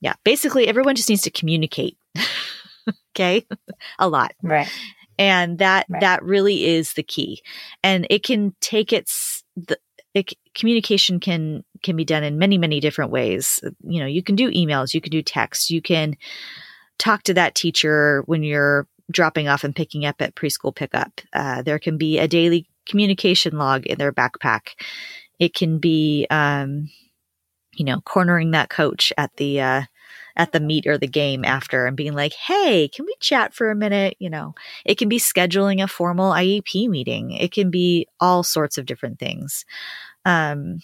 Yeah. 0.00 0.14
Basically, 0.24 0.68
everyone 0.68 0.94
just 0.94 1.08
needs 1.08 1.22
to 1.22 1.30
communicate. 1.30 1.96
okay. 3.16 3.46
a 3.98 4.08
lot 4.08 4.32
Right. 4.42 4.68
and 5.18 5.58
that 5.58 5.86
Right. 5.88 6.00
that 6.02 6.22
really 6.22 6.64
is 6.66 6.92
the 6.92 7.02
key 7.02 7.42
and 7.82 8.06
it 8.10 8.22
can 8.22 8.54
take 8.60 8.92
its 8.92 9.42
the 9.56 9.78
it, 10.14 10.32
communication 10.54 11.18
can 11.20 11.64
can 11.82 11.96
be 11.96 12.04
done 12.04 12.22
in 12.24 12.38
many 12.38 12.58
many 12.58 12.78
different 12.80 13.10
ways 13.10 13.60
you 13.82 14.00
know 14.00 14.06
you 14.06 14.22
can 14.22 14.36
do 14.36 14.50
emails 14.50 14.94
you 14.94 15.00
can 15.00 15.10
do 15.10 15.22
text 15.22 15.70
you 15.70 15.82
can 15.82 16.16
talk 16.98 17.22
to 17.24 17.34
that 17.34 17.54
teacher 17.54 18.22
when 18.26 18.42
you're 18.42 18.86
dropping 19.10 19.48
off 19.48 19.64
and 19.64 19.74
picking 19.74 20.04
up 20.04 20.16
at 20.20 20.34
preschool 20.34 20.74
pickup. 20.74 21.20
Uh, 21.32 21.62
there 21.62 21.78
can 21.78 21.96
be 21.96 22.18
a 22.18 22.28
daily 22.28 22.66
communication 22.86 23.58
log 23.58 23.86
in 23.86 23.98
their 23.98 24.12
backpack. 24.12 24.70
It 25.38 25.54
can 25.54 25.78
be 25.78 26.26
um, 26.30 26.90
you 27.74 27.84
know 27.84 28.00
cornering 28.00 28.52
that 28.52 28.70
coach 28.70 29.12
at 29.18 29.36
the 29.36 29.60
uh, 29.60 29.82
at 30.36 30.52
the 30.52 30.60
meet 30.60 30.86
or 30.86 30.98
the 30.98 31.06
game 31.06 31.44
after 31.44 31.86
and 31.86 31.96
being 31.96 32.12
like 32.12 32.34
hey 32.34 32.88
can 32.88 33.04
we 33.06 33.14
chat 33.20 33.54
for 33.54 33.70
a 33.70 33.76
minute? 33.76 34.16
You 34.18 34.30
know 34.30 34.54
it 34.84 34.98
can 34.98 35.08
be 35.08 35.18
scheduling 35.18 35.82
a 35.82 35.88
formal 35.88 36.32
iep 36.32 36.88
meeting. 36.88 37.32
It 37.32 37.52
can 37.52 37.70
be 37.70 38.06
all 38.20 38.42
sorts 38.42 38.78
of 38.78 38.86
different 38.86 39.18
things. 39.18 39.64
Um, 40.24 40.80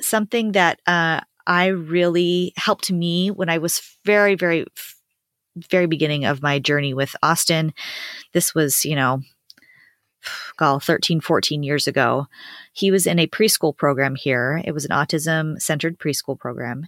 something 0.00 0.52
that 0.52 0.80
uh, 0.86 1.20
i 1.46 1.66
really 1.66 2.52
helped 2.56 2.90
me 2.90 3.30
when 3.30 3.48
i 3.48 3.58
was 3.58 3.96
very 4.04 4.34
very 4.34 4.64
very 5.56 5.86
beginning 5.86 6.24
of 6.24 6.42
my 6.42 6.58
journey 6.58 6.94
with 6.94 7.14
austin 7.22 7.72
this 8.32 8.54
was 8.54 8.84
you 8.84 8.94
know 8.94 9.20
gall 10.56 10.78
13 10.78 11.20
14 11.20 11.62
years 11.62 11.86
ago 11.86 12.26
he 12.72 12.90
was 12.90 13.06
in 13.06 13.18
a 13.18 13.26
preschool 13.26 13.76
program 13.76 14.14
here 14.14 14.62
it 14.64 14.72
was 14.72 14.84
an 14.84 14.90
autism 14.90 15.60
centered 15.60 15.98
preschool 15.98 16.38
program 16.38 16.86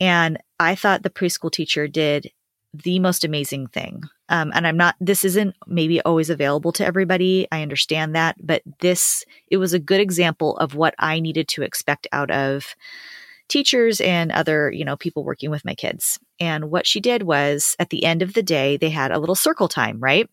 and 0.00 0.38
I 0.60 0.74
thought 0.74 1.02
the 1.02 1.10
preschool 1.10 1.50
teacher 1.50 1.88
did 1.88 2.30
the 2.74 2.98
most 2.98 3.24
amazing 3.24 3.68
thing. 3.68 4.02
Um, 4.28 4.52
and 4.54 4.66
I'm 4.66 4.76
not, 4.76 4.94
this 5.00 5.24
isn't 5.24 5.56
maybe 5.66 6.00
always 6.02 6.30
available 6.30 6.70
to 6.72 6.86
everybody. 6.86 7.48
I 7.50 7.62
understand 7.62 8.14
that. 8.14 8.36
But 8.40 8.62
this, 8.80 9.24
it 9.50 9.56
was 9.56 9.72
a 9.72 9.78
good 9.78 10.00
example 10.00 10.56
of 10.58 10.74
what 10.74 10.94
I 10.98 11.18
needed 11.20 11.48
to 11.48 11.62
expect 11.62 12.06
out 12.12 12.30
of 12.30 12.76
teachers 13.48 14.00
and 14.00 14.30
other, 14.30 14.70
you 14.70 14.84
know, 14.84 14.96
people 14.96 15.24
working 15.24 15.50
with 15.50 15.64
my 15.64 15.74
kids. 15.74 16.18
And 16.40 16.70
what 16.70 16.86
she 16.86 17.00
did 17.00 17.22
was 17.22 17.76
at 17.78 17.90
the 17.90 18.04
end 18.04 18.22
of 18.22 18.34
the 18.34 18.42
day, 18.42 18.76
they 18.76 18.90
had 18.90 19.10
a 19.10 19.18
little 19.18 19.34
circle 19.34 19.68
time, 19.68 19.98
right? 20.00 20.28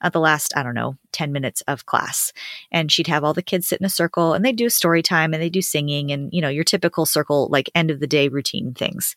At 0.00 0.12
the 0.12 0.20
last, 0.20 0.56
I 0.56 0.62
don't 0.62 0.74
know, 0.74 0.96
10 1.12 1.32
minutes 1.32 1.60
of 1.62 1.86
class. 1.86 2.32
And 2.70 2.90
she'd 2.90 3.08
have 3.08 3.24
all 3.24 3.34
the 3.34 3.42
kids 3.42 3.68
sit 3.68 3.80
in 3.80 3.86
a 3.86 3.90
circle 3.90 4.32
and 4.32 4.44
they 4.44 4.52
do 4.52 4.68
story 4.68 5.02
time 5.02 5.34
and 5.34 5.42
they 5.42 5.50
do 5.50 5.62
singing 5.62 6.12
and, 6.12 6.32
you 6.32 6.40
know, 6.40 6.48
your 6.48 6.64
typical 6.64 7.04
circle, 7.04 7.48
like 7.50 7.70
end 7.74 7.90
of 7.90 7.98
the 7.98 8.06
day 8.06 8.28
routine 8.28 8.74
things. 8.74 9.16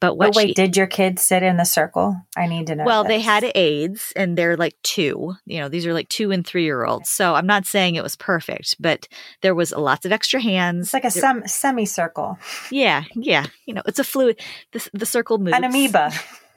But 0.00 0.16
what 0.16 0.34
wait, 0.34 0.48
she, 0.48 0.54
did 0.54 0.76
your 0.76 0.86
kids 0.86 1.22
sit 1.22 1.42
in 1.42 1.56
the 1.56 1.64
circle? 1.64 2.16
I 2.36 2.46
need 2.46 2.66
to 2.68 2.76
know. 2.76 2.84
well, 2.84 3.04
they 3.04 3.20
had 3.20 3.50
aides 3.54 4.12
and 4.14 4.38
they're 4.38 4.56
like 4.56 4.76
two. 4.82 5.34
You 5.46 5.60
know, 5.60 5.68
these 5.68 5.86
are 5.86 5.92
like 5.92 6.08
two 6.08 6.30
and 6.30 6.46
three 6.46 6.64
year 6.64 6.84
olds. 6.84 7.08
So 7.08 7.34
I'm 7.34 7.46
not 7.46 7.66
saying 7.66 7.96
it 7.96 8.02
was 8.02 8.16
perfect, 8.16 8.76
but 8.78 9.08
there 9.42 9.54
was 9.54 9.72
lots 9.72 10.04
of 10.06 10.12
extra 10.12 10.40
hands. 10.40 10.86
It's 10.86 10.94
like 10.94 11.04
a 11.04 11.10
There- 11.10 11.20
sem- 11.20 11.46
semicircle, 11.46 12.38
yeah, 12.70 13.04
yeah. 13.14 13.46
You 13.66 13.74
know, 13.74 13.82
it's 13.86 13.98
a 13.98 14.04
fluid. 14.04 14.40
The, 14.72 14.88
the 14.92 15.06
circle 15.06 15.38
moves 15.38 15.56
an 15.56 15.64
amoeba. 15.64 16.12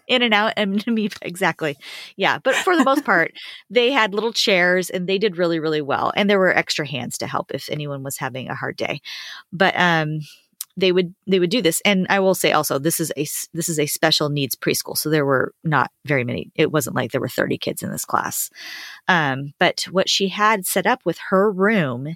in 0.07 0.21
and 0.21 0.33
out 0.33 0.53
and 0.57 0.83
amoeba 0.87 1.15
exactly 1.21 1.77
yeah 2.17 2.39
but 2.43 2.55
for 2.55 2.75
the 2.75 2.83
most 2.83 3.05
part 3.05 3.31
they 3.69 3.91
had 3.91 4.13
little 4.13 4.33
chairs 4.33 4.89
and 4.89 5.07
they 5.07 5.17
did 5.17 5.37
really 5.37 5.59
really 5.59 5.81
well 5.81 6.11
and 6.15 6.29
there 6.29 6.39
were 6.39 6.53
extra 6.53 6.85
hands 6.87 7.17
to 7.19 7.27
help 7.27 7.51
if 7.53 7.69
anyone 7.69 8.03
was 8.03 8.17
having 8.17 8.49
a 8.49 8.55
hard 8.55 8.75
day 8.75 8.99
but 9.53 9.73
um 9.77 10.19
they 10.77 10.91
would 10.91 11.13
they 11.27 11.39
would 11.39 11.49
do 11.49 11.61
this 11.61 11.81
and 11.85 12.07
i 12.09 12.19
will 12.19 12.35
say 12.35 12.51
also 12.51 12.79
this 12.79 12.99
is 12.99 13.11
a 13.17 13.27
this 13.53 13.69
is 13.69 13.79
a 13.79 13.85
special 13.85 14.29
needs 14.29 14.55
preschool 14.55 14.97
so 14.97 15.09
there 15.09 15.25
were 15.25 15.53
not 15.63 15.91
very 16.05 16.23
many 16.23 16.51
it 16.55 16.71
wasn't 16.71 16.95
like 16.95 17.11
there 17.11 17.21
were 17.21 17.27
30 17.27 17.57
kids 17.57 17.83
in 17.83 17.91
this 17.91 18.05
class 18.05 18.49
um 19.07 19.53
but 19.59 19.83
what 19.91 20.09
she 20.09 20.29
had 20.29 20.65
set 20.65 20.87
up 20.87 21.01
with 21.05 21.17
her 21.29 21.51
room 21.51 22.15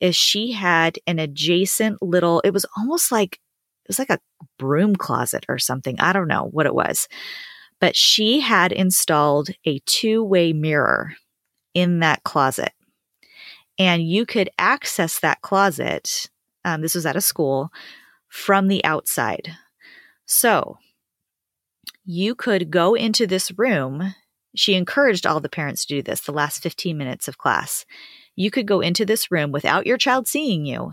is 0.00 0.16
she 0.16 0.52
had 0.52 0.98
an 1.06 1.18
adjacent 1.18 2.02
little 2.02 2.40
it 2.40 2.50
was 2.50 2.66
almost 2.76 3.12
like 3.12 3.38
it 3.84 3.88
was 3.88 3.98
like 3.98 4.10
a 4.10 4.20
broom 4.58 4.94
closet 4.94 5.44
or 5.48 5.58
something. 5.58 5.98
I 6.00 6.12
don't 6.12 6.28
know 6.28 6.48
what 6.52 6.66
it 6.66 6.74
was. 6.74 7.08
But 7.80 7.96
she 7.96 8.40
had 8.40 8.70
installed 8.70 9.48
a 9.64 9.80
two 9.86 10.22
way 10.22 10.52
mirror 10.52 11.14
in 11.74 11.98
that 12.00 12.22
closet. 12.22 12.72
And 13.78 14.02
you 14.02 14.24
could 14.24 14.50
access 14.58 15.18
that 15.20 15.40
closet. 15.40 16.30
Um, 16.64 16.82
this 16.82 16.94
was 16.94 17.06
at 17.06 17.16
a 17.16 17.20
school 17.20 17.70
from 18.28 18.68
the 18.68 18.84
outside. 18.84 19.52
So 20.26 20.78
you 22.04 22.34
could 22.34 22.70
go 22.70 22.94
into 22.94 23.26
this 23.26 23.56
room. 23.58 24.14
She 24.54 24.74
encouraged 24.74 25.26
all 25.26 25.40
the 25.40 25.48
parents 25.48 25.84
to 25.84 25.96
do 25.96 26.02
this 26.02 26.20
the 26.20 26.32
last 26.32 26.62
15 26.62 26.96
minutes 26.96 27.28
of 27.28 27.38
class. 27.38 27.84
You 28.36 28.50
could 28.50 28.66
go 28.66 28.80
into 28.80 29.04
this 29.04 29.30
room 29.30 29.52
without 29.52 29.86
your 29.86 29.98
child 29.98 30.26
seeing 30.26 30.64
you 30.64 30.92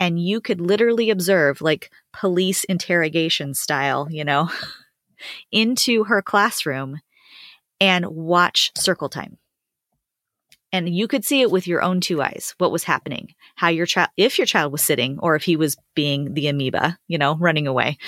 and 0.00 0.20
you 0.20 0.40
could 0.40 0.60
literally 0.60 1.10
observe 1.10 1.60
like 1.60 1.90
police 2.12 2.64
interrogation 2.64 3.54
style, 3.54 4.08
you 4.10 4.24
know, 4.24 4.50
into 5.52 6.04
her 6.04 6.22
classroom 6.22 7.00
and 7.80 8.06
watch 8.06 8.70
circle 8.76 9.08
time. 9.08 9.38
And 10.74 10.88
you 10.88 11.06
could 11.08 11.24
see 11.24 11.40
it 11.40 11.50
with 11.50 11.66
your 11.66 11.82
own 11.82 12.00
two 12.00 12.20
eyes 12.20 12.54
what 12.58 12.72
was 12.72 12.84
happening 12.84 13.34
how 13.54 13.68
your 13.68 13.86
child 13.86 14.08
if 14.16 14.38
your 14.38 14.46
child 14.46 14.72
was 14.72 14.82
sitting 14.82 15.18
or 15.20 15.34
if 15.36 15.44
he 15.44 15.56
was 15.56 15.76
being 15.94 16.34
the 16.34 16.48
amoeba 16.48 16.98
you 17.06 17.18
know 17.18 17.36
running 17.36 17.66
away. 17.66 17.98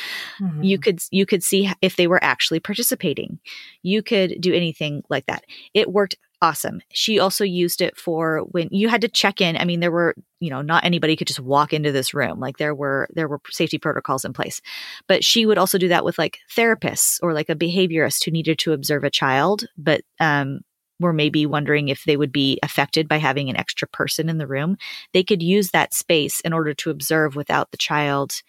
Mm-hmm. 0.41 0.62
you 0.62 0.79
could 0.79 1.01
you 1.11 1.27
could 1.27 1.43
see 1.43 1.71
if 1.81 1.97
they 1.97 2.07
were 2.07 2.23
actually 2.23 2.61
participating. 2.61 3.39
You 3.83 4.03
could 4.03 4.41
do 4.41 4.53
anything 4.53 5.03
like 5.09 5.27
that. 5.27 5.45
It 5.75 5.93
worked 5.93 6.17
awesome. 6.43 6.81
She 6.93 7.19
also 7.19 7.45
used 7.45 7.81
it 7.81 7.97
for 7.97 8.41
when 8.51 8.69
you 8.71 8.89
had 8.89 9.01
to 9.03 9.09
check 9.09 9.41
in. 9.41 9.57
I 9.57 9.64
mean 9.64 9.81
there 9.81 9.93
were 9.93 10.14
you 10.41 10.51
know 10.51 10.62
not 10.62 10.85
anybody 10.85 11.17
could 11.17 11.29
just 11.29 11.41
walk 11.41 11.73
into 11.73 11.93
this 11.93 12.14
room. 12.14 12.41
Like 12.41 12.59
there 12.59 12.75
were 12.75 13.09
there 13.14 13.29
were 13.29 13.41
safety 13.51 13.79
protocols 13.79 14.25
in 14.25 14.33
place. 14.33 14.61
But 15.07 15.25
she 15.25 15.47
would 15.47 15.59
also 15.59 15.79
do 15.79 15.89
that 15.89 16.05
with 16.05 16.19
like 16.19 16.39
therapists 16.55 17.19
or 17.23 17.33
like 17.33 17.49
a 17.49 17.55
behaviorist 17.55 18.25
who 18.25 18.31
needed 18.31 18.59
to 18.61 18.73
observe 18.73 19.05
a 19.05 19.11
child. 19.11 19.67
But 19.77 20.03
um 20.21 20.61
were 20.99 21.13
maybe 21.13 21.47
wondering 21.47 21.89
if 21.89 22.05
they 22.05 22.17
would 22.17 22.33
be 22.33 22.59
affected 22.63 23.09
by 23.09 23.19
having 23.19 23.49
an 23.49 23.57
extra 23.57 23.89
person 23.89 24.29
in 24.29 24.39
the 24.39 24.47
room, 24.47 24.77
they 25.13 25.23
could 25.23 25.43
use 25.43 25.71
that 25.71 25.95
space 25.95 26.41
in 26.41 26.53
order 26.53 26.75
to 26.75 26.91
observe 26.91 27.37
without 27.37 27.71
the 27.71 27.77
child 27.77 28.43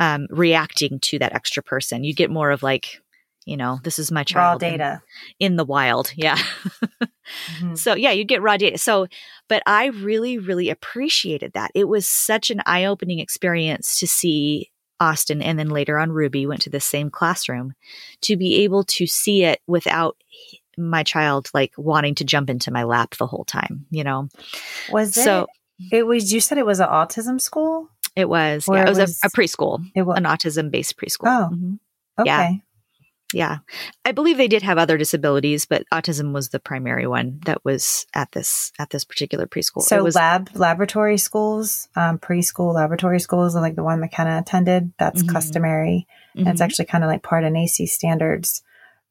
um, 0.00 0.26
reacting 0.30 1.00
to 1.00 1.18
that 1.18 1.34
extra 1.34 1.62
person. 1.62 2.04
You 2.04 2.14
get 2.14 2.30
more 2.30 2.50
of 2.50 2.62
like, 2.62 3.00
you 3.44 3.56
know, 3.56 3.80
this 3.82 3.98
is 3.98 4.12
my 4.12 4.24
child. 4.24 4.62
Raw 4.62 4.68
data. 4.68 5.02
In, 5.38 5.52
in 5.52 5.56
the 5.56 5.64
wild. 5.64 6.12
Yeah. 6.16 6.36
mm-hmm. 6.36 7.74
So, 7.74 7.94
yeah, 7.94 8.10
you 8.10 8.24
get 8.24 8.42
raw 8.42 8.56
data. 8.56 8.78
So, 8.78 9.06
but 9.48 9.62
I 9.66 9.86
really, 9.86 10.38
really 10.38 10.70
appreciated 10.70 11.52
that. 11.54 11.70
It 11.74 11.88
was 11.88 12.06
such 12.06 12.50
an 12.50 12.60
eye 12.66 12.84
opening 12.84 13.18
experience 13.18 13.98
to 14.00 14.06
see 14.06 14.70
Austin 15.00 15.42
and 15.42 15.58
then 15.58 15.68
later 15.68 15.98
on 15.98 16.10
Ruby 16.10 16.46
went 16.46 16.62
to 16.62 16.70
the 16.70 16.80
same 16.80 17.10
classroom 17.10 17.74
to 18.22 18.36
be 18.36 18.62
able 18.64 18.84
to 18.84 19.06
see 19.06 19.44
it 19.44 19.60
without 19.66 20.16
my 20.78 21.02
child 21.02 21.50
like 21.52 21.72
wanting 21.76 22.14
to 22.16 22.24
jump 22.24 22.48
into 22.48 22.70
my 22.70 22.84
lap 22.84 23.16
the 23.16 23.26
whole 23.26 23.44
time, 23.44 23.86
you 23.90 24.04
know? 24.04 24.28
Was? 24.90 25.14
So, 25.14 25.46
it 25.92 26.06
was, 26.06 26.32
you 26.32 26.40
said 26.40 26.58
it 26.58 26.66
was 26.66 26.80
an 26.80 26.88
autism 26.88 27.40
school? 27.40 27.88
It 28.16 28.28
was. 28.28 28.66
yeah, 28.70 28.82
it 28.82 28.88
was, 28.88 28.98
was, 28.98 29.20
a, 29.22 29.26
a, 29.26 29.30
preschool, 29.30 29.84
it 29.94 30.02
was, 30.02 30.16
an 30.16 30.24
autism 30.24 30.70
based 30.70 30.96
preschool. 30.96 31.26
Oh, 31.26 31.54
mm-hmm. 31.54 31.74
okay. 32.20 32.26
Yeah. 32.26 32.52
Yeah. 33.34 33.58
I 34.06 34.12
believe 34.12 34.38
they 34.38 34.48
did 34.48 34.62
have 34.62 34.78
other 34.78 34.96
disabilities, 34.96 35.66
but 35.66 35.84
autism 35.92 36.32
was 36.32 36.48
the 36.48 36.58
primary 36.58 37.06
one 37.06 37.40
that 37.44 37.62
was 37.62 38.06
at 38.14 38.32
this 38.32 38.72
at 38.78 38.88
this 38.88 39.04
particular 39.04 39.46
preschool. 39.46 39.82
So 39.82 40.02
was, 40.02 40.14
lab 40.14 40.48
laboratory 40.54 41.18
schools, 41.18 41.88
um, 41.94 42.18
preschool 42.18 42.72
laboratory 42.74 43.20
schools, 43.20 43.54
like 43.54 43.76
the 43.76 43.84
one 43.84 44.00
McKenna 44.00 44.38
attended, 44.38 44.92
that's 44.98 45.22
mm-hmm. 45.22 45.34
customary. 45.34 46.06
Mm-hmm. 46.30 46.40
And 46.40 46.48
it's 46.48 46.62
actually 46.62 46.86
kind 46.86 47.04
of 47.04 47.08
like 47.08 47.22
part 47.22 47.44
of 47.44 47.52
NAEYC 47.52 47.88
standards 47.88 48.62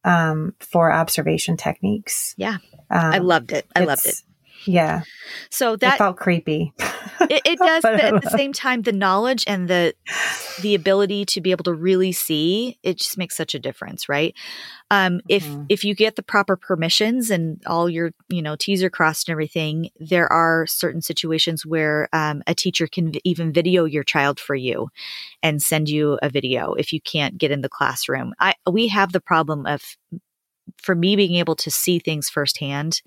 um, 0.08 0.56
for 0.60 0.92
observation 0.92 1.58
techniques. 1.58 2.34
Yeah. 2.38 2.58
Um, 2.90 3.14
I 3.14 3.18
loved 3.18 3.52
it. 3.52 3.68
I 3.76 3.84
loved 3.84 4.06
it. 4.06 4.24
Yeah. 4.68 5.02
So 5.50 5.76
that 5.78 5.96
it 5.96 5.98
felt 5.98 6.18
creepy. 6.18 6.74
it, 6.78 7.42
it 7.46 7.60
does, 7.60 7.82
but 7.82 8.00
at 8.00 8.22
the 8.22 8.30
same 8.30 8.54
time, 8.54 8.82
the 8.82 8.92
knowledge 8.92 9.44
and 9.48 9.68
the 9.68 9.94
the 10.62 10.76
ability 10.76 11.26
to 11.26 11.42
be 11.42 11.52
able 11.52 11.64
to 11.64 11.74
really 11.74 12.12
see 12.12 12.78
it 12.84 12.98
just 12.98 13.18
makes 13.18 13.38
such 13.38 13.56
a 13.56 13.60
difference, 13.60 14.10
right? 14.10 14.36
Um, 14.92 15.22
if 15.30 15.46
mm-hmm. 15.46 15.64
if 15.70 15.84
you 15.84 15.96
get 15.96 16.16
the 16.16 16.24
proper 16.24 16.58
permissions 16.58 17.30
and 17.30 17.62
all 17.66 17.90
your 17.90 18.12
you 18.30 18.42
know 18.42 18.56
T's 18.56 18.84
are 18.84 18.90
crossed 18.90 19.28
and 19.28 19.34
everything, 19.34 19.90
there 20.00 20.32
are 20.32 20.68
certain 20.68 21.02
situations 21.02 21.66
where 21.66 22.10
um, 22.14 22.44
a 22.46 22.54
teacher 22.54 22.88
can 22.88 23.14
v- 23.14 23.22
even 23.24 23.54
video 23.54 23.86
your 23.86 24.04
child 24.04 24.40
for 24.40 24.56
you 24.56 24.90
and 25.42 25.62
send 25.62 25.90
you 25.90 26.20
a 26.22 26.30
video 26.30 26.74
if 26.74 26.92
you 26.92 27.02
can't 27.02 27.38
get 27.38 27.52
in 27.52 27.62
the 27.62 27.70
classroom. 27.70 28.34
I 28.40 28.56
we 28.70 28.90
have 28.90 29.12
the 29.12 29.22
problem 29.22 29.66
of 29.66 29.82
for 30.78 30.96
me 30.96 31.16
being 31.16 31.36
able 31.36 31.56
to 31.56 31.72
see 31.72 32.00
things 32.00 32.30
firsthand, 32.30 33.02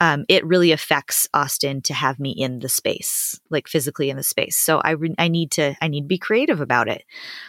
um, 0.00 0.26
it 0.28 0.44
really 0.44 0.72
affects 0.72 1.26
Austin 1.32 1.80
to 1.82 1.94
have 1.94 2.20
me 2.20 2.30
in 2.30 2.58
the 2.58 2.68
space, 2.68 3.40
like 3.48 3.66
physically 3.66 4.10
in 4.10 4.16
the 4.18 4.22
space. 4.22 4.56
So 4.56 4.78
I 4.78 4.90
re- 4.90 5.14
I 5.18 5.28
need 5.28 5.50
to 5.52 5.74
I 5.80 5.88
need 5.88 6.02
to 6.02 6.06
be 6.06 6.18
creative 6.18 6.60
about 6.60 6.88
it. 6.88 7.04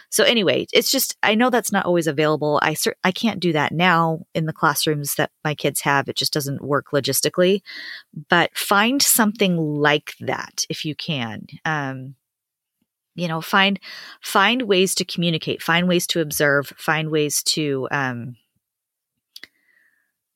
So 0.08 0.24
anyway, 0.24 0.66
it's 0.72 0.90
just 0.90 1.16
I 1.22 1.34
know 1.34 1.50
that's 1.50 1.72
not 1.72 1.84
always 1.84 2.06
available. 2.06 2.58
I 2.62 2.72
cer- 2.72 2.96
I 3.04 3.12
can't 3.12 3.40
do 3.40 3.52
that 3.52 3.72
now 3.72 4.20
in 4.34 4.46
the 4.46 4.54
classrooms 4.54 5.16
that 5.16 5.30
my 5.44 5.54
kids 5.54 5.82
have. 5.82 6.08
It 6.08 6.16
just 6.16 6.32
doesn't 6.32 6.64
work 6.64 6.86
logistically. 6.92 7.60
But 8.30 8.56
find 8.56 9.02
something 9.02 9.56
like 9.58 10.14
that 10.20 10.64
if 10.70 10.86
you 10.86 10.94
can. 10.94 11.46
Um, 11.66 12.14
you 13.14 13.28
know, 13.28 13.42
find 13.42 13.78
find 14.22 14.62
ways 14.62 14.94
to 14.94 15.04
communicate, 15.04 15.62
find 15.62 15.86
ways 15.86 16.06
to 16.08 16.20
observe, 16.20 16.72
find 16.78 17.10
ways 17.10 17.42
to 17.42 17.88
um, 17.90 18.36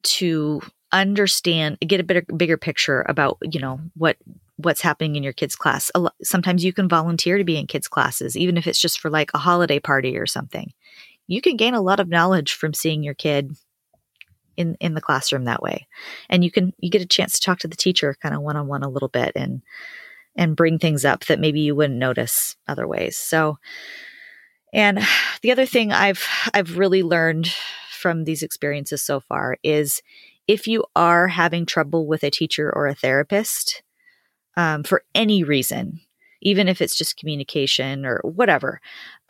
to 0.03 0.61
understand 0.93 1.79
get 1.81 2.01
a 2.01 2.05
bigger 2.05 2.23
bigger 2.37 2.57
picture 2.57 3.05
about 3.09 3.39
you 3.43 3.61
know 3.61 3.81
what 3.95 4.17
what's 4.57 4.81
happening 4.81 5.17
in 5.17 5.23
your 5.23 5.33
kids 5.33 5.57
class. 5.57 5.91
Sometimes 6.23 6.65
you 6.65 6.73
can 6.73 6.89
volunteer 6.89 7.39
to 7.39 7.45
be 7.45 7.57
in 7.57 7.67
kids 7.67 7.89
classes 7.89 8.37
even 8.37 8.57
if 8.57 8.67
it's 8.67 8.81
just 8.81 9.01
for 9.01 9.11
like 9.11 9.31
a 9.35 9.39
holiday 9.39 9.81
party 9.81 10.17
or 10.17 10.27
something. 10.27 10.73
You 11.27 11.41
can 11.41 11.57
gain 11.57 11.75
a 11.75 11.81
lot 11.81 12.01
of 12.01 12.09
knowledge 12.09 12.55
from 12.55 12.75
seeing 12.75 13.03
your 13.03 13.15
kid 13.15 13.57
in 14.57 14.77
in 14.81 14.95
the 14.95 15.01
classroom 15.01 15.45
that 15.45 15.63
way. 15.63 15.87
And 16.29 16.45
you 16.45 16.51
can 16.51 16.73
you 16.79 16.91
get 16.91 17.03
a 17.03 17.07
chance 17.07 17.35
to 17.35 17.41
talk 17.41 17.61
to 17.61 17.69
the 17.69 17.77
teacher 17.77 18.17
kind 18.23 18.35
of 18.35 18.43
one 18.43 18.57
on 18.57 18.67
one 18.67 18.83
a 18.83 18.89
little 18.91 19.09
bit 19.09 19.33
and 19.35 19.63
and 20.37 20.57
bring 20.57 20.79
things 20.79 21.05
up 21.05 21.27
that 21.27 21.41
maybe 21.41 21.61
you 21.61 21.75
wouldn't 21.75 21.99
notice 21.99 22.57
other 22.67 22.87
ways 22.87 23.17
so 23.17 23.59
and 24.73 25.01
the 25.43 25.53
other 25.53 25.67
thing 25.67 25.93
i've 25.93 26.27
i've 26.55 26.79
really 26.79 27.03
learned 27.03 27.53
from 27.91 28.25
these 28.25 28.43
experiences 28.43 29.03
so 29.03 29.21
far 29.21 29.59
is 29.63 30.03
if 30.49 30.67
you 30.67 30.85
are 30.97 31.29
having 31.29 31.67
trouble 31.67 32.07
with 32.07 32.23
a 32.25 32.31
teacher 32.31 32.71
or 32.75 32.87
a 32.87 32.95
therapist 32.95 33.83
um, 34.57 34.83
for 34.83 35.05
any 35.15 35.43
reason, 35.43 36.01
even 36.41 36.69
if 36.69 36.81
it's 36.81 36.97
just 36.97 37.17
communication 37.17 38.05
or 38.05 38.21
whatever, 38.25 38.81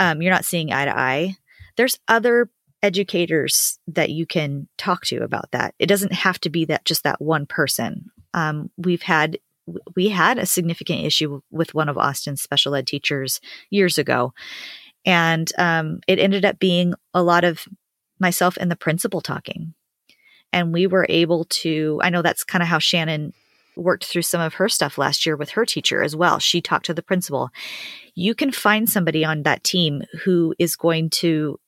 um, 0.00 0.22
you're 0.22 0.32
not 0.32 0.44
seeing 0.44 0.72
eye 0.72 0.84
to 0.84 0.98
eye, 0.98 1.36
there's 1.76 1.98
other 2.08 2.50
educators 2.82 3.78
that 3.86 4.10
you 4.10 4.26
can 4.26 4.68
talk 4.76 5.04
to 5.06 5.22
about 5.22 5.50
that. 5.52 5.74
It 5.78 5.86
doesn't 5.86 6.12
have 6.12 6.40
to 6.40 6.50
be 6.50 6.64
that 6.66 6.84
just 6.84 7.04
that 7.04 7.20
one 7.20 7.46
person. 7.46 8.10
Um, 8.34 8.70
we've 8.76 9.02
had 9.02 9.38
we 9.94 10.08
had 10.08 10.38
a 10.38 10.46
significant 10.46 11.04
issue 11.04 11.40
with 11.52 11.72
one 11.72 11.88
of 11.88 11.96
Austin's 11.96 12.42
special 12.42 12.74
ed 12.74 12.86
teachers 12.86 13.40
years 13.70 13.96
ago, 13.96 14.34
and 15.04 15.50
um, 15.56 16.00
it 16.08 16.18
ended 16.18 16.44
up 16.44 16.58
being 16.58 16.94
a 17.14 17.22
lot 17.22 17.44
of 17.44 17.68
myself 18.18 18.56
and 18.58 18.70
the 18.70 18.76
principal 18.76 19.20
talking. 19.20 19.74
And 20.52 20.72
we 20.72 20.86
were 20.86 21.06
able 21.08 21.44
to, 21.46 22.00
I 22.02 22.10
know 22.10 22.22
that's 22.22 22.44
kind 22.44 22.62
of 22.62 22.68
how 22.68 22.78
Shannon 22.78 23.32
worked 23.76 24.04
through 24.04 24.22
some 24.22 24.40
of 24.40 24.54
her 24.54 24.68
stuff 24.68 24.98
last 24.98 25.24
year 25.24 25.36
with 25.36 25.50
her 25.50 25.64
teacher 25.64 26.02
as 26.02 26.14
well. 26.14 26.38
She 26.38 26.60
talked 26.60 26.86
to 26.86 26.94
the 26.94 27.02
principal. 27.02 27.50
You 28.14 28.34
can 28.34 28.52
find 28.52 28.88
somebody 28.88 29.24
on 29.24 29.44
that 29.44 29.64
team 29.64 30.02
who 30.24 30.54
is 30.58 30.76
going 30.76 31.10
to 31.10 31.58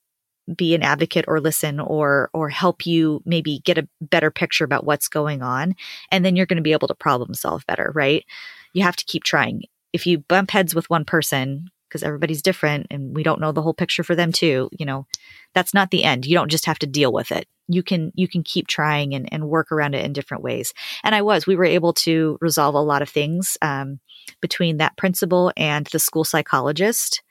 be 0.54 0.74
an 0.74 0.82
advocate 0.82 1.24
or 1.26 1.40
listen 1.40 1.80
or 1.80 2.28
or 2.34 2.50
help 2.50 2.84
you 2.84 3.22
maybe 3.24 3.62
get 3.64 3.78
a 3.78 3.88
better 4.02 4.30
picture 4.30 4.64
about 4.64 4.84
what's 4.84 5.08
going 5.08 5.40
on 5.40 5.74
and 6.10 6.22
then 6.22 6.36
you're 6.36 6.44
going 6.44 6.58
to 6.58 6.62
be 6.62 6.72
able 6.72 6.88
to 6.88 6.94
problem 6.94 7.32
solve 7.32 7.64
better, 7.66 7.90
right? 7.94 8.26
You 8.74 8.82
have 8.82 8.96
to 8.96 9.06
keep 9.06 9.24
trying. 9.24 9.62
If 9.94 10.06
you 10.06 10.18
bump 10.18 10.50
heads 10.50 10.74
with 10.74 10.90
one 10.90 11.06
person, 11.06 11.70
because 11.94 12.02
everybody's 12.02 12.42
different 12.42 12.88
and 12.90 13.14
we 13.14 13.22
don't 13.22 13.40
know 13.40 13.52
the 13.52 13.62
whole 13.62 13.72
picture 13.72 14.02
for 14.02 14.16
them 14.16 14.32
too 14.32 14.68
you 14.76 14.84
know 14.84 15.06
that's 15.54 15.72
not 15.72 15.90
the 15.92 16.02
end 16.02 16.26
you 16.26 16.34
don't 16.34 16.50
just 16.50 16.66
have 16.66 16.78
to 16.78 16.88
deal 16.88 17.12
with 17.12 17.30
it 17.30 17.46
you 17.68 17.82
can 17.82 18.12
you 18.14 18.28
can 18.28 18.42
keep 18.42 18.66
trying 18.66 19.14
and, 19.14 19.32
and 19.32 19.48
work 19.48 19.72
around 19.72 19.94
it 19.94 20.04
in 20.04 20.12
different 20.12 20.42
ways 20.42 20.72
and 21.02 21.14
i 21.14 21.22
was 21.22 21.46
we 21.46 21.56
were 21.56 21.64
able 21.64 21.92
to 21.92 22.38
resolve 22.40 22.74
a 22.74 22.80
lot 22.80 23.02
of 23.02 23.08
things 23.08 23.56
um, 23.62 23.98
between 24.40 24.78
that 24.78 24.96
principal 24.96 25.52
and 25.56 25.86
the 25.86 25.98
school 25.98 26.24
psychologist 26.24 27.22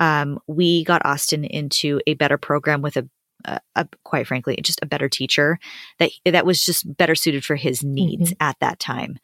um, 0.00 0.38
we 0.46 0.84
got 0.84 1.04
austin 1.04 1.44
into 1.44 2.00
a 2.06 2.14
better 2.14 2.38
program 2.38 2.82
with 2.82 2.96
a, 2.96 3.08
a, 3.44 3.60
a, 3.76 3.88
quite 4.04 4.26
frankly 4.26 4.58
just 4.62 4.80
a 4.82 4.86
better 4.86 5.08
teacher 5.08 5.58
that 5.98 6.10
that 6.24 6.46
was 6.46 6.64
just 6.64 6.96
better 6.96 7.14
suited 7.14 7.44
for 7.44 7.56
his 7.56 7.82
needs 7.84 8.32
mm-hmm. 8.32 8.42
at 8.42 8.56
that 8.60 8.78
time 8.78 9.18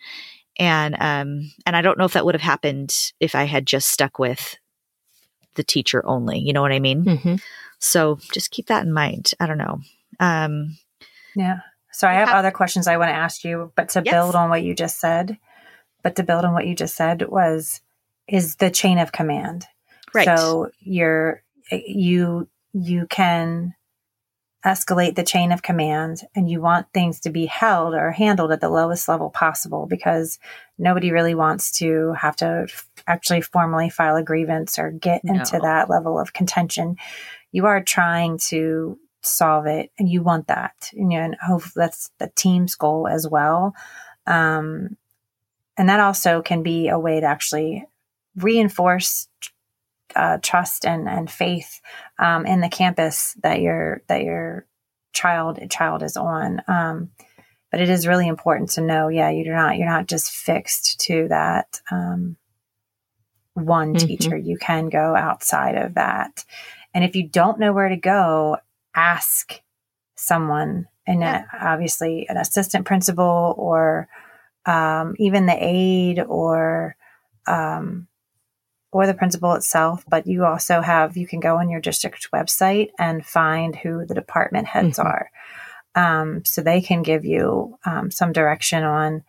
and 0.58 0.94
um 1.00 1.50
and 1.66 1.74
i 1.74 1.82
don't 1.82 1.98
know 1.98 2.04
if 2.04 2.12
that 2.12 2.24
would 2.24 2.34
have 2.34 2.42
happened 2.42 2.94
if 3.18 3.34
i 3.34 3.44
had 3.44 3.66
just 3.66 3.88
stuck 3.88 4.18
with 4.18 4.56
the 5.54 5.64
teacher 5.64 6.04
only. 6.06 6.38
You 6.38 6.52
know 6.52 6.62
what 6.62 6.72
I 6.72 6.80
mean? 6.80 7.04
Mm-hmm. 7.04 7.34
So 7.78 8.18
just 8.32 8.50
keep 8.50 8.66
that 8.66 8.84
in 8.84 8.92
mind. 8.92 9.32
I 9.40 9.46
don't 9.46 9.58
know. 9.58 9.80
Um, 10.20 10.76
yeah. 11.36 11.58
So 11.92 12.08
I 12.08 12.14
have 12.14 12.30
other 12.30 12.50
questions 12.50 12.88
I 12.88 12.96
want 12.96 13.10
to 13.10 13.14
ask 13.14 13.44
you, 13.44 13.72
but 13.76 13.90
to 13.90 14.02
yes. 14.04 14.12
build 14.12 14.34
on 14.34 14.50
what 14.50 14.64
you 14.64 14.74
just 14.74 14.98
said, 14.98 15.38
but 16.02 16.16
to 16.16 16.24
build 16.24 16.44
on 16.44 16.52
what 16.52 16.66
you 16.66 16.74
just 16.74 16.96
said 16.96 17.28
was, 17.28 17.80
is 18.26 18.56
the 18.56 18.70
chain 18.70 18.98
of 18.98 19.12
command. 19.12 19.66
Right. 20.12 20.24
So 20.24 20.70
you're, 20.80 21.42
you, 21.70 22.48
you 22.72 23.06
can 23.08 23.74
escalate 24.64 25.14
the 25.14 25.22
chain 25.22 25.52
of 25.52 25.62
command 25.62 26.22
and 26.34 26.48
you 26.48 26.60
want 26.60 26.86
things 26.94 27.20
to 27.20 27.30
be 27.30 27.46
held 27.46 27.94
or 27.94 28.10
handled 28.10 28.50
at 28.50 28.60
the 28.60 28.70
lowest 28.70 29.08
level 29.08 29.28
possible 29.28 29.86
because 29.86 30.38
nobody 30.78 31.12
really 31.12 31.34
wants 31.34 31.78
to 31.78 32.14
have 32.14 32.34
to 32.34 32.66
actually 33.06 33.42
formally 33.42 33.90
file 33.90 34.16
a 34.16 34.22
grievance 34.22 34.78
or 34.78 34.90
get 34.90 35.22
no. 35.22 35.34
into 35.34 35.58
that 35.62 35.90
level 35.90 36.18
of 36.18 36.32
contention. 36.32 36.96
You 37.52 37.66
are 37.66 37.82
trying 37.82 38.38
to 38.48 38.98
solve 39.26 39.66
it 39.66 39.90
and 39.98 40.08
you 40.08 40.22
want 40.22 40.48
that. 40.48 40.90
And, 40.92 41.12
you 41.12 41.18
know, 41.18 41.24
and 41.24 41.36
hope 41.42 41.64
that's 41.74 42.10
the 42.18 42.30
team's 42.34 42.74
goal 42.74 43.08
as 43.08 43.26
well. 43.26 43.74
Um, 44.26 44.96
and 45.76 45.88
that 45.88 46.00
also 46.00 46.42
can 46.42 46.62
be 46.62 46.88
a 46.88 46.98
way 46.98 47.20
to 47.20 47.26
actually 47.26 47.84
reinforce 48.36 49.28
uh, 50.14 50.38
trust 50.42 50.86
and, 50.86 51.08
and 51.08 51.30
faith 51.30 51.80
um, 52.18 52.46
in 52.46 52.60
the 52.60 52.68
campus 52.68 53.34
that 53.42 53.60
your 53.60 54.02
that 54.06 54.22
your 54.22 54.66
child 55.12 55.58
child 55.70 56.02
is 56.02 56.16
on. 56.16 56.62
Um, 56.68 57.10
but 57.70 57.80
it 57.80 57.88
is 57.88 58.06
really 58.06 58.28
important 58.28 58.70
to 58.70 58.80
know, 58.80 59.08
yeah, 59.08 59.30
you're 59.30 59.56
not 59.56 59.76
you're 59.76 59.88
not 59.88 60.06
just 60.06 60.30
fixed 60.30 61.00
to 61.00 61.26
that 61.28 61.80
um, 61.90 62.36
one 63.54 63.94
mm-hmm. 63.94 64.06
teacher. 64.06 64.36
You 64.36 64.56
can 64.58 64.88
go 64.88 65.16
outside 65.16 65.76
of 65.76 65.94
that, 65.94 66.44
and 66.92 67.02
if 67.02 67.16
you 67.16 67.26
don't 67.26 67.58
know 67.58 67.72
where 67.72 67.88
to 67.88 67.96
go, 67.96 68.58
ask 68.94 69.60
someone, 70.16 70.86
and 71.06 71.20
yeah. 71.20 71.44
obviously 71.60 72.26
an 72.28 72.36
assistant 72.36 72.86
principal 72.86 73.54
or 73.58 74.08
um, 74.66 75.14
even 75.18 75.46
the 75.46 75.56
aide 75.58 76.20
or 76.20 76.96
um, 77.46 78.08
or 78.92 79.06
the 79.06 79.14
principal 79.14 79.54
itself. 79.54 80.04
But 80.08 80.26
you 80.26 80.44
also 80.44 80.80
have 80.80 81.16
you 81.16 81.26
can 81.26 81.40
go 81.40 81.58
on 81.58 81.68
your 81.68 81.80
district 81.80 82.28
website 82.32 82.90
and 82.98 83.26
find 83.26 83.76
who 83.76 84.06
the 84.06 84.14
department 84.14 84.68
heads 84.68 84.98
mm-hmm. 84.98 85.08
are, 85.08 85.30
um, 85.94 86.44
so 86.44 86.62
they 86.62 86.80
can 86.80 87.02
give 87.02 87.24
you 87.24 87.78
um, 87.84 88.10
some 88.10 88.32
direction 88.32 88.84
on 88.84 89.24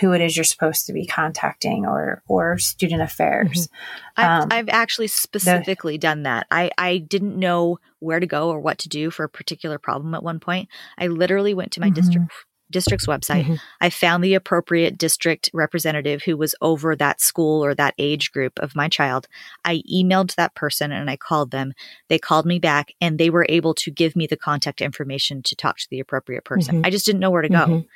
who 0.00 0.12
it 0.12 0.20
is 0.20 0.36
you're 0.36 0.44
supposed 0.44 0.86
to 0.86 0.92
be 0.92 1.06
contacting 1.06 1.86
or 1.86 2.22
or 2.28 2.58
student 2.58 3.02
affairs. 3.02 3.68
Mm-hmm. 3.68 4.20
I've, 4.20 4.42
um, 4.42 4.48
I've, 4.50 4.68
actually 4.68 5.08
specifically 5.08 5.94
the, 5.94 5.98
done 5.98 6.22
that. 6.24 6.46
I, 6.50 6.70
I 6.78 6.98
didn't 6.98 7.38
know 7.38 7.78
where 8.00 8.20
to 8.20 8.26
go 8.26 8.50
or 8.50 8.60
what 8.60 8.78
to 8.78 8.88
do 8.88 9.10
for 9.10 9.24
a 9.24 9.28
particular 9.28 9.78
problem 9.78 10.14
at 10.14 10.22
one 10.22 10.40
point. 10.40 10.68
I 10.98 11.06
literally 11.06 11.54
went 11.54 11.72
to 11.72 11.80
my 11.80 11.86
mm-hmm. 11.86 11.94
district 11.94 12.32
district's 12.70 13.06
website. 13.06 13.44
Mm-hmm. 13.44 13.54
I 13.80 13.90
found 13.90 14.24
the 14.24 14.34
appropriate 14.34 14.98
district 14.98 15.50
representative 15.52 16.22
who 16.22 16.36
was 16.36 16.54
over 16.60 16.96
that 16.96 17.20
school 17.20 17.64
or 17.64 17.74
that 17.74 17.94
age 17.96 18.32
group 18.32 18.58
of 18.58 18.74
my 18.74 18.88
child. 18.88 19.28
I 19.64 19.82
emailed 19.92 20.34
that 20.34 20.54
person 20.54 20.90
and 20.92 21.08
I 21.08 21.16
called 21.16 21.52
them. 21.52 21.74
They 22.08 22.18
called 22.18 22.44
me 22.44 22.58
back 22.58 22.92
and 23.00 23.18
they 23.18 23.30
were 23.30 23.46
able 23.48 23.74
to 23.74 23.90
give 23.90 24.16
me 24.16 24.26
the 24.26 24.36
contact 24.36 24.80
information 24.80 25.42
to 25.44 25.54
talk 25.54 25.78
to 25.78 25.86
the 25.90 26.00
appropriate 26.00 26.44
person. 26.44 26.76
Mm-hmm. 26.76 26.86
I 26.86 26.90
just 26.90 27.06
didn't 27.06 27.20
know 27.20 27.30
where 27.30 27.42
to 27.42 27.48
go. 27.48 27.66
Mm-hmm. 27.66 27.86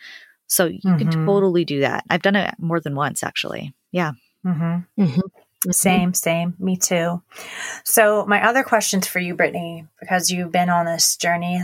So 0.50 0.66
you 0.66 0.80
can 0.82 0.98
mm-hmm. 0.98 1.26
totally 1.26 1.64
do 1.64 1.80
that. 1.80 2.04
I've 2.10 2.22
done 2.22 2.36
it 2.36 2.54
more 2.58 2.80
than 2.80 2.94
once 2.94 3.22
actually. 3.22 3.74
Yeah. 3.92 4.12
Mm-hmm. 4.44 5.02
Mm-hmm. 5.02 5.70
Same, 5.70 6.14
same. 6.14 6.54
Me 6.58 6.76
too. 6.76 7.22
So 7.84 8.26
my 8.26 8.46
other 8.46 8.62
questions 8.62 9.06
for 9.06 9.18
you, 9.18 9.34
Brittany, 9.34 9.86
because 10.00 10.30
you've 10.30 10.52
been 10.52 10.70
on 10.70 10.86
this 10.86 11.16
journey 11.16 11.60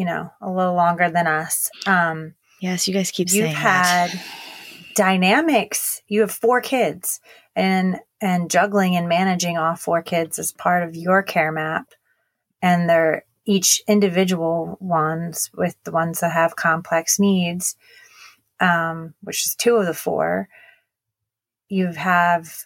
you 0.00 0.06
know, 0.06 0.32
a 0.40 0.50
little 0.50 0.72
longer 0.72 1.10
than 1.10 1.26
us. 1.26 1.68
Um, 1.86 2.32
yes, 2.58 2.88
you 2.88 2.94
guys 2.94 3.10
keep 3.10 3.28
you've 3.28 3.44
saying 3.44 3.54
had 3.54 4.10
that. 4.10 4.24
dynamics. 4.94 6.00
You 6.08 6.22
have 6.22 6.30
four 6.30 6.62
kids, 6.62 7.20
and 7.54 8.00
and 8.18 8.50
juggling 8.50 8.96
and 8.96 9.10
managing 9.10 9.58
all 9.58 9.76
four 9.76 10.00
kids 10.00 10.38
is 10.38 10.52
part 10.52 10.88
of 10.88 10.96
your 10.96 11.22
care 11.22 11.52
map, 11.52 11.92
and 12.62 12.88
they're 12.88 13.26
each 13.44 13.82
individual 13.86 14.78
ones 14.80 15.50
with 15.54 15.76
the 15.84 15.90
ones 15.90 16.20
that 16.20 16.32
have 16.32 16.56
complex 16.56 17.18
needs, 17.18 17.76
um, 18.60 19.14
which 19.22 19.46
is 19.46 19.54
two 19.54 19.76
of 19.76 19.86
the 19.86 19.94
four. 19.94 20.48
You 21.68 21.92
have 21.92 22.64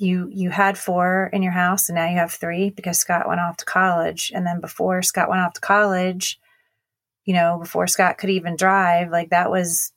you 0.00 0.30
you 0.32 0.48
had 0.48 0.78
four 0.78 1.28
in 1.32 1.42
your 1.42 1.52
house 1.52 1.88
and 1.88 1.96
now 1.96 2.08
you 2.08 2.16
have 2.16 2.32
three 2.32 2.70
because 2.70 2.98
Scott 2.98 3.28
went 3.28 3.40
off 3.40 3.58
to 3.58 3.66
college 3.66 4.32
and 4.34 4.46
then 4.46 4.60
before 4.60 5.02
Scott 5.02 5.28
went 5.28 5.42
off 5.42 5.52
to 5.52 5.60
college 5.60 6.40
you 7.26 7.34
know 7.34 7.58
before 7.58 7.86
Scott 7.86 8.16
could 8.16 8.30
even 8.30 8.56
drive 8.56 9.10
like 9.10 9.28
that 9.28 9.50
was 9.50 9.92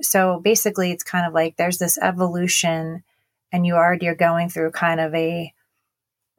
so 0.00 0.40
basically 0.40 0.90
it's 0.90 1.04
kind 1.04 1.24
of 1.24 1.32
like 1.32 1.56
there's 1.56 1.78
this 1.78 1.98
evolution 1.98 3.04
and 3.52 3.64
you 3.64 3.74
already 3.74 4.08
are 4.08 4.16
going 4.16 4.48
through 4.48 4.72
kind 4.72 5.00
of 5.00 5.14
a 5.14 5.52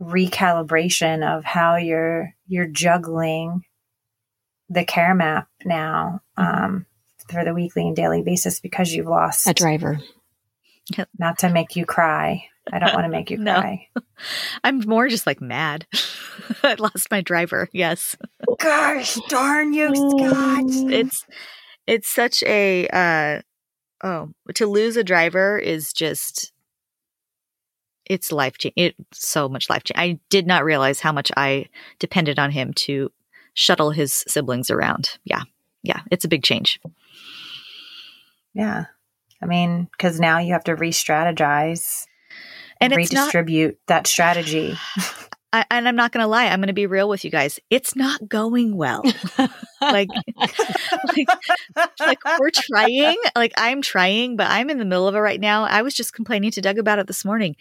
recalibration 0.01 1.25
of 1.25 1.45
how 1.45 1.77
you're 1.77 2.33
you're 2.47 2.67
juggling 2.67 3.63
the 4.69 4.83
care 4.83 5.15
map 5.15 5.47
now 5.63 6.21
mm-hmm. 6.37 6.65
um, 6.65 6.85
for 7.29 7.43
the 7.43 7.53
weekly 7.53 7.87
and 7.87 7.95
daily 7.95 8.21
basis 8.21 8.59
because 8.59 8.93
you've 8.93 9.07
lost 9.07 9.47
a 9.47 9.53
driver 9.53 9.99
not 11.17 11.37
to 11.37 11.49
make 11.49 11.75
you 11.75 11.85
cry 11.85 12.43
I 12.71 12.79
don't 12.79 12.93
want 12.93 13.05
to 13.05 13.09
make 13.09 13.31
you 13.31 13.37
cry. 13.43 13.87
I'm 14.63 14.79
more 14.87 15.07
just 15.07 15.27
like 15.27 15.41
mad. 15.41 15.87
I 16.63 16.75
lost 16.75 17.11
my 17.11 17.21
driver. 17.21 17.69
Yes. 17.71 18.15
Gosh, 18.59 19.17
darn 19.27 19.73
you, 19.73 19.95
Scott. 19.95 20.63
It's 20.91 21.25
it's 21.87 22.07
such 22.07 22.43
a 22.43 22.87
uh 22.87 23.41
oh, 24.03 24.29
to 24.55 24.67
lose 24.67 24.97
a 24.97 25.03
driver 25.03 25.57
is 25.57 25.93
just 25.93 26.51
it's 28.05 28.31
life 28.31 28.57
changing. 28.57 28.95
It's 29.09 29.27
so 29.27 29.47
much 29.47 29.69
life 29.69 29.83
changing. 29.83 30.01
I 30.01 30.19
did 30.29 30.47
not 30.47 30.65
realize 30.65 30.99
how 30.99 31.11
much 31.11 31.31
I 31.37 31.67
depended 31.99 32.39
on 32.39 32.51
him 32.51 32.73
to 32.73 33.11
shuttle 33.53 33.91
his 33.91 34.25
siblings 34.27 34.69
around. 34.69 35.17
Yeah. 35.23 35.43
Yeah, 35.81 36.01
it's 36.11 36.25
a 36.25 36.29
big 36.29 36.43
change. 36.43 36.77
Yeah. 38.53 38.85
I 39.41 39.45
mean, 39.45 39.87
because 39.91 40.19
now 40.19 40.39
you 40.39 40.53
have 40.53 40.65
to 40.65 40.75
re 40.75 40.91
strategize 40.91 42.05
and 42.81 42.95
redistribute 42.95 43.71
not, 43.71 43.87
that 43.87 44.07
strategy. 44.07 44.77
I, 45.51 45.65
and 45.71 45.87
I'm 45.87 45.95
not 45.95 46.11
going 46.11 46.23
to 46.23 46.27
lie, 46.27 46.45
I'm 46.45 46.59
going 46.59 46.67
to 46.67 46.73
be 46.73 46.85
real 46.85 47.09
with 47.09 47.25
you 47.25 47.31
guys. 47.31 47.59
It's 47.71 47.95
not 47.95 48.29
going 48.29 48.75
well. 48.75 49.01
like, 49.81 50.09
like, 51.15 51.27
like 51.99 52.19
we're 52.39 52.51
trying. 52.53 53.17
Like 53.35 53.53
I'm 53.57 53.81
trying, 53.81 54.35
but 54.35 54.47
I'm 54.47 54.69
in 54.69 54.77
the 54.77 54.85
middle 54.85 55.07
of 55.07 55.15
it 55.15 55.19
right 55.19 55.39
now. 55.39 55.63
I 55.63 55.81
was 55.81 55.95
just 55.95 56.13
complaining 56.13 56.51
to 56.51 56.61
Doug 56.61 56.77
about 56.77 56.99
it 56.99 57.07
this 57.07 57.25
morning. 57.25 57.55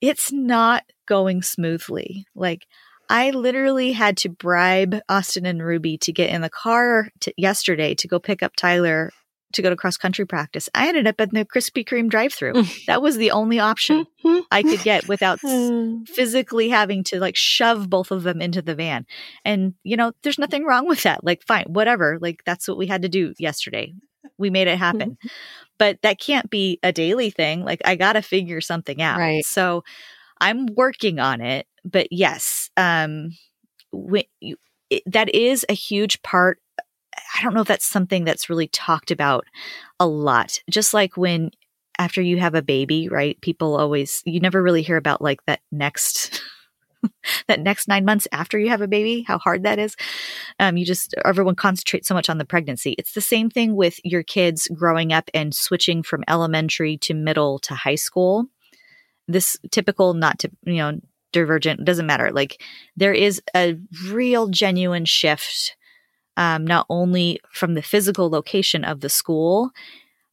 It's 0.00 0.32
not 0.32 0.84
going 1.06 1.42
smoothly. 1.42 2.24
Like 2.34 2.66
I 3.10 3.30
literally 3.30 3.92
had 3.92 4.16
to 4.18 4.30
bribe 4.30 5.00
Austin 5.06 5.44
and 5.44 5.62
Ruby 5.62 5.98
to 5.98 6.12
get 6.12 6.30
in 6.30 6.40
the 6.40 6.48
car 6.48 7.10
to, 7.20 7.34
yesterday 7.36 7.94
to 7.96 8.08
go 8.08 8.18
pick 8.18 8.42
up 8.42 8.56
Tyler 8.56 9.10
to 9.52 9.62
go 9.62 9.70
to 9.70 9.76
cross 9.76 9.96
country 9.96 10.26
practice. 10.26 10.68
I 10.74 10.88
ended 10.88 11.06
up 11.06 11.20
in 11.20 11.30
the 11.32 11.44
Krispy 11.44 11.86
Kreme 11.86 12.08
drive 12.08 12.32
through. 12.32 12.54
Mm. 12.54 12.84
that 12.86 13.02
was 13.02 13.16
the 13.16 13.30
only 13.30 13.58
option 13.58 14.06
I 14.50 14.62
could 14.62 14.82
get 14.82 15.08
without 15.08 15.40
physically 16.06 16.68
having 16.68 17.04
to 17.04 17.20
like 17.20 17.36
shove 17.36 17.88
both 17.88 18.10
of 18.10 18.22
them 18.22 18.40
into 18.40 18.62
the 18.62 18.74
van. 18.74 19.06
And, 19.44 19.74
you 19.82 19.96
know, 19.96 20.12
there's 20.22 20.38
nothing 20.38 20.64
wrong 20.64 20.86
with 20.86 21.02
that. 21.02 21.24
Like, 21.24 21.42
fine, 21.42 21.66
whatever. 21.66 22.18
Like, 22.20 22.42
that's 22.44 22.68
what 22.68 22.78
we 22.78 22.86
had 22.86 23.02
to 23.02 23.08
do 23.08 23.34
yesterday. 23.38 23.94
We 24.38 24.50
made 24.50 24.68
it 24.68 24.78
happen. 24.78 25.12
Mm-hmm. 25.12 25.28
But 25.78 25.98
that 26.02 26.20
can't 26.20 26.48
be 26.50 26.78
a 26.82 26.92
daily 26.92 27.30
thing. 27.30 27.64
Like, 27.64 27.82
I 27.84 27.96
got 27.96 28.12
to 28.14 28.22
figure 28.22 28.60
something 28.60 29.02
out. 29.02 29.18
Right. 29.18 29.44
So 29.44 29.84
I'm 30.40 30.66
working 30.66 31.18
on 31.18 31.40
it. 31.40 31.66
But 31.84 32.08
yes, 32.10 32.70
um, 32.76 33.30
when 33.92 34.24
you, 34.40 34.56
it, 34.90 35.02
that 35.06 35.34
is 35.34 35.64
a 35.68 35.74
huge 35.74 36.22
part 36.22 36.58
I 37.14 37.42
don't 37.42 37.54
know 37.54 37.60
if 37.60 37.68
that's 37.68 37.86
something 37.86 38.24
that's 38.24 38.48
really 38.48 38.68
talked 38.68 39.10
about 39.10 39.46
a 39.98 40.06
lot. 40.06 40.60
Just 40.70 40.94
like 40.94 41.16
when 41.16 41.50
after 41.98 42.22
you 42.22 42.38
have 42.38 42.54
a 42.54 42.62
baby, 42.62 43.08
right? 43.08 43.40
People 43.40 43.76
always 43.76 44.22
you 44.24 44.40
never 44.40 44.62
really 44.62 44.82
hear 44.82 44.96
about 44.96 45.22
like 45.22 45.44
that 45.46 45.60
next 45.70 46.42
that 47.48 47.60
next 47.60 47.88
nine 47.88 48.04
months 48.04 48.28
after 48.32 48.58
you 48.58 48.68
have 48.68 48.80
a 48.80 48.88
baby, 48.88 49.22
how 49.22 49.38
hard 49.38 49.64
that 49.64 49.78
is. 49.78 49.96
Um, 50.58 50.76
you 50.76 50.84
just 50.84 51.14
everyone 51.24 51.54
concentrates 51.54 52.08
so 52.08 52.14
much 52.14 52.30
on 52.30 52.38
the 52.38 52.44
pregnancy. 52.44 52.94
It's 52.98 53.12
the 53.12 53.20
same 53.20 53.50
thing 53.50 53.76
with 53.76 53.98
your 54.04 54.22
kids 54.22 54.68
growing 54.74 55.12
up 55.12 55.30
and 55.34 55.54
switching 55.54 56.02
from 56.02 56.24
elementary 56.28 56.96
to 56.98 57.14
middle 57.14 57.58
to 57.60 57.74
high 57.74 57.96
school. 57.96 58.46
This 59.28 59.56
typical, 59.70 60.14
not 60.14 60.38
to 60.40 60.50
you 60.64 60.76
know, 60.76 61.00
divergent 61.32 61.84
doesn't 61.84 62.06
matter. 62.06 62.30
Like 62.30 62.62
there 62.96 63.14
is 63.14 63.40
a 63.56 63.76
real 64.08 64.48
genuine 64.48 65.04
shift 65.04 65.76
um, 66.36 66.66
not 66.66 66.86
only 66.88 67.40
from 67.50 67.74
the 67.74 67.82
physical 67.82 68.30
location 68.30 68.84
of 68.84 69.00
the 69.00 69.08
school, 69.08 69.70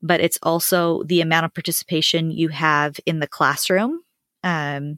but 0.02 0.22
it's 0.22 0.40
also 0.42 1.04
the 1.04 1.22
amount 1.22 1.46
of 1.46 1.54
participation 1.54 2.32
you 2.32 2.50
have 2.50 3.00
in 3.06 3.20
the 3.20 3.28
classroom, 3.28 4.02
um, 4.44 4.98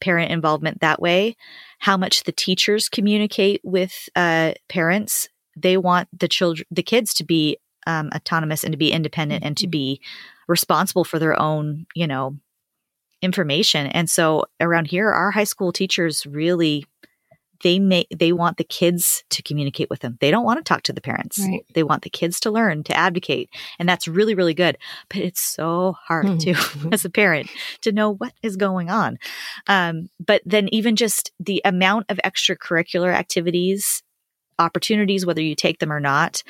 parent 0.00 0.32
involvement 0.32 0.80
that 0.80 1.00
way, 1.00 1.36
how 1.78 1.96
much 1.96 2.24
the 2.24 2.32
teachers 2.32 2.88
communicate 2.88 3.60
with 3.62 4.08
uh, 4.16 4.52
parents. 4.68 5.28
They 5.56 5.76
want 5.76 6.08
the 6.18 6.28
children, 6.28 6.66
the 6.70 6.82
kids, 6.82 7.14
to 7.14 7.24
be 7.24 7.58
um, 7.86 8.10
autonomous 8.14 8.64
and 8.64 8.72
to 8.72 8.78
be 8.78 8.92
independent 8.92 9.42
mm-hmm. 9.42 9.48
and 9.48 9.56
to 9.58 9.66
mm-hmm. 9.66 9.70
be 9.70 10.00
responsible 10.48 11.04
for 11.04 11.18
their 11.18 11.38
own, 11.40 11.86
you 11.94 12.06
know, 12.06 12.36
information. 13.20 13.86
And 13.86 14.10
so 14.10 14.44
around 14.60 14.88
here, 14.88 15.10
our 15.10 15.30
high 15.30 15.44
school 15.44 15.72
teachers 15.72 16.26
really 16.26 16.84
they 17.62 17.78
may 17.78 18.06
they 18.14 18.32
want 18.32 18.56
the 18.56 18.64
kids 18.64 19.24
to 19.30 19.42
communicate 19.42 19.88
with 19.88 20.00
them. 20.00 20.18
They 20.20 20.30
don't 20.30 20.44
want 20.44 20.58
to 20.58 20.64
talk 20.64 20.82
to 20.84 20.92
the 20.92 21.00
parents. 21.00 21.38
Right. 21.38 21.64
They 21.74 21.82
want 21.82 22.02
the 22.02 22.10
kids 22.10 22.40
to 22.40 22.50
learn, 22.50 22.82
to 22.84 22.96
advocate. 22.96 23.50
And 23.78 23.88
that's 23.88 24.08
really, 24.08 24.34
really 24.34 24.54
good. 24.54 24.76
But 25.08 25.18
it's 25.18 25.40
so 25.40 25.96
hard 26.06 26.26
mm-hmm. 26.26 26.82
to, 26.82 26.88
as 26.92 27.04
a 27.04 27.10
parent, 27.10 27.50
to 27.82 27.92
know 27.92 28.14
what 28.14 28.32
is 28.42 28.56
going 28.56 28.90
on. 28.90 29.18
Um, 29.66 30.10
but 30.24 30.42
then 30.44 30.68
even 30.72 30.96
just 30.96 31.32
the 31.40 31.62
amount 31.64 32.06
of 32.08 32.20
extracurricular 32.24 33.12
activities, 33.14 34.02
opportunities, 34.58 35.24
whether 35.24 35.42
you 35.42 35.54
take 35.54 35.78
them 35.78 35.92
or 35.92 36.00
not, 36.00 36.42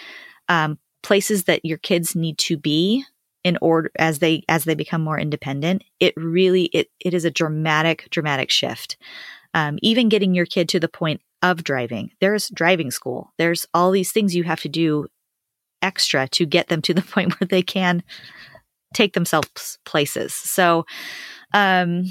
um, 0.49 0.79
places 1.03 1.45
that 1.45 1.65
your 1.65 1.79
kids 1.79 2.17
need 2.17 2.39
to 2.39 2.57
be 2.57 3.05
in 3.45 3.59
order 3.61 3.91
as 3.99 4.21
they 4.21 4.45
as 4.49 4.65
they 4.65 4.75
become 4.75 5.03
more 5.03 5.19
independent 5.19 5.83
it 5.99 6.15
really 6.17 6.65
it 6.67 6.89
it 7.01 7.13
is 7.13 7.25
a 7.25 7.31
dramatic 7.31 8.07
dramatic 8.11 8.51
shift 8.51 8.97
um, 9.55 9.79
even 9.83 10.09
getting 10.09 10.35
your 10.35 10.47
kid 10.47 10.69
to 10.71 10.81
the 10.81 10.89
point 10.89 11.21
of 11.43 11.65
driving. 11.65 12.11
There's 12.21 12.49
driving 12.49 12.91
school. 12.91 13.33
There's 13.39 13.67
all 13.75 13.91
these 13.91 14.13
things 14.13 14.35
you 14.35 14.45
have 14.45 14.61
to 14.61 14.69
do 14.69 15.07
extra 15.83 16.29
to 16.29 16.47
get 16.47 16.69
them 16.69 16.81
to 16.83 16.95
the 16.95 17.03
point 17.13 17.39
where 17.41 17.49
they 17.49 17.63
can 17.63 18.03
take 18.95 19.15
themselves 19.15 19.79
places. 19.85 20.33
So 20.35 20.85
um 21.55 22.05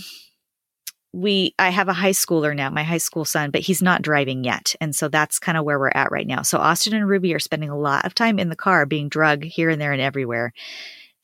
we 1.14 1.54
i 1.60 1.70
have 1.70 1.90
a 1.90 1.94
high 1.94 2.12
schooler 2.12 2.56
now 2.56 2.70
my 2.70 2.84
high 2.84 2.98
school 2.98 3.26
son 3.26 3.52
but 3.52 3.62
he's 3.62 3.82
not 3.82 4.02
driving 4.02 4.44
yet. 4.44 4.76
And 4.80 4.96
so 4.96 5.08
that's 5.10 5.40
kind 5.40 5.58
of 5.58 5.66
where 5.66 5.80
we're 5.80 5.92
at 5.94 6.12
right 6.12 6.28
now. 6.28 6.42
So 6.42 6.58
austin 6.58 6.94
and 6.94 7.08
ruby 7.08 7.34
are 7.34 7.40
spending 7.40 7.70
a 7.70 7.78
lot 7.78 8.06
of 8.06 8.16
time 8.16 8.40
in 8.40 8.50
the 8.50 8.56
car 8.56 8.86
being 8.86 9.10
drug 9.10 9.44
here 9.44 9.70
and 9.70 9.82
there 9.82 9.92
and 9.92 10.02
everywhere. 10.02 10.54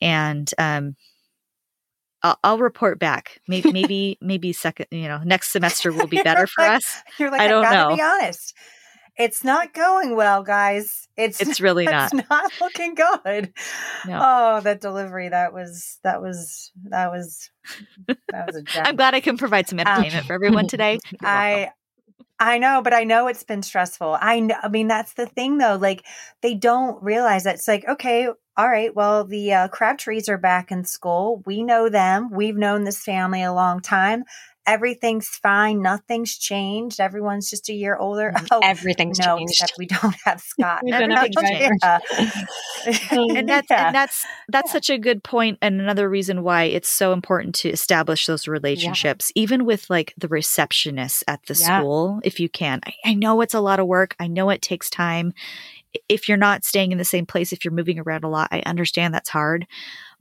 And 0.00 0.50
um 0.58 0.96
I'll, 2.22 2.38
I'll 2.42 2.58
report 2.58 2.98
back. 2.98 3.40
Maybe, 3.48 3.72
maybe, 3.72 4.18
maybe 4.20 4.52
second. 4.52 4.86
You 4.90 5.08
know, 5.08 5.20
next 5.24 5.50
semester 5.50 5.92
will 5.92 6.06
be 6.06 6.22
better 6.24 6.46
for 6.46 6.62
like, 6.62 6.78
us. 6.78 7.02
You're 7.18 7.30
like, 7.30 7.40
I 7.40 7.44
I 7.44 7.48
don't 7.48 7.62
gotta 7.62 7.90
know. 7.90 7.96
Be 7.96 8.02
honest, 8.02 8.54
it's 9.16 9.42
not 9.42 9.74
going 9.74 10.14
well, 10.14 10.42
guys. 10.42 11.08
It's 11.16 11.40
It's 11.40 11.60
really 11.60 11.84
not. 11.86 12.12
It's 12.12 12.28
not 12.28 12.52
looking 12.60 12.94
good. 12.94 13.52
No. 14.06 14.20
Oh, 14.22 14.60
that 14.60 14.80
delivery. 14.80 15.28
That 15.28 15.52
was. 15.52 15.98
That 16.04 16.22
was. 16.22 16.70
That 16.84 17.10
was. 17.10 17.50
That 18.06 18.46
was 18.46 18.56
a 18.56 18.62
gem. 18.62 18.84
I'm 18.86 18.96
glad 18.96 19.14
I 19.14 19.20
can 19.20 19.36
provide 19.36 19.68
some 19.68 19.78
um, 19.80 19.86
entertainment 19.86 20.26
for 20.26 20.32
everyone 20.32 20.68
today. 20.68 21.00
I 21.22 21.70
I 22.40 22.58
know, 22.58 22.82
but 22.82 22.94
I 22.94 23.02
know 23.04 23.26
it's 23.26 23.42
been 23.42 23.62
stressful. 23.62 24.16
I 24.20 24.40
know, 24.40 24.54
I 24.62 24.68
mean 24.68 24.86
that's 24.88 25.14
the 25.14 25.26
thing 25.26 25.58
though. 25.58 25.76
Like 25.76 26.04
they 26.40 26.54
don't 26.54 27.02
realize 27.02 27.44
that 27.44 27.56
it's 27.56 27.66
like 27.68 27.86
okay, 27.88 28.28
all 28.56 28.68
right. 28.68 28.94
Well, 28.94 29.24
the 29.24 29.52
uh, 29.52 29.68
Crabtrees 29.68 30.28
are 30.28 30.38
back 30.38 30.70
in 30.70 30.84
school. 30.84 31.42
We 31.46 31.62
know 31.64 31.88
them. 31.88 32.30
We've 32.30 32.56
known 32.56 32.84
this 32.84 33.02
family 33.04 33.42
a 33.42 33.52
long 33.52 33.80
time. 33.80 34.24
Everything's 34.68 35.28
fine. 35.28 35.82
Nothing's 35.82 36.36
changed. 36.38 37.00
Everyone's 37.00 37.48
just 37.50 37.68
a 37.68 37.72
year 37.72 37.96
older. 37.96 38.32
Mm-hmm. 38.34 38.46
Oh, 38.52 38.60
Everything's 38.62 39.18
no, 39.18 39.36
changed. 39.38 39.52
except 39.54 39.74
we 39.78 39.86
don't 39.86 40.14
have 40.24 40.40
Scott. 40.40 40.82
Been 40.86 41.12
up 41.12 41.30
to 41.30 41.42
yeah. 41.42 41.70
Uh, 41.82 41.98
oh, 43.12 43.34
and 43.36 43.48
that's 43.48 43.66
Yeah. 43.70 43.86
and 43.86 43.94
that's 43.94 44.24
that's 44.48 44.72
such 44.72 44.90
a 44.90 44.98
good 44.98 45.22
point 45.24 45.58
and 45.62 45.80
another 45.80 46.08
reason 46.08 46.42
why 46.42 46.64
it's 46.64 46.88
so 46.88 47.12
important 47.12 47.54
to 47.56 47.68
establish 47.70 48.26
those 48.26 48.46
relationships 48.48 49.30
even 49.34 49.64
with 49.64 49.88
like 49.90 50.14
the 50.16 50.28
receptionists 50.28 51.22
at 51.28 51.42
the 51.46 51.54
Yeah. 51.54 51.80
school 51.80 52.20
if 52.24 52.40
you 52.40 52.48
can 52.48 52.80
I, 52.86 52.94
I 53.04 53.14
know 53.14 53.40
it's 53.40 53.54
a 53.54 53.60
lot 53.60 53.80
of 53.80 53.86
work 53.86 54.14
i 54.18 54.26
know 54.26 54.50
it 54.50 54.62
takes 54.62 54.88
time 54.90 55.32
if 56.08 56.28
you're 56.28 56.36
not 56.38 56.64
staying 56.64 56.92
in 56.92 56.98
the 56.98 57.04
same 57.04 57.26
place 57.26 57.52
if 57.52 57.64
you're 57.64 57.72
moving 57.74 57.98
around 57.98 58.24
a 58.24 58.28
lot 58.28 58.48
i 58.50 58.60
understand 58.66 59.12
that's 59.14 59.28
hard 59.30 59.66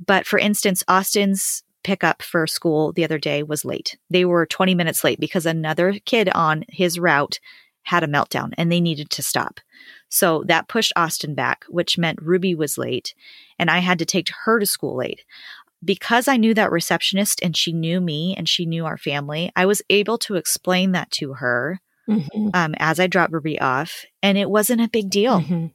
but 0.06 0.26
for 0.26 0.40
instance 0.40 0.84
austin's 0.88 1.64
pickup 1.88 2.22
for 2.22 2.46
school 2.48 2.92
the 2.94 3.06
other 3.08 3.20
day 3.30 3.40
was 3.44 3.64
late 3.74 3.98
they 4.10 4.26
were 4.26 4.46
20 4.46 4.76
minutes 4.76 5.04
late 5.06 5.20
because 5.20 5.46
another 5.46 5.88
kid 6.06 6.28
on 6.36 6.64
his 6.70 7.00
route 7.00 7.40
had 7.84 8.04
a 8.04 8.08
meltdown 8.08 8.50
and 8.58 8.70
they 8.70 8.82
needed 8.82 9.10
to 9.10 9.22
stop 9.24 9.60
so 10.10 10.44
that 10.48 10.68
pushed 10.70 10.94
Austin 10.96 11.34
back, 11.36 11.66
which 11.70 11.98
meant 11.98 12.22
Ruby 12.22 12.56
was 12.56 12.78
late 12.78 13.14
and 13.60 13.70
I 13.70 13.80
had 13.80 14.00
to 14.00 14.06
take 14.06 14.30
her 14.46 14.60
to 14.60 14.66
school 14.66 14.96
late. 14.98 15.22
Because 15.84 16.28
I 16.28 16.38
knew 16.38 16.54
that 16.56 16.72
receptionist 16.72 17.44
and 17.44 17.56
she 17.56 17.72
knew 17.72 18.02
me 18.02 18.34
and 18.38 18.50
she 18.50 18.66
knew 18.66 18.86
our 18.86 18.98
family, 18.98 19.52
I 19.56 19.66
was 19.66 19.82
able 19.90 20.18
to 20.20 20.36
explain 20.36 20.94
that 20.94 21.12
to 21.12 21.34
her 21.34 21.82
Mhm. 22.10 22.52
um, 22.56 22.74
as 22.80 23.00
I 23.02 23.08
dropped 23.08 23.34
Ruby 23.34 23.60
off, 23.60 24.06
and 24.24 24.38
it 24.38 24.50
wasn't 24.50 24.82
a 24.82 24.88
big 24.88 25.10
deal. 25.10 25.42
Mhm. 25.42 25.72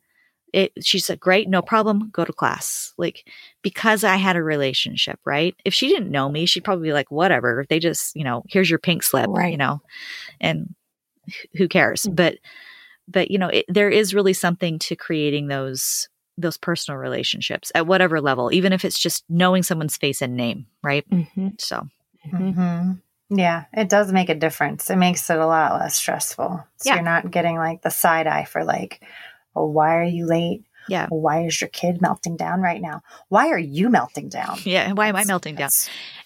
It, 0.53 0.73
she 0.83 0.99
said, 0.99 1.19
"Great, 1.21 1.49
no 1.49 1.63
problem. 1.63 2.11
Go 2.13 2.25
to 2.25 2.33
class." 2.33 2.93
Like 2.99 3.29
because 3.63 4.05
I 4.05 4.17
had 4.17 4.37
a 4.37 4.43
relationship, 4.43 5.19
right? 5.25 5.55
If 5.65 5.73
she 5.75 5.89
didn't 5.89 6.11
know 6.11 6.29
me, 6.29 6.47
she'd 6.47 6.65
probably 6.65 6.89
be 6.89 6.93
like, 6.93 7.11
"Whatever." 7.11 7.65
They 7.69 7.79
just, 7.79 8.15
you 8.15 8.25
know, 8.25 8.43
here's 8.49 8.69
your 8.69 8.79
pink 8.79 9.03
slip, 9.03 9.31
you 9.51 9.57
know, 9.57 9.81
and 10.41 10.75
who 11.57 11.69
cares? 11.69 12.03
Mm. 12.03 12.17
But 12.17 12.39
but 13.09 13.31
you 13.31 13.39
know 13.39 13.49
it, 13.49 13.65
there 13.69 13.91
is 13.91 14.15
really 14.15 14.33
something 14.33 14.79
to 14.81 14.97
creating 14.97 15.49
those 15.49 16.09
those 16.39 16.57
personal 16.57 16.99
relationships 16.99 17.71
at 17.75 17.87
whatever 17.87 18.21
level 18.21 18.51
even 18.53 18.73
if 18.73 18.85
it's 18.85 18.99
just 18.99 19.25
knowing 19.29 19.63
someone's 19.63 19.97
face 19.97 20.23
and 20.23 20.37
name 20.37 20.67
right 20.83 21.05
Mhm. 21.11 21.61
so 21.61 21.89
hmm 22.31 22.93
Yeah, 23.29 23.65
it 23.73 23.89
does 23.89 24.13
make 24.13 24.29
a 24.29 24.35
difference. 24.35 24.91
It 24.91 24.97
makes 24.97 25.29
it 25.31 25.39
a 25.39 25.47
lot 25.47 25.81
less 25.81 25.97
stressful. 25.97 26.65
So 26.77 26.89
Yeah. 26.89 26.97
you're 26.97 27.05
not 27.05 27.31
getting 27.31 27.57
like 27.57 27.83
the 27.83 27.91
side 27.91 28.27
eye 28.27 28.45
for 28.45 28.63
like, 28.63 29.03
oh, 29.55 29.67
why 29.67 29.97
are 29.97 30.05
you 30.05 30.27
late? 30.27 30.65
Yeah. 30.89 31.09
"Oh, 31.13 31.17
Why 31.17 31.47
is 31.47 31.61
your 31.61 31.69
kid 31.69 32.03
melting 32.03 32.37
down 32.37 32.61
right 32.61 32.81
now? 32.81 33.03
Why 33.29 33.49
are 33.49 33.59
you 33.59 33.89
melting 33.89 34.29
down? 34.29 34.59
yeah 34.65 34.93
why 34.93 35.07
am 35.09 35.17
i 35.17 35.25
melting 35.25 35.55
down 35.55 35.71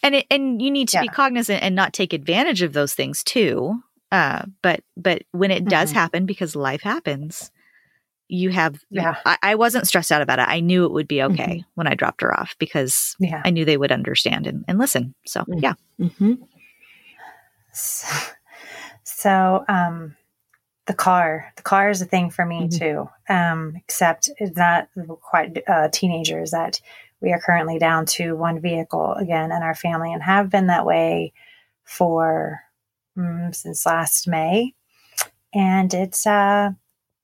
and 0.03 0.15
it, 0.15 0.27
and 0.31 0.63
you 0.63 0.71
need 0.71 0.89
to 0.89 1.01
be 1.01 1.09
cognizant 1.09 1.63
and 1.63 1.75
not 1.75 1.93
take 1.93 2.13
advantage 2.13 2.63
of 2.63 2.73
those 2.73 2.95
things 2.95 3.23
too 3.23 3.75
uh 4.13 4.43
but 4.63 4.81
but 4.97 5.23
when 5.33 5.51
it 5.51 5.65
does 5.67 5.91
Mhm. 5.91 5.95
happen 5.95 6.27
because 6.27 6.57
life 6.57 6.81
happens 6.83 7.51
you 8.29 8.51
have 8.51 8.81
Yeah. 8.91 9.17
I, 9.25 9.37
I 9.43 9.55
wasn't 9.57 9.87
stressed 9.87 10.11
out 10.11 10.23
about 10.23 10.39
it 10.39 10.49
i 10.49 10.61
knew 10.61 10.85
it 10.87 10.93
would 10.93 11.07
be 11.09 11.23
okay 11.23 11.43
Mm-hmm. 11.61 11.71
when 11.75 11.87
i 11.87 11.95
dropped 11.95 12.23
her 12.23 12.33
off 12.39 12.57
because 12.59 13.15
Yeah. 13.21 13.43
i 13.45 13.51
knew 13.51 13.65
they 13.65 13.77
would 13.77 13.93
understand 13.93 14.47
and, 14.47 14.65
and 14.69 14.79
listen 14.79 15.15
so 15.27 15.45
Mm. 15.45 15.63
yeah 15.63 15.75
Mhm. 16.01 16.39
So, 17.73 18.07
so, 19.05 19.65
um, 19.69 20.17
the 20.87 20.95
car, 20.95 21.53
the 21.57 21.63
car 21.63 21.91
is 21.91 22.01
a 22.01 22.07
thing 22.07 22.31
for 22.31 22.45
me 22.47 22.69
Mhm. 22.69 22.79
too. 22.79 23.11
Um, 23.29 23.75
except 23.77 24.31
it's 24.39 24.57
not 24.57 24.89
quite 25.21 25.63
uh, 25.69 25.89
teenagers 25.93 26.53
that 26.53 26.81
we 27.21 27.33
are 27.33 27.41
currently 27.41 27.79
down 27.79 28.07
to 28.07 28.37
one 28.37 28.61
vehicle 28.61 29.15
again 29.15 29.51
in 29.53 29.63
our 29.63 29.75
family 29.75 30.13
and 30.13 30.23
have 30.23 30.51
been 30.51 30.69
that 30.69 30.87
way 30.87 31.33
for 31.85 32.61
mm, 33.17 33.55
since 33.55 33.87
last 33.87 34.29
May. 34.29 34.75
And 35.55 35.93
it's 35.95 36.27
uh, 36.27 36.71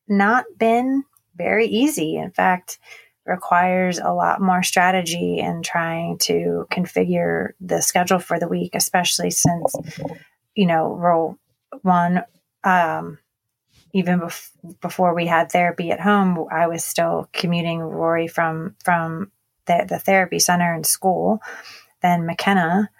not 0.08 0.44
been 0.56 1.04
very 1.36 1.66
easy. 1.66 2.16
In 2.16 2.30
fact, 2.30 2.78
requires 3.26 3.98
a 3.98 4.10
lot 4.12 4.40
more 4.40 4.62
strategy 4.62 5.38
in 5.38 5.62
trying 5.62 6.18
to 6.18 6.66
configure 6.72 7.50
the 7.60 7.80
schedule 7.80 8.18
for 8.18 8.40
the 8.40 8.48
week, 8.48 8.74
especially 8.74 9.30
since, 9.30 9.74
you 10.56 10.66
know, 10.66 10.94
role 10.94 11.36
one, 11.82 12.24
um, 12.64 13.18
even 13.93 14.20
bef- 14.20 14.51
before 14.80 15.14
we 15.14 15.26
had 15.26 15.51
therapy 15.51 15.90
at 15.90 16.01
home, 16.01 16.47
I 16.51 16.66
was 16.66 16.84
still 16.84 17.28
commuting 17.32 17.80
Rory 17.80 18.26
from 18.26 18.76
from 18.84 19.30
the, 19.66 19.86
the 19.88 19.99
therapy 19.99 20.38
center 20.38 20.72
and 20.72 20.86
school. 20.86 21.40
Then 22.01 22.26
McKenna, 22.26 22.90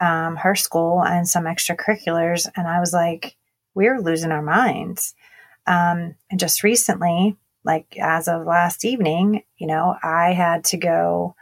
um, 0.00 0.36
her 0.36 0.54
school, 0.54 1.02
and 1.02 1.28
some 1.28 1.44
extracurriculars, 1.44 2.48
and 2.56 2.66
I 2.66 2.80
was 2.80 2.92
like, 2.92 3.36
we're 3.74 4.00
losing 4.00 4.32
our 4.32 4.42
minds. 4.42 5.14
Um, 5.66 6.14
and 6.30 6.38
just 6.38 6.62
recently, 6.62 7.36
like 7.64 7.96
as 7.98 8.28
of 8.28 8.46
last 8.46 8.84
evening, 8.84 9.42
you 9.58 9.66
know, 9.66 9.96
I 10.02 10.32
had 10.32 10.64
to 10.66 10.76
go 10.76 11.34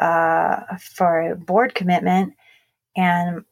uh, 0.00 0.76
for 0.78 1.30
a 1.30 1.36
board 1.36 1.74
commitment, 1.74 2.34
and 2.96 3.44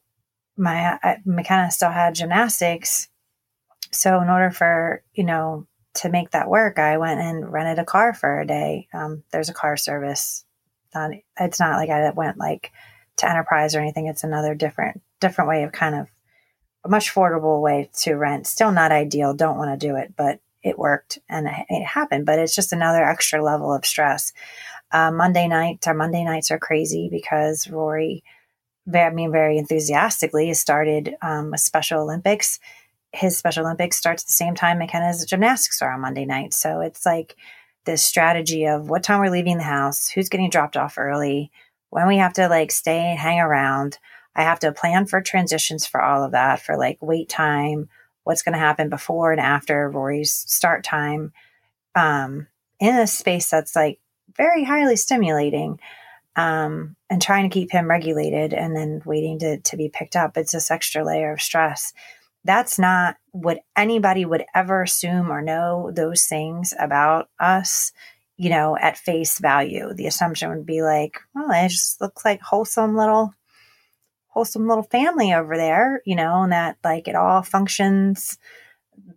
my 0.57 0.99
McKenna 1.25 1.71
still 1.71 1.91
had 1.91 2.15
gymnastics. 2.15 3.07
So 3.97 4.21
in 4.21 4.29
order 4.29 4.51
for 4.51 5.03
you 5.13 5.23
know 5.23 5.65
to 5.95 6.09
make 6.09 6.31
that 6.31 6.49
work, 6.49 6.77
I 6.77 6.97
went 6.97 7.19
and 7.19 7.51
rented 7.51 7.79
a 7.79 7.85
car 7.85 8.13
for 8.13 8.39
a 8.39 8.47
day. 8.47 8.87
Um, 8.93 9.23
there's 9.31 9.49
a 9.49 9.53
car 9.53 9.75
service. 9.75 10.45
Not, 10.93 11.11
it's 11.39 11.59
not 11.59 11.77
like 11.77 11.89
I 11.89 12.11
went 12.11 12.37
like 12.37 12.71
to 13.17 13.29
Enterprise 13.29 13.75
or 13.75 13.79
anything. 13.79 14.05
It's 14.07 14.23
another 14.23 14.53
different 14.53 15.01
different 15.19 15.49
way 15.49 15.63
of 15.63 15.71
kind 15.71 15.95
of 15.95 16.07
a 16.85 16.89
much 16.89 17.13
affordable 17.13 17.61
way 17.61 17.89
to 18.01 18.13
rent. 18.13 18.45
Still 18.45 18.71
not 18.71 18.91
ideal. 18.91 19.33
Don't 19.33 19.57
want 19.57 19.79
to 19.79 19.87
do 19.87 19.95
it, 19.95 20.13
but 20.15 20.39
it 20.61 20.77
worked 20.77 21.17
and 21.27 21.47
it, 21.47 21.83
happened. 21.83 22.25
But 22.27 22.39
it's 22.39 22.55
just 22.55 22.73
another 22.73 23.03
extra 23.03 23.43
level 23.43 23.73
of 23.73 23.85
stress. 23.85 24.31
Uh, 24.91 25.11
Monday 25.11 25.47
nights, 25.47 25.87
our 25.87 25.95
Monday 25.95 26.23
nights 26.23 26.51
are 26.51 26.59
crazy 26.59 27.09
because 27.11 27.67
Rory, 27.67 28.23
very, 28.85 29.05
I 29.05 29.13
mean, 29.13 29.31
very 29.31 29.57
enthusiastically, 29.57 30.53
started 30.53 31.15
um, 31.21 31.51
with 31.51 31.59
Special 31.61 32.01
Olympics. 32.01 32.59
His 33.13 33.37
Special 33.37 33.65
Olympics 33.65 33.97
starts 33.97 34.23
at 34.23 34.27
the 34.27 34.33
same 34.33 34.55
time 34.55 34.79
McKenna's 34.79 35.25
gymnastics 35.25 35.81
are 35.81 35.91
on 35.91 36.01
Monday 36.01 36.25
night. 36.25 36.53
So 36.53 36.81
it's 36.81 37.05
like 37.05 37.35
this 37.85 38.03
strategy 38.03 38.65
of 38.65 38.89
what 38.89 39.03
time 39.03 39.19
we're 39.19 39.31
leaving 39.31 39.57
the 39.57 39.63
house, 39.63 40.09
who's 40.09 40.29
getting 40.29 40.49
dropped 40.49 40.77
off 40.77 40.97
early, 40.97 41.51
when 41.89 42.07
we 42.07 42.17
have 42.17 42.33
to 42.33 42.49
like 42.49 42.71
stay 42.71 42.99
and 42.99 43.17
hang 43.19 43.39
around. 43.39 43.97
I 44.35 44.43
have 44.43 44.59
to 44.59 44.71
plan 44.71 45.07
for 45.07 45.21
transitions 45.21 45.85
for 45.87 46.01
all 46.01 46.23
of 46.23 46.33
that, 46.33 46.61
for 46.61 46.77
like 46.77 46.97
wait 47.01 47.29
time, 47.29 47.89
what's 48.23 48.43
going 48.43 48.53
to 48.53 48.59
happen 48.59 48.89
before 48.89 49.31
and 49.31 49.41
after 49.41 49.89
Rory's 49.89 50.33
start 50.33 50.83
time, 50.83 51.31
um, 51.95 52.47
in 52.79 52.95
a 52.95 53.07
space 53.07 53.49
that's 53.49 53.75
like 53.75 53.99
very 54.35 54.63
highly 54.63 54.97
stimulating, 54.97 55.79
um, 56.35 56.95
and 57.09 57.21
trying 57.21 57.49
to 57.49 57.53
keep 57.53 57.71
him 57.71 57.89
regulated 57.89 58.53
and 58.53 58.75
then 58.75 59.01
waiting 59.05 59.39
to, 59.39 59.57
to 59.57 59.77
be 59.77 59.89
picked 59.89 60.15
up. 60.15 60.37
It's 60.37 60.51
this 60.51 60.69
extra 60.69 61.03
layer 61.03 61.33
of 61.33 61.41
stress. 61.41 61.93
That's 62.43 62.79
not 62.79 63.17
what 63.31 63.59
anybody 63.75 64.25
would 64.25 64.45
ever 64.55 64.83
assume 64.83 65.31
or 65.31 65.41
know 65.41 65.91
those 65.93 66.25
things 66.25 66.73
about 66.79 67.29
us 67.39 67.91
you 68.37 68.51
know, 68.51 68.77
at 68.77 68.97
face 68.97 69.39
value. 69.39 69.93
The 69.93 70.05
assumption 70.05 70.49
would 70.49 70.65
be 70.65 70.83
like, 70.83 71.19
well, 71.33 71.49
it 71.51 71.69
just 71.69 71.99
looks 71.99 72.23
like 72.23 72.39
wholesome 72.39 72.95
little 72.95 73.33
wholesome 74.27 74.67
little 74.67 74.83
family 74.83 75.33
over 75.33 75.57
there, 75.57 76.01
you 76.05 76.15
know, 76.15 76.43
and 76.43 76.51
that 76.51 76.77
like 76.83 77.07
it 77.07 77.15
all 77.15 77.41
functions 77.41 78.37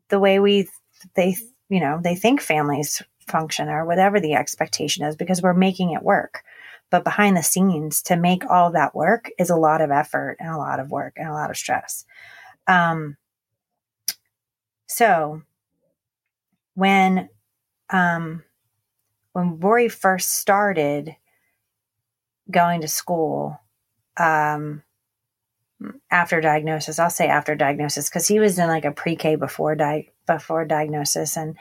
the 0.09 0.19
way 0.19 0.41
we 0.41 0.69
they 1.15 1.37
you 1.69 1.81
know, 1.81 2.01
they 2.03 2.17
think 2.17 2.41
families 2.41 3.03
function 3.29 3.69
or 3.69 3.85
whatever 3.85 4.19
the 4.19 4.35
expectation 4.35 5.05
is 5.05 5.15
because 5.15 5.43
we're 5.43 5.55
making 5.55 5.93
it 5.93 6.03
work. 6.03 6.43
But 6.91 7.05
behind 7.05 7.37
the 7.37 7.43
scenes, 7.43 8.03
to 8.05 8.17
make 8.17 8.49
all 8.51 8.73
that 8.73 8.95
work 8.95 9.31
is 9.39 9.51
a 9.51 9.57
lot 9.57 9.81
of 9.81 9.93
effort 9.93 10.39
and 10.41 10.49
a 10.49 10.57
lot 10.59 10.81
of 10.81 10.91
work 10.91 11.13
and 11.17 11.29
a 11.29 11.33
lot 11.33 11.51
of 11.51 11.57
stress. 11.57 12.05
Um, 12.71 13.17
so 14.87 15.43
when 16.75 17.29
um, 17.91 18.45
when 19.33 19.59
Rory 19.59 19.89
first 19.89 20.39
started 20.39 21.17
going 22.49 22.81
to 22.83 22.89
school 22.89 23.61
um, 24.17 24.83
after 26.13 26.41
diagnosis, 26.41 27.01
I'll 27.01 27.11
say 27.11 27.27
after 27.27 27.57
diagnosis 27.57 28.09
because 28.09 28.29
he 28.29 28.39
was 28.39 28.59
in 28.59 28.69
like 28.69 28.85
a 28.85 28.93
pre-K 28.93 29.35
before 29.35 29.75
di- 29.75 30.11
before 30.29 30.65
diagnosis, 30.65 31.37
and 31.37 31.57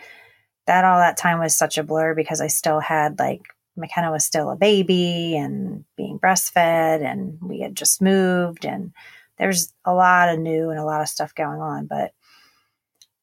that 0.68 0.86
all 0.86 1.00
that 1.00 1.18
time 1.18 1.40
was 1.40 1.58
such 1.58 1.80
a 1.80 1.84
blur 1.84 2.14
because 2.14 2.40
I 2.40 2.48
still 2.48 2.80
had 2.80 3.18
like 3.18 3.42
McKenna 3.76 4.12
was 4.12 4.26
still 4.26 4.52
a 4.52 4.56
baby 4.56 5.36
and 5.36 5.86
being 5.98 6.20
breastfed, 6.20 7.04
and 7.04 7.40
we 7.42 7.62
had 7.62 7.76
just 7.76 8.00
moved, 8.00 8.64
and 8.64 8.94
there's 9.40 9.74
a 9.86 9.94
lot 9.94 10.30
of 10.30 10.38
new 10.38 10.70
and 10.70 10.80
a 10.80 10.84
lot 10.84 11.02
of 11.02 11.08
stuff 11.08 11.34
going 11.34 11.62
on. 11.62 11.88
But 11.88 12.14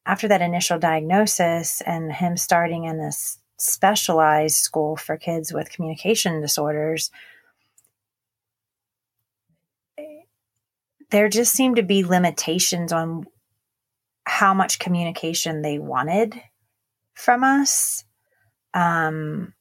after 0.06 0.26
that 0.28 0.40
initial 0.40 0.78
diagnosis 0.78 1.82
and 1.82 2.12
him 2.12 2.36
starting 2.36 2.84
in 2.84 2.98
this 2.98 3.38
specialized 3.58 4.56
school 4.56 4.96
for 4.96 5.16
kids 5.16 5.52
with 5.52 5.70
communication 5.70 6.40
disorders, 6.40 7.10
there 11.10 11.28
just 11.28 11.52
seemed 11.52 11.76
to 11.76 11.82
be 11.82 12.02
limitations 12.02 12.92
on 12.92 13.26
how 14.24 14.54
much 14.54 14.78
communication 14.78 15.62
they 15.62 15.78
wanted 15.78 16.40
from 17.14 17.44
us. 17.44 18.04
Um, 18.74 19.54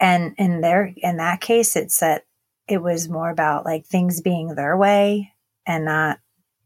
and 0.00 0.34
in 0.38 0.60
their 0.60 0.92
in 0.96 1.18
that 1.18 1.40
case, 1.40 1.76
it's 1.76 2.00
that 2.00 2.24
it 2.68 2.82
was 2.82 3.08
more 3.08 3.30
about 3.30 3.64
like 3.64 3.84
things 3.84 4.20
being 4.20 4.54
their 4.54 4.76
way 4.76 5.31
and 5.66 5.84
not 5.84 6.18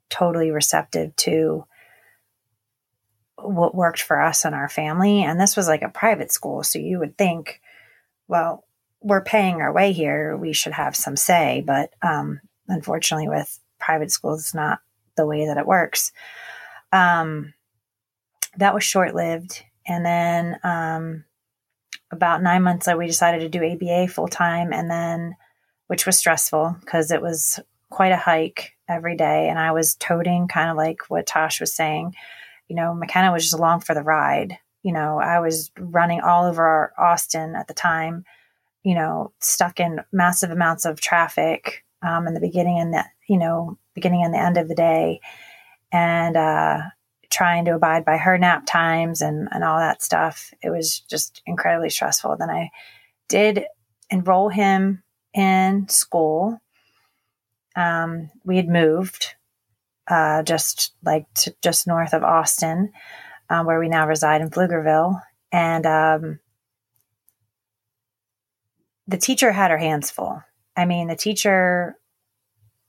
totally 0.09 0.51
receptive 0.51 1.15
to 1.17 1.65
what 3.39 3.75
worked 3.75 4.01
for 4.01 4.21
us 4.21 4.45
and 4.45 4.55
our 4.55 4.69
family. 4.69 5.23
And 5.23 5.41
this 5.41 5.57
was 5.57 5.69
like 5.69 5.83
a 5.83 5.89
private 5.89 6.33
school. 6.33 6.63
So 6.63 6.79
you 6.79 6.99
would 6.99 7.19
think, 7.19 7.61
well, 8.29 8.65
we're 9.01 9.23
paying 9.23 9.61
our 9.61 9.73
way 9.73 9.93
here. 9.93 10.37
We 10.37 10.53
should 10.53 10.73
have 10.73 10.97
some 10.97 11.17
say. 11.17 11.63
But 11.67 11.93
um, 12.03 12.41
unfortunately, 12.69 13.29
with 13.29 13.59
private 13.79 14.11
schools, 14.11 14.41
it's 14.41 14.55
not 14.55 14.81
the 15.17 15.27
way 15.27 15.47
that 15.47 15.59
it 15.59 15.67
works. 15.67 16.13
Um, 16.93 17.55
that 18.57 18.75
was 18.75 18.85
short 18.85 19.15
lived. 19.15 19.63
And 19.87 20.05
then 20.05 20.59
um, 20.65 21.25
about 22.11 22.43
nine 22.43 22.63
months 22.63 22.87
later, 22.87 22.99
we 22.99 23.07
decided 23.07 23.41
to 23.41 23.49
do 23.49 23.65
ABA 23.65 24.09
full 24.09 24.29
time. 24.29 24.73
And 24.73 24.91
then, 24.91 25.37
which 25.89 26.07
was 26.07 26.19
stressful 26.19 26.77
because 26.81 27.11
it 27.11 27.23
was 27.23 27.61
quite 27.91 28.13
a 28.13 28.17
hike 28.17 28.76
every 28.89 29.17
day. 29.17 29.49
And 29.49 29.59
I 29.59 29.73
was 29.73 29.95
toting 29.97 30.49
kind 30.49 30.71
of 30.71 30.77
like 30.77 31.09
what 31.09 31.27
Tosh 31.27 31.61
was 31.61 31.75
saying 31.75 32.15
you 32.69 32.77
know, 32.77 32.95
McKenna 32.95 33.33
was 33.33 33.43
just 33.43 33.55
along 33.55 33.81
for 33.81 33.95
the 33.95 34.03
ride. 34.03 34.59
You 34.83 34.93
know, 34.93 35.21
I 35.21 35.41
was 35.41 35.71
running 35.79 36.21
all 36.21 36.45
over 36.45 36.93
Austin 36.99 37.55
at 37.55 37.69
the 37.69 37.75
time, 37.75 38.25
you 38.83 38.95
know, 38.95 39.33
stuck 39.41 39.81
in 39.81 40.01
massive 40.13 40.51
amounts 40.51 40.85
of 40.85 41.01
traffic 41.01 41.85
um, 42.03 42.27
in 42.27 42.35
the 42.35 42.41
beginning 42.41 42.79
and 42.79 42.93
the, 42.93 43.05
you 43.29 43.39
know, 43.39 43.79
beginning 43.95 44.25
and 44.25 44.35
the 44.35 44.39
end 44.41 44.57
of 44.57 44.69
the 44.69 44.75
day. 44.75 45.21
And, 45.93 46.37
uh, 46.37 46.83
trying 47.29 47.65
to 47.65 47.75
abide 47.75 48.05
by 48.05 48.17
her 48.17 48.39
nap 48.39 48.65
times 48.67 49.21
and, 49.21 49.49
and 49.51 49.65
all 49.65 49.79
that 49.79 50.03
stuff. 50.03 50.55
It 50.63 50.71
was 50.71 51.01
just 51.01 51.43
incredibly 51.45 51.91
stressful. 51.91 52.37
Then 52.37 52.51
I 52.51 52.71
did 53.29 53.65
enroll 54.11 54.49
him 54.49 55.03
in 55.35 55.89
school. 55.89 56.61
Um, 57.77 58.31
we 58.45 58.57
had 58.57 58.69
moved 58.69 59.35
uh, 60.09 60.43
just 60.43 60.93
like 61.05 61.27
to, 61.35 61.55
just 61.63 61.87
north 61.87 62.15
of 62.15 62.23
Austin, 62.23 62.93
uh, 63.51 63.63
where 63.65 63.79
we 63.79 63.89
now 63.89 64.07
reside 64.07 64.41
in 64.41 64.51
Pflugerville. 64.51 65.21
And 65.53 65.87
um, 65.87 66.41
the 69.07 69.19
teacher 69.19 69.53
had 69.53 69.71
her 69.71 69.79
hands 69.79 70.11
full. 70.11 70.43
I 70.77 70.85
mean, 70.85 71.09
the 71.09 71.17
teacher, 71.17 71.97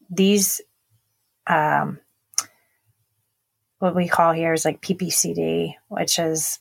these, 0.09 0.61
um, 1.47 1.99
what 3.79 3.95
we 3.95 4.07
call 4.07 4.33
here 4.33 4.53
is 4.53 4.65
like 4.65 4.81
PPCD, 4.81 5.75
which 5.87 6.19
is 6.19 6.59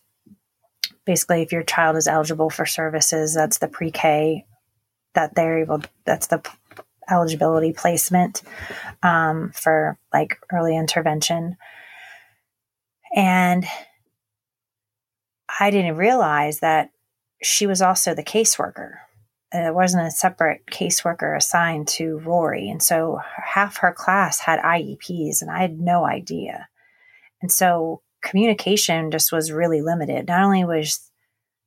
basically 1.04 1.42
if 1.42 1.52
your 1.52 1.62
child 1.62 1.96
is 1.96 2.06
eligible 2.06 2.50
for 2.50 2.66
services, 2.66 3.34
that's 3.34 3.58
the 3.58 3.68
pre 3.68 3.90
K 3.90 4.44
that 5.14 5.34
they're 5.34 5.58
able, 5.58 5.80
that's 6.04 6.26
the 6.26 6.42
eligibility 7.10 7.72
placement 7.72 8.42
um, 9.02 9.52
for 9.54 9.98
like 10.12 10.38
early 10.52 10.76
intervention. 10.76 11.56
And 13.14 13.64
I 15.60 15.70
didn't 15.70 15.96
realize 15.96 16.60
that 16.60 16.90
she 17.42 17.66
was 17.66 17.82
also 17.82 18.14
the 18.14 18.22
caseworker. 18.22 18.94
There 19.52 19.72
wasn't 19.72 20.06
a 20.06 20.10
separate 20.10 20.66
caseworker 20.66 21.36
assigned 21.36 21.88
to 21.88 22.18
Rory. 22.18 22.68
And 22.68 22.82
so 22.82 23.20
half 23.42 23.78
her 23.78 23.92
class 23.92 24.40
had 24.40 24.60
IEPs, 24.60 25.40
and 25.40 25.50
I 25.50 25.60
had 25.60 25.80
no 25.80 26.04
idea. 26.04 26.68
And 27.40 27.52
so 27.52 28.02
communication 28.22 29.10
just 29.10 29.30
was 29.30 29.52
really 29.52 29.80
limited. 29.82 30.26
Not 30.26 30.42
only 30.42 30.64
was 30.64 31.10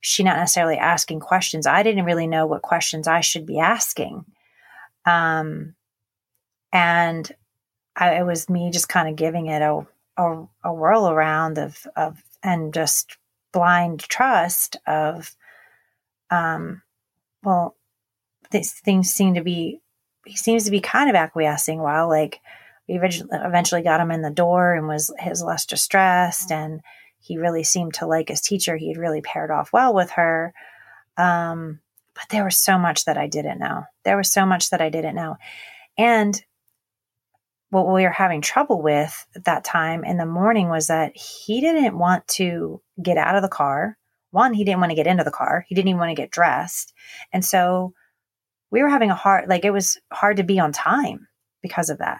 she 0.02 0.24
not 0.24 0.38
necessarily 0.38 0.78
asking 0.78 1.22
questions, 1.22 1.66
I 1.66 1.84
didn't 1.84 2.06
really 2.06 2.28
know 2.28 2.46
what 2.46 2.62
questions 2.62 3.08
I 3.08 3.22
should 3.22 3.46
be 3.46 3.60
asking. 3.60 4.26
Um, 5.10 5.76
and 6.72 7.32
I, 7.95 8.20
it 8.20 8.26
was 8.26 8.49
me 8.49 8.70
just 8.72 8.89
kind 8.89 9.10
of 9.10 9.16
giving 9.16 9.47
it 9.47 9.62
a, 9.62 9.86
a, 10.18 10.45
a 10.64 10.74
whirl 10.74 11.10
around 11.10 11.57
of, 11.57 11.88
of, 11.95 12.22
and 12.43 12.74
just 12.74 13.18
blind 13.51 14.01
trust 14.01 14.78
of, 14.86 15.36
um, 16.30 16.84
well, 17.43 17.76
these 18.51 18.74
things 18.74 19.10
seem 19.10 19.34
to 19.34 19.41
be, 19.41 19.82
he 20.26 20.36
seems 20.36 20.66
to 20.66 20.72
be 20.72 20.80
kind 20.80 21.10
of 21.10 21.16
acquiescing 21.16 21.80
while 21.80 22.07
like 22.07 22.39
we 22.88 22.95
eventually, 22.95 23.30
eventually 23.32 23.82
got 23.82 23.99
him 23.99 24.12
in 24.12 24.22
the 24.22 24.30
door 24.30 24.76
and 24.76 24.88
was 24.88 25.12
his 25.18 25.41
less 25.41 25.66
distressed 25.66 26.51
and 26.51 26.82
he 27.20 27.38
really 27.38 27.64
seemed 27.64 27.95
to 27.95 28.05
like 28.05 28.30
his 28.30 28.41
teacher. 28.41 28.78
He 28.78 28.89
had 28.89 28.97
really 28.97 29.22
paired 29.22 29.51
off 29.51 29.74
well 29.74 29.93
with 29.93 30.12
her. 30.12 30.53
Um, 31.18 31.80
but 32.20 32.30
there 32.30 32.44
was 32.44 32.58
so 32.58 32.78
much 32.78 33.06
that 33.06 33.18
I 33.18 33.28
didn't 33.28 33.60
know. 33.60 33.86
There 34.04 34.18
was 34.18 34.30
so 34.30 34.46
much 34.46 34.72
that 34.72 34.82
I 34.82 34.90
didn't 34.90 35.16
know. 35.16 35.38
And 35.98 36.40
what 37.70 37.88
we 37.88 38.04
were 38.04 38.10
having 38.10 38.42
trouble 38.42 38.82
with 38.82 39.26
at 39.36 39.46
that 39.46 39.64
time 39.64 40.04
in 40.04 40.18
the 40.18 40.26
morning 40.26 40.70
was 40.70 40.88
that 40.88 41.16
he 41.16 41.62
didn't 41.62 41.98
want 41.98 42.28
to 42.28 42.82
get 43.02 43.18
out 43.18 43.36
of 43.36 43.42
the 43.42 43.48
car. 43.48 43.98
One, 44.32 44.54
he 44.54 44.66
didn't 44.66 44.82
want 44.82 44.90
to 44.92 44.96
get 44.96 45.08
into 45.08 45.24
the 45.24 45.32
car. 45.32 45.66
He 45.70 45.76
didn't 45.76 45.88
even 45.88 46.00
want 46.00 46.10
to 46.10 46.22
get 46.22 46.32
dressed. 46.32 46.94
And 47.32 47.46
so 47.46 47.94
we 48.70 48.82
were 48.82 48.90
having 48.90 49.12
a 49.12 49.16
hard, 49.16 49.48
like 49.48 49.64
it 49.64 49.72
was 49.72 49.98
hard 50.12 50.38
to 50.38 50.44
be 50.44 50.60
on 50.60 50.74
time 50.74 51.28
because 51.62 51.90
of 51.90 52.00
that. 52.00 52.20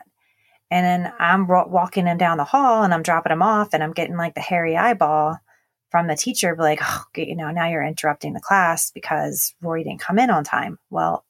And 0.72 0.86
then 0.86 1.14
I'm 1.20 1.48
walking 1.48 2.06
him 2.06 2.18
down 2.18 2.38
the 2.38 2.44
hall 2.46 2.84
and 2.84 2.94
I'm 2.94 3.04
dropping 3.04 3.32
him 3.32 3.42
off 3.42 3.74
and 3.74 3.84
I'm 3.84 3.92
getting 3.92 4.16
like 4.16 4.36
the 4.36 4.42
hairy 4.42 4.78
eyeball 4.78 5.40
from 5.90 6.08
the 6.08 6.16
teacher, 6.16 6.56
be 6.56 6.62
like, 6.62 6.80
oh, 6.82 7.04
you 7.16 7.36
know, 7.36 7.52
now 7.52 7.68
you're 7.68 7.84
interrupting 7.84 8.34
the 8.34 8.40
class 8.40 8.92
because 8.92 9.54
Rory 9.62 9.84
didn't 9.84 10.02
come 10.02 10.20
in 10.20 10.30
on 10.30 10.44
time. 10.44 10.78
Well, 10.90 11.26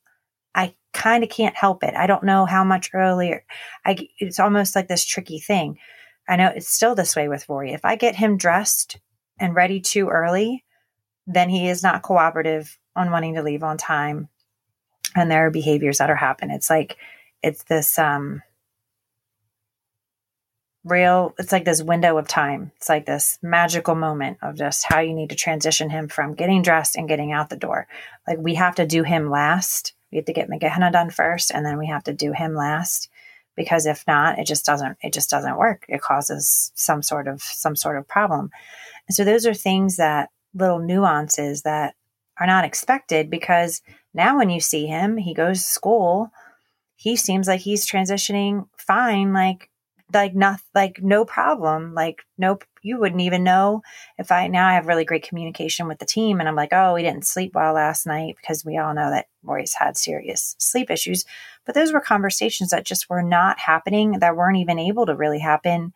I 0.53 0.76
kind 0.93 1.24
of 1.24 1.30
can't 1.30 1.55
help 1.55 1.84
it. 1.84 1.95
I 1.95 2.07
don't 2.07 2.24
know 2.24 2.45
how 2.45 2.64
much 2.64 2.91
earlier. 2.93 3.45
I, 3.86 4.10
it's 4.20 4.39
almost 4.39 4.76
like 4.76 4.88
this 4.88 5.05
tricky 5.05 5.39
thing. 5.39 5.78
I 6.28 6.36
know 6.36 6.51
it's 6.53 6.68
still 6.68 6.95
this 6.95 7.16
way 7.16 7.28
with 7.28 7.47
Rory. 7.47 7.72
If 7.72 7.86
I 7.86 7.95
get 7.95 8.16
him 8.16 8.38
dressed 8.38 8.99
and 9.39 9.55
ready 9.55 9.80
too 9.80 10.10
early, 10.10 10.66
then 11.26 11.49
he 11.49 11.70
is 11.70 11.84
not 11.84 12.01
cooperative 12.01 12.78
on 12.95 13.12
wanting 13.12 13.36
to 13.36 13.43
leave 13.43 13.64
on 13.64 13.78
time. 13.78 14.30
And 15.16 15.32
there 15.32 15.45
are 15.45 15.51
behaviors 15.51 15.99
that 15.99 16.10
are 16.10 16.16
happening. 16.16 16.55
It's 16.55 16.70
like, 16.70 16.97
it's 17.41 17.64
this, 17.64 17.97
um, 17.97 18.41
real 20.84 21.36
it's 21.38 21.52
like 21.52 21.66
this 21.66 21.84
window 21.84 22.18
of 22.18 22.28
time. 22.28 22.72
It's 22.78 22.90
like 22.90 23.06
this 23.06 23.38
magical 23.42 23.96
moment 23.96 24.38
of 24.42 24.56
just 24.56 24.86
how 24.86 25.00
you 25.00 25.14
need 25.14 25.30
to 25.30 25.36
transition 25.36 25.90
him 25.90 26.08
from 26.08 26.36
getting 26.36 26.62
dressed 26.62 26.96
and 26.96 27.08
getting 27.08 27.32
out 27.32 27.50
the 27.50 27.56
door. 27.56 27.88
Like 28.28 28.38
we 28.40 28.56
have 28.56 28.76
to 28.76 28.86
do 28.86 29.04
him 29.04 29.30
last. 29.30 29.94
We 30.12 30.18
have 30.18 30.26
to 30.26 30.34
get 30.34 30.50
McKenna 30.50 30.92
done 30.92 31.10
first 31.10 31.52
and 31.52 31.66
then 31.66 31.78
we 31.78 31.88
have 31.88 32.04
to 32.06 32.14
do 32.14 32.32
him 32.32 32.56
last 32.56 33.10
because 33.56 33.86
if 33.86 34.06
not 34.08 34.40
it 34.40 34.48
just 34.48 34.66
doesn't 34.66 34.98
it 35.02 35.14
just 35.14 35.30
doesn't 35.30 35.58
work. 35.58 35.86
It 35.90 36.02
causes 36.02 36.72
some 36.76 37.04
sort 37.04 37.28
of 37.28 37.42
some 37.42 37.76
sort 37.76 37.98
of 37.98 38.08
problem. 38.08 38.50
And 39.08 39.16
so 39.16 39.24
those 39.24 39.46
are 39.46 39.54
things 39.54 39.98
that 39.98 40.30
little 40.54 40.80
nuances 40.80 41.64
that 41.64 41.96
are 42.40 42.48
not 42.48 42.66
expected 42.66 43.30
because 43.30 43.82
now 44.14 44.38
when 44.38 44.50
you 44.50 44.62
see 44.62 44.88
him, 44.88 45.18
he 45.18 45.34
goes 45.34 45.60
to 45.60 45.68
school, 45.68 46.32
he 46.96 47.16
seems 47.16 47.48
like 47.48 47.62
he's 47.62 47.90
transitioning 47.90 48.68
fine, 48.78 49.34
like 49.34 49.69
like 50.14 50.36
not 50.36 50.60
like 50.74 51.01
no 51.01 51.26
problem. 51.26 51.93
Like 51.93 52.24
nope 52.38 52.64
you 52.82 52.97
wouldn't 52.97 53.22
even 53.22 53.43
know 53.43 53.82
if 54.18 54.32
i 54.32 54.47
now 54.47 54.68
i 54.68 54.74
have 54.74 54.88
really 54.88 55.05
great 55.05 55.28
communication 55.28 55.88
with 55.88 55.99
the 55.99 56.05
team 56.05 56.39
and 56.39 56.47
i'm 56.47 56.55
like 56.55 56.72
oh 56.72 56.93
we 56.93 57.01
didn't 57.01 57.26
sleep 57.26 57.53
well 57.53 57.74
last 57.74 58.07
night 58.07 58.36
because 58.38 58.64
we 58.64 58.78
all 58.78 58.93
know 58.93 59.10
that 59.10 59.28
Rory's 59.43 59.74
had 59.74 59.97
serious 59.97 60.55
sleep 60.60 60.91
issues. 60.91 61.26
But 61.66 61.76
those 61.76 61.93
were 61.93 62.01
conversations 62.01 62.72
that 62.72 62.86
just 62.86 63.10
were 63.10 63.22
not 63.22 63.60
happening 63.60 64.20
that 64.20 64.36
weren't 64.36 64.57
even 64.57 64.80
able 64.80 65.05
to 65.05 65.16
really 65.16 65.39
happen 65.39 65.93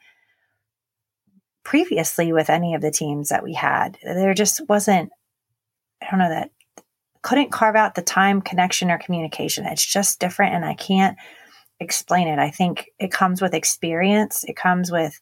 previously 1.64 2.34
with 2.34 2.50
any 2.50 2.74
of 2.74 2.82
the 2.82 2.92
teams 2.92 3.30
that 3.30 3.44
we 3.44 3.54
had. 3.54 3.98
There 4.04 4.34
just 4.34 4.62
wasn't 4.68 5.12
i 6.02 6.08
don't 6.10 6.20
know 6.20 6.30
that 6.30 6.52
couldn't 7.22 7.52
carve 7.52 7.76
out 7.76 7.96
the 7.96 8.02
time 8.02 8.42
connection 8.42 8.92
or 8.92 8.98
communication. 8.98 9.66
It's 9.66 9.86
just 9.86 10.20
different 10.20 10.54
and 10.54 10.66
i 10.66 10.74
can't 10.74 11.18
explain 11.80 12.28
it. 12.28 12.40
I 12.40 12.50
think 12.50 12.90
it 13.00 13.12
comes 13.12 13.42
with 13.42 13.54
experience. 13.54 14.44
It 14.44 14.56
comes 14.56 14.92
with, 14.92 15.20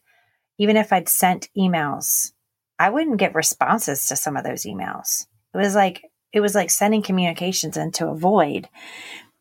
even 0.58 0.76
if 0.76 0.92
I'd 0.92 1.08
sent 1.08 1.48
emails, 1.56 2.32
I 2.78 2.90
wouldn't 2.90 3.18
get 3.18 3.34
responses 3.34 4.06
to 4.06 4.16
some 4.16 4.36
of 4.36 4.44
those 4.44 4.64
emails. 4.64 5.26
It 5.54 5.58
was 5.58 5.74
like, 5.74 6.02
it 6.32 6.40
was 6.40 6.54
like 6.54 6.70
sending 6.70 7.02
communications 7.02 7.76
into 7.76 8.08
a 8.08 8.16
void. 8.16 8.68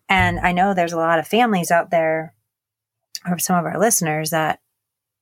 And 0.10 0.40
I 0.40 0.52
know 0.52 0.74
there's 0.74 0.94
a 0.94 0.98
lot 0.98 1.20
of 1.20 1.28
families 1.28 1.72
out 1.72 1.90
there, 1.90 2.34
or 3.26 3.40
some 3.40 3.58
of 3.58 3.66
our 3.66 3.80
listeners 3.80 4.32
that, 4.32 4.60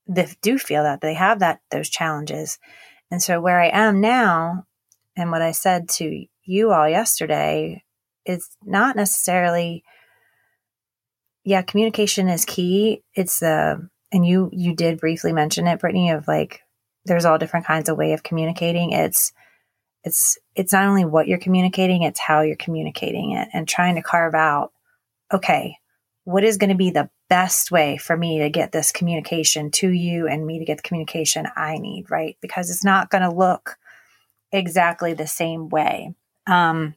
that 0.06 0.36
do 0.42 0.58
feel 0.58 0.82
that 0.82 1.00
they 1.00 1.14
have 1.14 1.38
that, 1.38 1.60
those 1.70 1.88
challenges. 1.88 2.58
And 3.10 3.22
so 3.22 3.40
where 3.40 3.60
I 3.60 3.68
am 3.68 4.00
now, 4.00 4.64
and 5.16 5.30
what 5.30 5.42
I 5.42 5.52
said 5.52 5.88
to 5.90 6.26
you 6.44 6.72
all 6.72 6.88
yesterday, 6.88 7.84
is 8.26 8.48
not 8.64 8.96
necessarily 8.96 9.84
yeah, 11.44 11.62
communication 11.62 12.28
is 12.28 12.44
key. 12.44 13.02
It's 13.14 13.40
the, 13.40 13.88
and 14.12 14.26
you, 14.26 14.50
you 14.52 14.74
did 14.74 15.00
briefly 15.00 15.32
mention 15.32 15.66
it, 15.66 15.80
Brittany, 15.80 16.10
of 16.10 16.28
like, 16.28 16.60
there's 17.04 17.24
all 17.24 17.38
different 17.38 17.66
kinds 17.66 17.88
of 17.88 17.96
way 17.96 18.12
of 18.12 18.22
communicating. 18.22 18.92
It's, 18.92 19.32
it's, 20.04 20.38
it's 20.54 20.72
not 20.72 20.86
only 20.86 21.04
what 21.04 21.28
you're 21.28 21.38
communicating, 21.38 22.02
it's 22.02 22.20
how 22.20 22.42
you're 22.42 22.56
communicating 22.56 23.32
it 23.32 23.48
and 23.52 23.66
trying 23.66 23.94
to 23.94 24.02
carve 24.02 24.34
out, 24.34 24.72
okay, 25.32 25.76
what 26.24 26.44
is 26.44 26.58
going 26.58 26.70
to 26.70 26.76
be 26.76 26.90
the 26.90 27.08
best 27.28 27.70
way 27.70 27.96
for 27.96 28.16
me 28.16 28.40
to 28.40 28.50
get 28.50 28.72
this 28.72 28.92
communication 28.92 29.70
to 29.70 29.88
you 29.88 30.26
and 30.26 30.46
me 30.46 30.58
to 30.58 30.64
get 30.64 30.76
the 30.76 30.82
communication 30.82 31.46
I 31.56 31.78
need, 31.78 32.10
right? 32.10 32.36
Because 32.40 32.70
it's 32.70 32.84
not 32.84 33.10
going 33.10 33.22
to 33.22 33.30
look 33.30 33.78
exactly 34.52 35.14
the 35.14 35.26
same 35.26 35.68
way. 35.68 36.14
Um, 36.46 36.94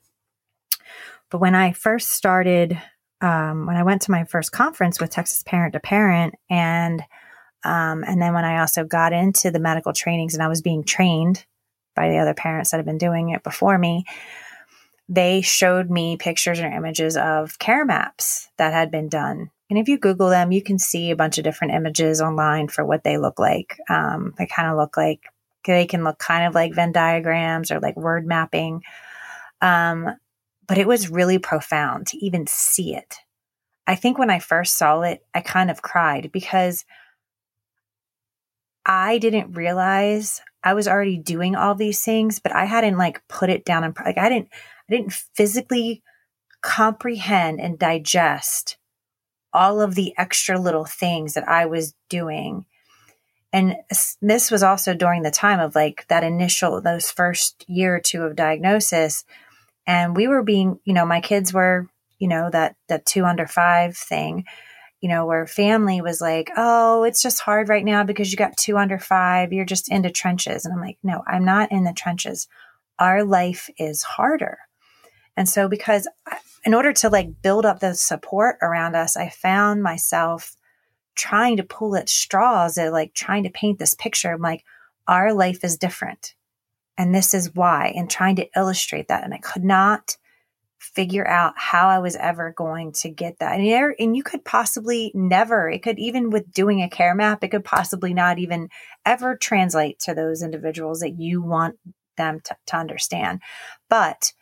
but 1.30 1.40
when 1.40 1.56
I 1.56 1.72
first 1.72 2.10
started 2.10 2.80
um, 3.24 3.66
when 3.66 3.78
I 3.78 3.84
went 3.84 4.04
to 4.04 4.12
my 4.12 4.26
first 4.26 4.52
conference 4.52 5.00
with 5.00 5.10
Texas 5.10 5.44
Parent 5.44 5.74
to 5.74 5.80
Parent, 5.80 6.36
and 6.50 7.02
um, 7.64 8.04
and 8.04 8.22
then 8.22 8.34
when 8.34 8.44
I 8.44 8.60
also 8.60 8.84
got 8.84 9.14
into 9.14 9.50
the 9.50 9.60
medical 9.60 9.94
trainings 9.94 10.34
and 10.34 10.44
I 10.44 10.50
was 10.50 10.62
being 10.62 10.84
trained 10.84 11.46
by 11.96 12.10
the 12.10 12.18
other 12.18 12.34
parents 12.34 12.72
that 12.72 12.78
had 12.78 12.86
been 12.86 12.98
doing 12.98 13.30
it 13.30 13.42
before 13.42 13.78
me, 13.78 14.04
they 15.08 15.42
showed 15.42 15.90
me 15.90 16.18
pictures 16.18 16.60
or 16.60 16.68
images 16.68 17.16
of 17.16 17.58
care 17.60 17.86
maps 17.86 18.50
that 18.58 18.74
had 18.74 18.92
been 18.92 19.08
done. 19.08 19.50
And 19.70 19.80
if 19.80 19.88
you 19.88 19.98
Google 19.98 20.30
them, 20.30 20.52
you 20.52 20.62
can 20.62 20.78
see 20.78 21.12
a 21.12 21.16
bunch 21.16 21.38
of 21.38 21.46
different 21.46 21.74
images 21.74 22.22
online 22.22 22.68
for 22.68 22.86
what 22.86 23.04
they 23.04 23.18
look 23.18 23.40
like. 23.40 23.78
Um, 23.90 24.34
they 24.38 24.46
kind 24.46 24.70
of 24.70 24.78
look 24.78 24.98
like 24.98 25.22
they 25.66 25.86
can 25.86 26.04
look 26.04 26.20
kind 26.20 26.46
of 26.46 26.54
like 26.54 26.74
Venn 26.74 26.92
diagrams 26.92 27.72
or 27.72 27.80
like 27.80 27.96
word 27.96 28.26
mapping. 28.26 28.84
Um, 29.62 30.18
but 30.68 30.78
it 30.78 30.88
was 30.88 31.10
really 31.10 31.40
profound 31.40 32.08
to 32.08 32.18
even 32.18 32.48
see 32.48 32.96
it. 32.96 33.16
I 33.86 33.96
think 33.96 34.18
when 34.18 34.30
I 34.30 34.40
first 34.40 34.78
saw 34.78 35.02
it, 35.02 35.26
I 35.34 35.42
kind 35.42 35.70
of 35.70 35.82
cried 35.82 36.32
because 36.32 36.86
I 38.86 39.18
didn't 39.18 39.54
realize 39.54 40.42
I 40.64 40.74
was 40.74 40.88
already 40.88 41.18
doing 41.18 41.56
all 41.56 41.76
these 41.76 42.04
things, 42.04 42.40
but 42.40 42.56
I 42.56 42.66
hadn't 42.66 42.98
like 42.98 43.28
put 43.28 43.50
it 43.50 43.66
down 43.66 43.84
and 43.84 43.96
like 44.04 44.18
I 44.18 44.30
didn't 44.30 44.50
I 44.90 44.96
didn't 44.96 45.14
physically 45.14 46.02
comprehend 46.62 47.60
and 47.60 47.78
digest 47.78 48.78
all 49.54 49.82
of 49.82 49.96
the 49.96 50.14
extra 50.18 50.60
little 50.60 50.86
things 50.86 51.34
that 51.34 51.48
I 51.48 51.66
was 51.66 51.94
doing. 52.10 52.66
And 53.52 53.76
this 54.22 54.50
was 54.50 54.64
also 54.64 54.96
during 54.96 55.22
the 55.22 55.30
time 55.30 55.60
of 55.60 55.76
like 55.76 56.08
that 56.08 56.24
initial, 56.24 56.82
those 56.82 57.12
first 57.12 57.64
year 57.68 57.98
or 57.98 58.00
two 58.00 58.24
of 58.24 58.36
diagnosis 58.36 59.26
and 59.86 60.16
we 60.16 60.28
were 60.28 60.44
being 60.44 60.80
you 60.84 60.94
know 60.94 61.06
my 61.06 61.22
kids 61.22 61.54
were 61.54 61.88
you 62.20 62.28
know 62.28 62.50
that 62.50 62.76
that 62.90 63.06
two 63.06 63.26
under 63.26 63.48
five 63.48 63.98
thing 63.98 64.46
you 65.02 65.10
know 65.10 65.26
where 65.26 65.46
family 65.46 66.02
was 66.02 66.22
like 66.22 66.50
oh 66.56 67.04
it's 67.04 67.22
just 67.22 67.42
hard 67.42 67.70
right 67.70 67.84
now 67.84 68.04
because 68.04 68.32
you 68.32 68.38
got 68.38 68.56
two 68.58 68.78
under 68.78 68.98
five 69.00 69.52
you're 69.52 69.66
just 69.66 69.92
into 69.92 70.10
trenches. 70.10 70.66
And 70.66 70.74
i'm 70.74 70.82
like 70.82 70.98
no 71.04 71.24
i'm 71.28 71.46
not 71.46 71.72
in 71.72 71.84
the 71.84 71.94
trenches. 71.94 72.48
Our 73.00 73.24
life 73.24 73.70
is 73.78 74.04
harder. 74.04 74.60
And 75.36 75.50
so 75.50 75.68
because 75.68 76.08
in 76.64 76.74
order 76.74 76.94
to 76.94 77.10
like 77.10 77.42
build 77.42 77.66
up 77.66 77.80
the 77.80 77.94
support 77.94 78.58
around 78.62 78.96
us 78.96 79.18
i 79.18 79.30
found 79.30 79.84
myself 79.84 80.56
trying 81.16 81.58
to 81.58 81.64
pull 81.64 81.96
at 81.96 82.10
straws 82.10 82.78
at 82.78 82.92
like 82.94 83.14
trying 83.14 83.44
to 83.44 83.50
paint 83.50 83.80
this 83.80 83.94
picture 83.94 84.32
i'm 84.32 84.42
like 84.42 84.64
our 85.08 85.34
life 85.34 85.64
is 85.64 85.78
different 85.78 86.36
and 86.98 87.14
this 87.14 87.34
is 87.34 87.54
why, 87.56 87.94
and 87.96 88.10
trying 88.10 88.36
to 88.38 88.48
illustrate 88.56 89.08
that. 89.08 89.24
And 89.24 89.34
I 89.34 89.40
could 89.40 89.64
not 89.64 90.18
figure 90.80 91.26
out 91.26 91.54
how 91.56 91.88
I 91.88 92.00
was 92.00 92.16
ever 92.18 92.54
going 92.56 92.92
to 92.92 93.10
get 93.10 93.40
that. 93.40 93.60
And, 93.60 93.96
and 94.00 94.18
you 94.18 94.22
could 94.22 94.44
possibly 94.44 95.12
never, 95.16 95.70
it 95.70 95.82
could 95.82 95.98
even 95.98 96.30
with 96.30 96.52
doing 96.52 96.82
a 96.82 96.90
care 96.90 97.16
map, 97.16 97.44
it 97.44 97.50
could 97.50 97.64
possibly 97.64 98.14
not 98.14 98.38
even 98.38 98.70
ever 99.06 99.38
translate 99.38 100.00
to 100.00 100.14
those 100.14 100.44
individuals 100.44 101.00
that 101.00 101.18
you 101.18 101.42
want 101.42 101.78
them 102.18 102.42
to, 102.42 102.56
to 102.68 102.76
understand. 102.76 103.42
But 103.90 104.34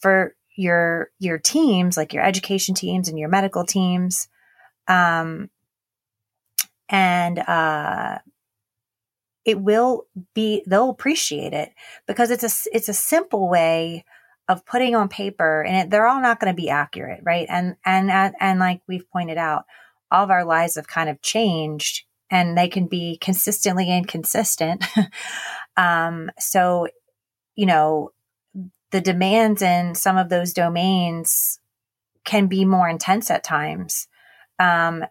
for 0.00 0.34
your 0.56 1.10
your 1.18 1.38
teams, 1.38 1.96
like 1.96 2.12
your 2.12 2.24
education 2.24 2.74
teams 2.74 3.08
and 3.08 3.18
your 3.18 3.28
medical 3.28 3.64
teams, 3.64 4.28
um, 4.88 5.48
and 6.88 7.38
uh, 7.38 8.18
it 9.44 9.60
will 9.60 10.06
be 10.34 10.62
they'll 10.66 10.90
appreciate 10.90 11.52
it 11.52 11.72
because 12.06 12.30
it's 12.30 12.44
a 12.44 12.76
it's 12.76 12.88
a 12.88 12.94
simple 12.94 13.48
way 13.48 14.04
of 14.48 14.64
putting 14.66 14.94
on 14.94 15.08
paper 15.08 15.62
and 15.62 15.76
it, 15.76 15.90
they're 15.90 16.06
all 16.06 16.20
not 16.20 16.40
going 16.40 16.52
to 16.52 16.60
be 16.60 16.70
accurate 16.70 17.20
right? 17.24 17.46
And 17.48 17.76
and 17.84 18.10
and 18.10 18.58
like 18.58 18.80
we've 18.86 19.08
pointed 19.10 19.38
out 19.38 19.64
all 20.10 20.24
of 20.24 20.30
our 20.30 20.44
lives 20.44 20.76
have 20.76 20.86
kind 20.86 21.08
of 21.08 21.22
changed 21.22 22.04
and 22.30 22.56
they 22.56 22.68
can 22.68 22.86
be 22.86 23.18
consistently 23.20 23.90
inconsistent. 23.90 24.84
Um 25.76 26.30
so 26.38 26.86
you 27.56 27.66
know 27.66 28.12
the 28.92 29.00
demands 29.00 29.60
in 29.60 29.96
some 29.96 30.16
of 30.16 30.28
those 30.28 30.52
domains 30.52 31.58
can 32.24 32.46
be 32.46 32.64
more 32.64 32.88
intense 32.88 33.28
at 33.28 33.42
times. 33.42 34.06
Um 34.60 35.04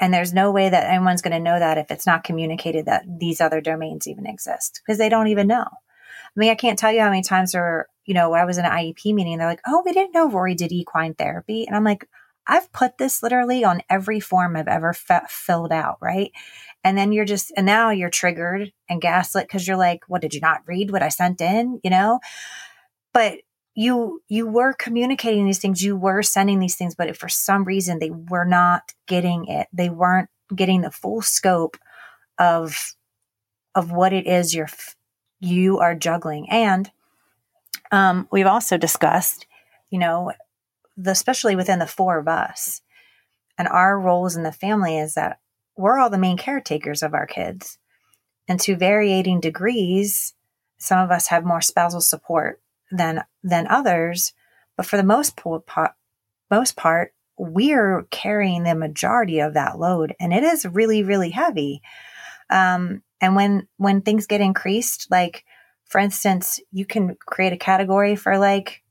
and 0.00 0.12
there's 0.12 0.32
no 0.32 0.50
way 0.50 0.68
that 0.68 0.88
anyone's 0.88 1.22
going 1.22 1.32
to 1.32 1.40
know 1.40 1.58
that 1.58 1.78
if 1.78 1.90
it's 1.90 2.06
not 2.06 2.24
communicated 2.24 2.86
that 2.86 3.04
these 3.18 3.40
other 3.40 3.60
domains 3.60 4.06
even 4.06 4.26
exist 4.26 4.80
because 4.84 4.98
they 4.98 5.08
don't 5.08 5.28
even 5.28 5.46
know. 5.46 5.66
I 5.66 6.38
mean, 6.40 6.50
I 6.50 6.54
can't 6.54 6.78
tell 6.78 6.92
you 6.92 7.00
how 7.00 7.10
many 7.10 7.22
times 7.22 7.52
there, 7.52 7.88
you 8.04 8.14
know, 8.14 8.32
I 8.32 8.44
was 8.44 8.58
in 8.58 8.64
an 8.64 8.70
IEP 8.70 9.12
meeting 9.14 9.32
and 9.32 9.40
they're 9.40 9.48
like, 9.48 9.62
oh, 9.66 9.82
we 9.84 9.92
didn't 9.92 10.14
know 10.14 10.30
Rory 10.30 10.54
did 10.54 10.72
equine 10.72 11.14
therapy. 11.14 11.66
And 11.66 11.74
I'm 11.74 11.84
like, 11.84 12.08
I've 12.46 12.72
put 12.72 12.96
this 12.96 13.22
literally 13.22 13.64
on 13.64 13.82
every 13.90 14.20
form 14.20 14.56
I've 14.56 14.68
ever 14.68 14.94
filled 15.28 15.72
out, 15.72 15.98
right? 16.00 16.32
And 16.84 16.96
then 16.96 17.12
you're 17.12 17.26
just, 17.26 17.52
and 17.56 17.66
now 17.66 17.90
you're 17.90 18.08
triggered 18.08 18.72
and 18.88 19.02
gaslit 19.02 19.46
because 19.46 19.66
you're 19.66 19.76
like, 19.76 20.00
what 20.06 20.22
did 20.22 20.32
you 20.32 20.40
not 20.40 20.62
read 20.66 20.90
what 20.90 21.02
I 21.02 21.08
sent 21.08 21.40
in, 21.40 21.80
you 21.82 21.90
know? 21.90 22.20
But 23.12 23.38
you 23.78 24.20
you 24.28 24.44
were 24.44 24.72
communicating 24.72 25.46
these 25.46 25.60
things 25.60 25.82
you 25.82 25.96
were 25.96 26.22
sending 26.22 26.58
these 26.58 26.74
things 26.74 26.96
but 26.96 27.08
if 27.08 27.16
for 27.16 27.28
some 27.28 27.62
reason 27.62 27.98
they 27.98 28.10
were 28.10 28.44
not 28.44 28.92
getting 29.06 29.46
it 29.46 29.68
they 29.72 29.88
weren't 29.88 30.28
getting 30.54 30.80
the 30.80 30.90
full 30.90 31.22
scope 31.22 31.76
of 32.38 32.94
of 33.74 33.92
what 33.92 34.12
it 34.12 34.26
is 34.26 34.54
you're 34.54 34.68
you 35.40 35.78
are 35.78 35.94
juggling. 35.94 36.50
And 36.50 36.90
um, 37.92 38.26
we've 38.32 38.46
also 38.46 38.76
discussed 38.76 39.46
you 39.90 39.98
know 39.98 40.32
the, 40.96 41.12
especially 41.12 41.54
within 41.54 41.78
the 41.78 41.86
four 41.86 42.18
of 42.18 42.26
us 42.26 42.82
and 43.56 43.68
our 43.68 43.98
roles 43.98 44.36
in 44.36 44.42
the 44.42 44.52
family 44.52 44.98
is 44.98 45.14
that 45.14 45.38
we're 45.76 45.98
all 45.98 46.10
the 46.10 46.18
main 46.18 46.36
caretakers 46.36 47.02
of 47.02 47.14
our 47.14 47.26
kids. 47.26 47.78
And 48.48 48.58
to 48.60 48.76
varying 48.76 49.40
degrees 49.40 50.34
some 50.78 50.98
of 50.98 51.10
us 51.10 51.28
have 51.28 51.44
more 51.44 51.60
spousal 51.60 52.00
support 52.00 52.60
than 52.90 53.22
than 53.42 53.66
others, 53.68 54.32
but 54.76 54.86
for 54.86 54.96
the 54.96 55.02
most 55.02 55.36
part, 55.36 55.92
most 56.50 56.76
part, 56.76 57.14
we're 57.36 58.06
carrying 58.10 58.64
the 58.64 58.74
majority 58.74 59.40
of 59.40 59.54
that 59.54 59.78
load, 59.78 60.14
and 60.20 60.32
it 60.32 60.42
is 60.42 60.66
really 60.66 61.02
really 61.02 61.30
heavy. 61.30 61.82
Um, 62.50 63.02
and 63.20 63.36
when 63.36 63.68
when 63.76 64.02
things 64.02 64.26
get 64.26 64.40
increased, 64.40 65.08
like 65.10 65.44
for 65.86 65.98
instance, 65.98 66.60
you 66.70 66.84
can 66.84 67.16
create 67.26 67.52
a 67.52 67.58
category 67.58 68.14
for 68.14 68.38
like 68.38 68.82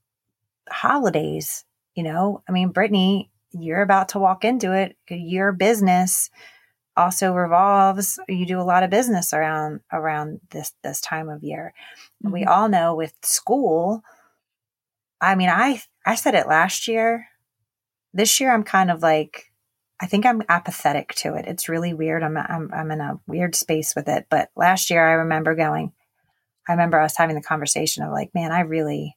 holidays, 0.69 1.63
you 1.95 2.03
know, 2.03 2.43
I 2.47 2.51
mean, 2.51 2.69
Brittany, 2.69 3.29
you're 3.51 3.81
about 3.81 4.09
to 4.09 4.19
walk 4.19 4.43
into 4.43 4.73
it. 4.73 4.97
Your 5.09 5.51
business 5.51 6.29
also 6.97 7.31
revolves. 7.33 8.19
You 8.27 8.45
do 8.45 8.59
a 8.59 8.63
lot 8.63 8.83
of 8.83 8.89
business 8.89 9.33
around 9.33 9.81
around 9.93 10.41
this 10.49 10.73
this 10.83 10.99
time 10.99 11.29
of 11.29 11.43
year. 11.43 11.73
Mm-hmm. 12.23 12.33
We 12.33 12.45
all 12.45 12.67
know 12.67 12.95
with 12.95 13.13
school. 13.21 14.01
I 15.21 15.35
mean, 15.35 15.49
I 15.49 15.81
I 16.05 16.15
said 16.15 16.35
it 16.35 16.47
last 16.47 16.87
year. 16.87 17.27
This 18.13 18.39
year, 18.39 18.51
I'm 18.51 18.63
kind 18.63 18.89
of 18.89 19.01
like, 19.01 19.51
I 20.01 20.07
think 20.07 20.25
I'm 20.25 20.41
apathetic 20.49 21.13
to 21.15 21.35
it. 21.35 21.45
It's 21.45 21.69
really 21.69 21.93
weird. 21.93 22.23
I'm 22.23 22.37
I'm 22.37 22.71
I'm 22.73 22.91
in 22.91 23.01
a 23.01 23.19
weird 23.27 23.55
space 23.55 23.95
with 23.95 24.07
it. 24.09 24.25
But 24.29 24.49
last 24.55 24.89
year, 24.89 25.05
I 25.05 25.13
remember 25.13 25.55
going. 25.55 25.93
I 26.67 26.73
remember 26.73 26.99
us 26.99 27.15
having 27.15 27.35
the 27.35 27.41
conversation 27.41 28.03
of 28.03 28.11
like, 28.11 28.33
man, 28.33 28.51
I 28.51 28.61
really 28.61 29.16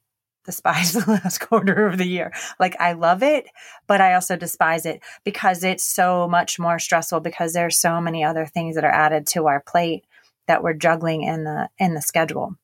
despise 0.50 0.92
the 1.04 1.10
last 1.10 1.38
quarter 1.38 1.86
of 1.86 1.98
the 1.98 2.06
year. 2.06 2.32
Like 2.58 2.76
I 2.80 2.92
love 2.92 3.22
it, 3.22 3.46
but 3.86 4.00
I 4.00 4.14
also 4.14 4.36
despise 4.36 4.84
it 4.84 5.00
because 5.24 5.62
it's 5.62 5.84
so 5.84 6.28
much 6.28 6.58
more 6.58 6.78
stressful 6.78 7.20
because 7.20 7.52
there's 7.52 7.78
so 7.78 8.00
many 8.00 8.24
other 8.24 8.46
things 8.46 8.74
that 8.74 8.84
are 8.84 8.90
added 8.90 9.26
to 9.28 9.46
our 9.46 9.60
plate 9.60 10.04
that 10.48 10.62
we're 10.62 10.74
juggling 10.74 11.22
in 11.22 11.44
the 11.44 11.68
in 11.78 11.94
the 11.94 12.02
schedule. 12.02 12.56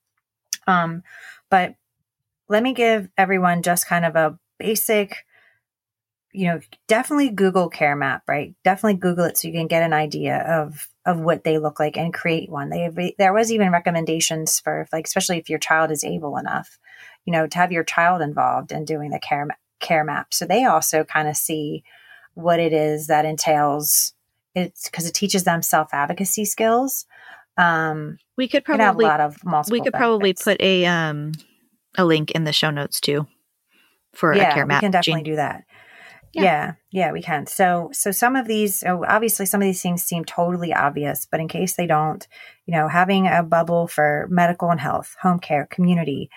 Um 0.67 1.03
but 1.49 1.75
let 2.49 2.63
me 2.63 2.73
give 2.73 3.09
everyone 3.17 3.63
just 3.63 3.87
kind 3.87 4.05
of 4.05 4.17
a 4.17 4.39
basic 4.59 5.25
you 6.33 6.49
know, 6.49 6.61
definitely 6.87 7.31
Google 7.31 7.71
Care 7.71 7.97
Map, 7.97 8.23
right? 8.29 8.55
Definitely 8.63 8.99
Google 8.99 9.25
it 9.25 9.39
so 9.39 9.49
you 9.49 9.55
can 9.55 9.69
get 9.69 9.83
an 9.83 9.95
idea 9.95 10.37
of 10.37 10.87
of 11.07 11.19
what 11.21 11.45
they 11.45 11.57
look 11.59 11.81
like 11.81 11.97
and 11.97 12.13
create 12.13 12.51
one. 12.51 12.69
They 12.69 13.15
there 13.17 13.33
was 13.33 13.51
even 13.51 13.73
recommendations 13.73 14.61
for 14.61 14.87
like 14.93 15.07
especially 15.07 15.39
if 15.39 15.49
your 15.49 15.59
child 15.59 15.91
is 15.91 16.05
able 16.05 16.37
enough 16.37 16.79
you 17.27 17.33
know, 17.33 17.47
to 17.47 17.59
have 17.59 17.73
your 17.73 17.85
child 17.85 18.23
involved 18.23 18.73
in 18.73 18.85
doing 18.85 19.11
the 19.11 19.19
care 19.19 19.47
care 19.81 20.05
map. 20.05 20.33
So 20.33 20.47
they 20.47 20.65
also 20.65 21.05
kind 21.05 21.29
of 21.29 21.37
see 21.37 21.85
what 22.35 22.61
it 22.61 22.73
is 22.73 23.09
that 23.09 23.27
entails. 23.27 24.15
It's 24.55 24.89
because 24.89 25.07
it 25.07 25.13
teaches 25.13 25.45
them 25.45 25.61
self 25.61 25.93
advocacy 25.93 26.47
skills. 26.47 27.05
Um, 27.59 28.19
we 28.37 28.49
could 28.49 28.65
probably 28.65 29.05
a 29.05 29.09
lot 29.09 29.21
of 29.21 29.45
multiple. 29.45 29.73
We 29.73 29.81
could 29.81 29.93
benefits. 29.93 29.99
probably 29.99 30.35
put 30.35 30.61
a 30.61 30.87
um 30.87 31.33
a 31.99 32.05
link 32.05 32.31
in 32.31 32.45
the 32.45 32.53
show 32.53 32.71
notes 32.71 33.01
too 33.01 33.27
for 34.15 34.35
yeah, 34.35 34.51
a 34.51 34.55
care 34.55 34.67
map. 34.67 34.81
We 34.81 34.87
can 34.87 34.93
definitely 34.93 35.25
do 35.25 35.37
that. 35.37 35.65
Yeah. 36.33 36.43
yeah. 36.43 36.73
yeah, 36.91 37.13
we 37.13 37.23
can. 37.23 37.47
So, 37.47 37.89
so 37.93 38.11
some 38.11 38.37
of 38.37 38.47
these, 38.47 38.85
obviously, 38.85 39.47
some 39.47 39.63
of 39.63 39.65
these 39.65 39.81
things 39.81 40.03
seem 40.03 40.25
totally 40.25 40.75
obvious, 40.75 41.27
but 41.31 41.41
in 41.41 41.49
case 41.49 41.77
they 41.77 41.87
don't, 41.87 42.27
you 42.67 42.73
know, 42.73 42.89
having 42.89 43.27
a 43.27 43.43
bubble 43.43 43.87
for 43.87 44.27
medical 44.29 44.71
and 44.71 44.81
health, 44.81 45.17
home 45.23 45.39
care, 45.39 45.67
community, 45.71 46.29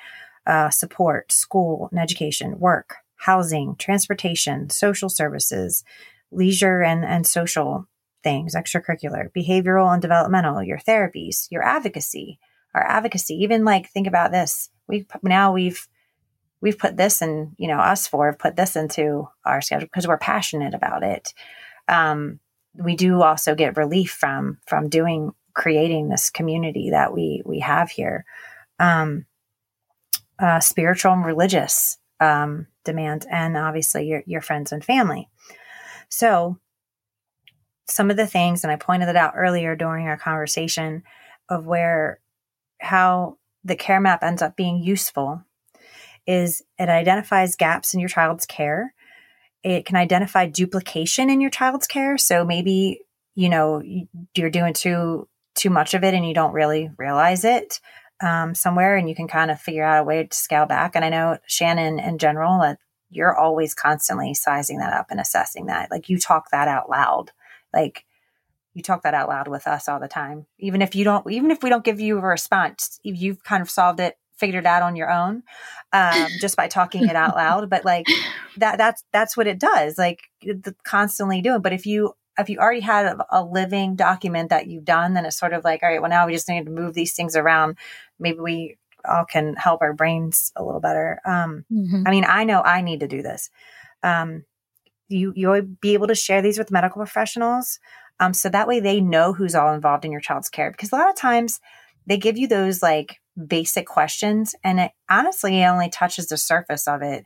uh, 0.49 0.71
support, 0.71 1.31
school 1.31 1.89
and 1.91 1.99
education, 1.99 2.59
work, 2.59 2.95
housing, 3.17 3.75
transportation, 3.75 4.69
social 4.69 5.09
services, 5.09 5.83
leisure 6.31 6.81
and, 6.81 7.05
and 7.05 7.27
social 7.27 7.87
things, 8.23 8.55
extracurricular, 8.55 9.29
behavioral 9.31 9.93
and 9.93 10.01
developmental, 10.01 10.63
your 10.63 10.79
therapies, 10.79 11.47
your 11.51 11.63
advocacy, 11.63 12.39
our 12.73 12.83
advocacy, 12.83 13.35
even 13.35 13.63
like 13.63 13.89
think 13.89 14.07
about 14.07 14.31
this. 14.31 14.69
We've 14.87 15.05
now 15.21 15.53
we've 15.53 15.87
we've 16.61 16.79
put 16.79 16.97
this 16.97 17.21
in, 17.21 17.55
you 17.57 17.67
know, 17.67 17.77
us 17.77 18.07
four 18.07 18.25
have 18.25 18.39
put 18.39 18.55
this 18.55 18.75
into 18.75 19.29
our 19.45 19.61
schedule 19.61 19.85
because 19.85 20.07
we're 20.07 20.17
passionate 20.17 20.73
about 20.73 21.03
it. 21.03 21.33
Um, 21.87 22.39
we 22.73 22.95
do 22.95 23.21
also 23.21 23.53
get 23.53 23.77
relief 23.77 24.11
from 24.11 24.57
from 24.67 24.89
doing 24.89 25.31
creating 25.53 26.09
this 26.09 26.31
community 26.31 26.89
that 26.89 27.13
we 27.13 27.43
we 27.45 27.59
have 27.59 27.91
here. 27.91 28.25
Um, 28.79 29.25
uh, 30.39 30.59
spiritual 30.59 31.13
and 31.13 31.25
religious 31.25 31.97
um, 32.19 32.67
demand, 32.85 33.25
and 33.29 33.57
obviously 33.57 34.07
your, 34.07 34.23
your 34.25 34.41
friends 34.41 34.71
and 34.71 34.83
family. 34.83 35.29
So, 36.09 36.57
some 37.87 38.11
of 38.11 38.17
the 38.17 38.27
things, 38.27 38.63
and 38.63 38.71
I 38.71 38.75
pointed 38.75 39.09
it 39.09 39.15
out 39.15 39.33
earlier 39.35 39.75
during 39.75 40.07
our 40.07 40.17
conversation 40.17 41.03
of 41.49 41.65
where 41.65 42.19
how 42.79 43.37
the 43.63 43.75
care 43.75 43.99
map 43.99 44.23
ends 44.23 44.41
up 44.41 44.55
being 44.55 44.81
useful 44.81 45.43
is 46.27 46.61
it 46.77 46.89
identifies 46.89 47.55
gaps 47.55 47.93
in 47.93 47.99
your 47.99 48.09
child's 48.09 48.45
care. 48.45 48.93
It 49.63 49.85
can 49.85 49.95
identify 49.95 50.45
duplication 50.45 51.29
in 51.29 51.41
your 51.41 51.49
child's 51.49 51.87
care. 51.87 52.17
So 52.17 52.45
maybe, 52.45 53.01
you 53.35 53.49
know, 53.49 53.81
you're 54.35 54.49
doing 54.49 54.73
too 54.73 55.27
too 55.55 55.69
much 55.69 55.93
of 55.93 56.03
it 56.03 56.13
and 56.13 56.25
you 56.25 56.33
don't 56.33 56.53
really 56.53 56.89
realize 56.97 57.43
it 57.43 57.81
um, 58.21 58.55
somewhere 58.55 58.95
and 58.95 59.07
you 59.07 59.15
can 59.15 59.27
kind 59.27 59.51
of 59.51 59.59
figure 59.59 59.83
out 59.83 60.01
a 60.01 60.03
way 60.03 60.25
to 60.25 60.35
scale 60.35 60.65
back. 60.65 60.95
And 60.95 61.05
I 61.05 61.09
know 61.09 61.37
Shannon 61.47 61.99
in 61.99 62.17
general, 62.17 62.59
that 62.59 62.79
you're 63.09 63.35
always 63.35 63.73
constantly 63.73 64.33
sizing 64.33 64.79
that 64.79 64.93
up 64.93 65.07
and 65.09 65.19
assessing 65.19 65.67
that. 65.67 65.89
Like 65.91 66.09
you 66.09 66.19
talk 66.19 66.51
that 66.51 66.67
out 66.67 66.89
loud. 66.89 67.31
Like 67.73 68.05
you 68.73 68.83
talk 68.83 69.03
that 69.03 69.13
out 69.13 69.29
loud 69.29 69.47
with 69.47 69.67
us 69.67 69.89
all 69.89 69.99
the 69.99 70.07
time. 70.07 70.45
Even 70.59 70.81
if 70.81 70.95
you 70.95 71.03
don't, 71.03 71.29
even 71.31 71.51
if 71.51 71.63
we 71.63 71.69
don't 71.69 71.83
give 71.83 71.99
you 71.99 72.17
a 72.17 72.21
response, 72.21 72.99
you've 73.03 73.43
kind 73.43 73.61
of 73.61 73.69
solved 73.69 73.99
it, 73.99 74.15
figured 74.37 74.63
it 74.63 74.67
out 74.67 74.83
on 74.83 74.95
your 74.95 75.11
own, 75.11 75.43
um, 75.91 76.27
just 76.39 76.55
by 76.55 76.67
talking 76.67 77.07
it 77.07 77.15
out 77.15 77.35
loud. 77.35 77.69
But 77.69 77.83
like 77.83 78.05
that, 78.57 78.77
that's, 78.77 79.03
that's 79.11 79.35
what 79.35 79.47
it 79.47 79.59
does. 79.59 79.97
Like 79.97 80.21
constantly 80.83 81.41
doing. 81.41 81.61
But 81.61 81.73
if 81.73 81.85
you 81.85 82.13
if 82.39 82.49
you 82.49 82.59
already 82.59 82.81
had 82.81 83.17
a, 83.29 83.43
living 83.43 83.95
document 83.95 84.49
that 84.49 84.67
you've 84.67 84.85
done, 84.85 85.13
then 85.13 85.25
it's 85.25 85.39
sort 85.39 85.53
of 85.53 85.63
like, 85.63 85.83
all 85.83 85.89
right, 85.89 86.01
well, 86.01 86.09
now 86.09 86.25
we 86.25 86.33
just 86.33 86.47
need 86.49 86.65
to 86.65 86.71
move 86.71 86.93
these 86.93 87.13
things 87.13 87.35
around. 87.35 87.77
Maybe 88.19 88.39
we 88.39 88.77
all 89.07 89.25
can 89.25 89.55
help 89.55 89.81
our 89.81 89.93
brains 89.93 90.51
a 90.55 90.63
little 90.63 90.81
better. 90.81 91.19
Um, 91.25 91.65
mm-hmm. 91.71 92.03
I 92.05 92.11
mean, 92.11 92.25
I 92.27 92.43
know 92.43 92.61
I 92.61 92.81
need 92.81 92.99
to 93.01 93.07
do 93.07 93.21
this. 93.21 93.49
Um, 94.03 94.43
you 95.07 95.33
you'll 95.35 95.61
be 95.61 95.93
able 95.93 96.07
to 96.07 96.15
share 96.15 96.41
these 96.41 96.59
with 96.59 96.71
medical 96.71 96.99
professionals, 96.99 97.79
um, 98.19 98.33
so 98.33 98.49
that 98.49 98.67
way 98.67 98.79
they 98.79 99.01
know 99.01 99.33
who's 99.33 99.55
all 99.55 99.73
involved 99.73 100.05
in 100.05 100.11
your 100.11 100.21
child's 100.21 100.49
care. 100.49 100.71
Because 100.71 100.91
a 100.91 100.95
lot 100.95 101.09
of 101.09 101.15
times 101.15 101.59
they 102.05 102.17
give 102.17 102.37
you 102.37 102.47
those 102.47 102.83
like 102.83 103.19
basic 103.47 103.87
questions, 103.87 104.53
and 104.63 104.79
it 104.79 104.91
honestly 105.09 105.63
only 105.65 105.89
touches 105.89 106.27
the 106.27 106.37
surface 106.37 106.87
of 106.87 107.01
it 107.01 107.25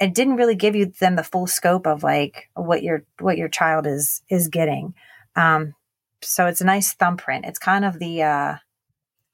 it 0.00 0.14
didn't 0.14 0.36
really 0.36 0.54
give 0.54 0.76
you 0.76 0.86
them 0.86 1.16
the 1.16 1.24
full 1.24 1.46
scope 1.46 1.86
of 1.86 2.02
like 2.02 2.48
what 2.54 2.82
your 2.82 3.04
what 3.18 3.38
your 3.38 3.48
child 3.48 3.86
is 3.86 4.22
is 4.28 4.48
getting. 4.48 4.94
Um, 5.36 5.74
so 6.22 6.46
it's 6.46 6.60
a 6.60 6.66
nice 6.66 6.94
thumbprint. 6.94 7.44
It's 7.44 7.58
kind 7.58 7.84
of 7.84 7.98
the 7.98 8.22
uh, 8.22 8.54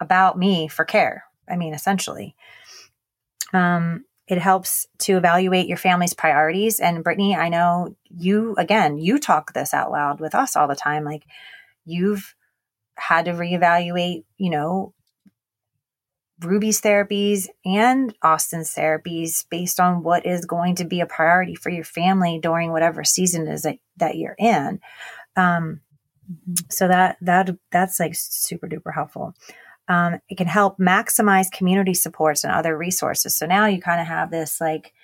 about 0.01 0.39
me 0.39 0.69
for 0.69 0.85
care. 0.85 1.25
I 1.49 1.57
mean, 1.57 1.75
essentially. 1.75 2.35
Um, 3.53 4.05
it 4.27 4.39
helps 4.39 4.87
to 5.01 5.17
evaluate 5.17 5.69
your 5.69 5.77
family's 5.77 6.15
priorities. 6.15 6.81
And 6.81 7.05
Brittany, 7.05 7.37
I 7.37 7.51
know 7.51 7.95
you 8.09 8.55
again, 8.57 8.99
you 8.99 9.19
talk 9.19 9.53
this 9.53 9.75
out 9.75 9.91
loud 9.91 10.21
with 10.21 10.35
us 10.35 10.57
all 10.57 10.67
the 10.67 10.75
time. 10.75 11.05
Like 11.05 11.25
you've 11.85 12.35
had 12.97 13.27
to 13.27 13.33
reevaluate, 13.33 14.25
you 14.39 14.51
know, 14.51 14.95
Ruby's 16.41 16.81
therapies 16.81 17.47
and 17.65 18.15
Austin's 18.23 18.75
therapies 18.75 19.45
based 19.51 19.79
on 19.79 20.03
what 20.03 20.27
is 20.27 20.45
going 20.45 20.75
to 20.77 20.85
be 20.85 21.01
a 21.01 21.07
priority 21.07 21.55
for 21.55 21.71
your 21.71 21.85
family 21.85 22.39
during 22.43 22.73
whatever 22.73 23.05
season 23.05 23.47
is 23.47 23.63
that, 23.63 23.79
that 23.99 24.17
you're 24.17 24.37
in. 24.39 24.81
Um, 25.37 25.81
so 26.71 26.89
that 26.89 27.19
that 27.21 27.51
that's 27.71 28.01
like 28.01 28.15
super 28.15 28.67
duper 28.67 28.95
helpful. 28.95 29.35
Um, 29.89 30.21
it 30.29 30.39
can 30.39 30.47
help 30.47 30.79
maximize 30.79 31.53
community 31.53 31.93
supports 31.95 32.45
and 32.45 32.53
other 32.53 32.77
resources. 32.77 33.37
So 33.37 33.47
now 33.47 33.67
you 33.67 33.81
kind 33.81 34.01
of 34.01 34.07
have 34.07 34.31
this 34.31 34.61
like 34.61 34.95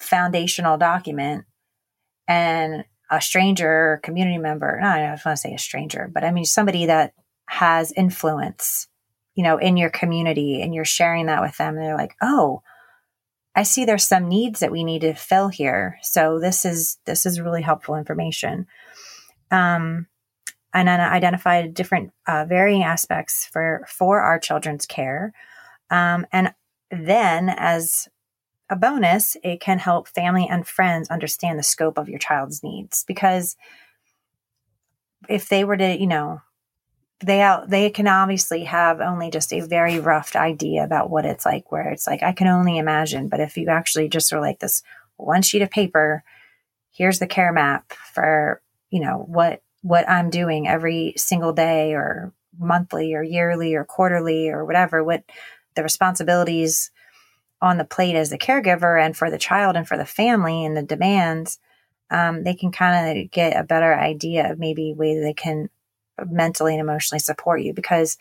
foundational 0.00 0.76
document 0.76 1.44
and 2.26 2.84
a 3.10 3.20
stranger 3.20 4.00
community 4.02 4.38
member. 4.38 4.78
No, 4.80 4.88
I 4.88 4.98
don't 4.98 5.08
want 5.10 5.22
to 5.24 5.36
say 5.36 5.54
a 5.54 5.58
stranger, 5.58 6.10
but 6.12 6.24
I 6.24 6.32
mean 6.32 6.44
somebody 6.44 6.86
that 6.86 7.14
has 7.46 7.92
influence 7.92 8.88
you 9.34 9.42
know, 9.42 9.58
in 9.58 9.76
your 9.76 9.90
community 9.90 10.62
and 10.62 10.74
you're 10.74 10.84
sharing 10.84 11.26
that 11.26 11.42
with 11.42 11.56
them 11.56 11.76
they're 11.76 11.96
like, 11.96 12.16
"Oh, 12.20 12.62
I 13.54 13.64
see 13.64 13.84
there's 13.84 14.06
some 14.06 14.28
needs 14.28 14.60
that 14.60 14.72
we 14.72 14.84
need 14.84 15.00
to 15.00 15.14
fill 15.14 15.48
here." 15.48 15.98
So 16.02 16.38
this 16.38 16.64
is 16.64 16.98
this 17.04 17.26
is 17.26 17.40
really 17.40 17.62
helpful 17.62 17.96
information. 17.96 18.66
Um 19.50 20.06
and 20.74 20.88
then 20.88 21.00
identified 21.00 21.74
different 21.74 22.12
uh, 22.26 22.44
varying 22.46 22.82
aspects 22.82 23.46
for 23.46 23.84
for 23.88 24.20
our 24.20 24.38
children's 24.38 24.86
care. 24.86 25.32
Um, 25.90 26.26
and 26.32 26.54
then 26.90 27.50
as 27.50 28.08
a 28.70 28.76
bonus, 28.76 29.36
it 29.44 29.60
can 29.60 29.78
help 29.78 30.08
family 30.08 30.48
and 30.48 30.66
friends 30.66 31.10
understand 31.10 31.58
the 31.58 31.62
scope 31.62 31.98
of 31.98 32.08
your 32.08 32.18
child's 32.18 32.62
needs 32.62 33.04
because 33.06 33.56
if 35.28 35.48
they 35.48 35.62
were 35.62 35.76
to, 35.76 36.00
you 36.00 36.06
know, 36.06 36.40
they 37.22 37.40
out 37.40 37.68
they 37.70 37.90
can 37.90 38.08
obviously 38.08 38.64
have 38.64 39.00
only 39.00 39.30
just 39.30 39.52
a 39.52 39.60
very 39.60 39.98
rough 39.98 40.34
idea 40.36 40.84
about 40.84 41.10
what 41.10 41.24
it's 41.24 41.46
like 41.46 41.70
where 41.70 41.90
it's 41.90 42.06
like 42.06 42.22
i 42.22 42.32
can 42.32 42.46
only 42.46 42.78
imagine. 42.78 43.28
But 43.28 43.40
if 43.40 43.56
you 43.56 43.68
actually 43.68 44.08
just 44.08 44.32
are 44.32 44.40
like 44.40 44.58
this 44.58 44.82
one 45.16 45.42
sheet 45.42 45.62
of 45.62 45.70
paper 45.70 46.24
here's 46.90 47.18
the 47.18 47.26
care 47.26 47.52
map 47.52 47.92
for 48.12 48.60
you 48.90 49.00
know 49.00 49.24
what 49.26 49.62
what 49.82 50.08
i'm 50.08 50.30
doing 50.30 50.68
every 50.68 51.14
single 51.16 51.52
day 51.52 51.92
or 51.92 52.32
monthly 52.58 53.14
or 53.14 53.22
yearly 53.22 53.74
or 53.74 53.84
quarterly 53.84 54.48
or 54.48 54.64
whatever 54.64 55.02
what 55.02 55.24
the 55.74 55.82
responsibilities 55.82 56.90
on 57.62 57.78
the 57.78 57.84
plate 57.84 58.16
as 58.16 58.28
the 58.28 58.38
caregiver 58.38 59.00
and 59.00 59.16
for 59.16 59.30
the 59.30 59.38
child 59.38 59.76
and 59.76 59.86
for 59.86 59.96
the 59.96 60.04
family 60.04 60.64
and 60.64 60.76
the 60.76 60.82
demands, 60.82 61.60
um, 62.10 62.42
they 62.42 62.54
can 62.54 62.72
kind 62.72 63.18
of 63.18 63.30
get 63.30 63.58
a 63.58 63.64
better 63.64 63.94
idea 63.94 64.50
of 64.50 64.58
maybe 64.58 64.92
ways 64.92 65.22
they 65.22 65.32
can 65.32 65.70
mentally 66.30 66.74
and 66.74 66.80
emotionally 66.80 67.20
support 67.20 67.62
you. 67.62 67.72
Because 67.72 68.18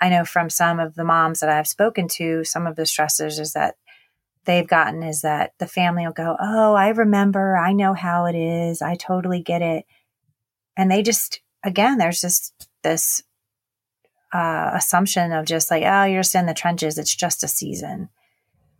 I 0.00 0.08
know 0.08 0.24
from 0.24 0.50
some 0.50 0.80
of 0.80 0.94
the 0.94 1.04
moms 1.04 1.40
that 1.40 1.48
I've 1.48 1.68
spoken 1.68 2.08
to, 2.08 2.44
some 2.44 2.66
of 2.66 2.76
the 2.76 2.82
stressors 2.82 3.38
is 3.38 3.52
that 3.52 3.76
they've 4.44 4.66
gotten 4.66 5.02
is 5.02 5.22
that 5.22 5.52
the 5.58 5.66
family 5.66 6.04
will 6.04 6.12
go, 6.12 6.36
Oh, 6.40 6.74
I 6.74 6.88
remember. 6.88 7.56
I 7.56 7.72
know 7.72 7.94
how 7.94 8.26
it 8.26 8.34
is. 8.34 8.82
I 8.82 8.96
totally 8.96 9.40
get 9.40 9.62
it. 9.62 9.84
And 10.76 10.90
they 10.90 11.02
just, 11.02 11.40
again, 11.62 11.98
there's 11.98 12.20
just 12.20 12.68
this 12.82 13.22
uh, 14.32 14.70
assumption 14.74 15.32
of 15.32 15.44
just 15.44 15.70
like, 15.70 15.82
oh, 15.84 16.04
you're 16.04 16.22
just 16.22 16.34
in 16.34 16.46
the 16.46 16.54
trenches. 16.54 16.98
It's 16.98 17.14
just 17.14 17.44
a 17.44 17.48
season, 17.48 18.08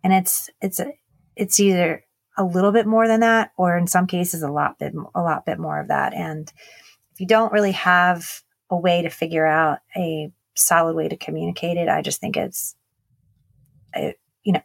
and 0.03 0.11
it's 0.11 0.49
it's 0.61 0.81
it's 1.35 1.59
either 1.59 2.03
a 2.37 2.43
little 2.43 2.71
bit 2.71 2.87
more 2.87 3.07
than 3.07 3.19
that, 3.19 3.51
or 3.55 3.77
in 3.77 3.87
some 3.87 4.07
cases, 4.07 4.41
a 4.41 4.51
lot 4.51 4.79
bit 4.79 4.93
a 5.13 5.21
lot 5.21 5.45
bit 5.45 5.59
more 5.59 5.79
of 5.79 5.89
that. 5.89 6.13
And 6.13 6.51
if 7.13 7.19
you 7.19 7.27
don't 7.27 7.53
really 7.53 7.73
have 7.73 8.41
a 8.73 8.79
way 8.79 9.01
to 9.01 9.09
figure 9.09 9.45
out 9.45 9.79
a 9.95 10.31
solid 10.55 10.95
way 10.95 11.07
to 11.07 11.17
communicate 11.17 11.77
it, 11.77 11.87
I 11.89 12.01
just 12.01 12.19
think 12.19 12.37
it's, 12.37 12.75
it, 13.93 14.19
you 14.43 14.53
know, 14.53 14.63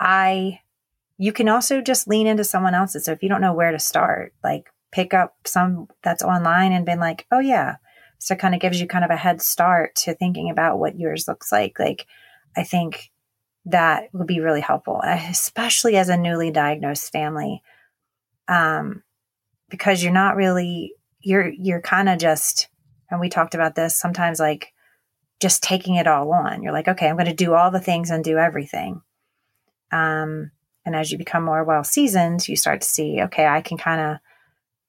I 0.00 0.60
you 1.16 1.32
can 1.32 1.48
also 1.48 1.80
just 1.80 2.08
lean 2.08 2.26
into 2.26 2.44
someone 2.44 2.74
else's. 2.74 3.04
So 3.04 3.12
if 3.12 3.22
you 3.22 3.28
don't 3.28 3.40
know 3.40 3.54
where 3.54 3.70
to 3.70 3.78
start, 3.78 4.34
like 4.42 4.68
pick 4.90 5.14
up 5.14 5.36
some 5.44 5.88
that's 6.02 6.22
online 6.22 6.72
and 6.72 6.84
been 6.84 6.98
like, 6.98 7.26
oh 7.30 7.38
yeah, 7.38 7.76
so 8.18 8.34
kind 8.34 8.54
of 8.54 8.60
gives 8.60 8.80
you 8.80 8.86
kind 8.86 9.04
of 9.04 9.10
a 9.10 9.16
head 9.16 9.40
start 9.40 9.94
to 9.96 10.14
thinking 10.14 10.50
about 10.50 10.78
what 10.78 10.98
yours 10.98 11.28
looks 11.28 11.52
like. 11.52 11.78
Like, 11.78 12.06
I 12.56 12.64
think 12.64 13.10
that 13.66 14.08
would 14.12 14.26
be 14.26 14.40
really 14.40 14.60
helpful, 14.60 15.00
especially 15.04 15.96
as 15.96 16.08
a 16.08 16.16
newly 16.16 16.50
diagnosed 16.50 17.12
family. 17.12 17.62
Um, 18.48 19.02
because 19.70 20.02
you're 20.02 20.12
not 20.12 20.36
really, 20.36 20.94
you're, 21.20 21.48
you're 21.48 21.80
kind 21.80 22.08
of 22.08 22.18
just, 22.18 22.68
and 23.10 23.20
we 23.20 23.28
talked 23.28 23.54
about 23.54 23.74
this 23.74 23.96
sometimes 23.96 24.40
like 24.40 24.72
just 25.40 25.62
taking 25.62 25.96
it 25.96 26.06
all 26.06 26.32
on. 26.32 26.62
You're 26.62 26.72
like, 26.72 26.88
okay, 26.88 27.08
I'm 27.08 27.16
going 27.16 27.26
to 27.26 27.34
do 27.34 27.54
all 27.54 27.70
the 27.70 27.80
things 27.80 28.10
and 28.10 28.24
do 28.24 28.38
everything. 28.38 29.02
Um, 29.92 30.50
and 30.86 30.94
as 30.94 31.10
you 31.10 31.18
become 31.18 31.44
more 31.44 31.64
well 31.64 31.84
seasoned, 31.84 32.46
you 32.48 32.56
start 32.56 32.80
to 32.80 32.86
see, 32.86 33.20
okay, 33.22 33.46
I 33.46 33.60
can 33.60 33.78
kind 33.78 34.00
of 34.00 34.16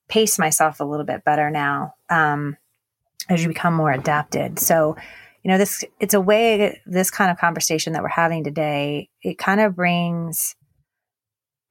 pace 0.08 0.38
myself 0.38 0.80
a 0.80 0.86
little 0.86 1.06
bit 1.06 1.24
better 1.24 1.50
now. 1.50 1.96
Um, 2.10 2.58
as 3.30 3.42
you 3.42 3.48
become 3.48 3.74
more 3.74 3.92
adapted. 3.92 4.60
So, 4.60 4.96
you 5.44 5.52
know, 5.52 5.58
this, 5.58 5.84
it's 6.00 6.14
a 6.14 6.22
way, 6.22 6.82
this 6.86 7.12
kind 7.12 7.32
of 7.32 7.38
conversation 7.38 7.94
that 7.94 8.04
we're 8.04 8.10
having 8.10 8.44
today, 8.44 9.10
it 9.22 9.38
kind 9.38 9.62
of 9.62 9.76
brings 9.76 10.56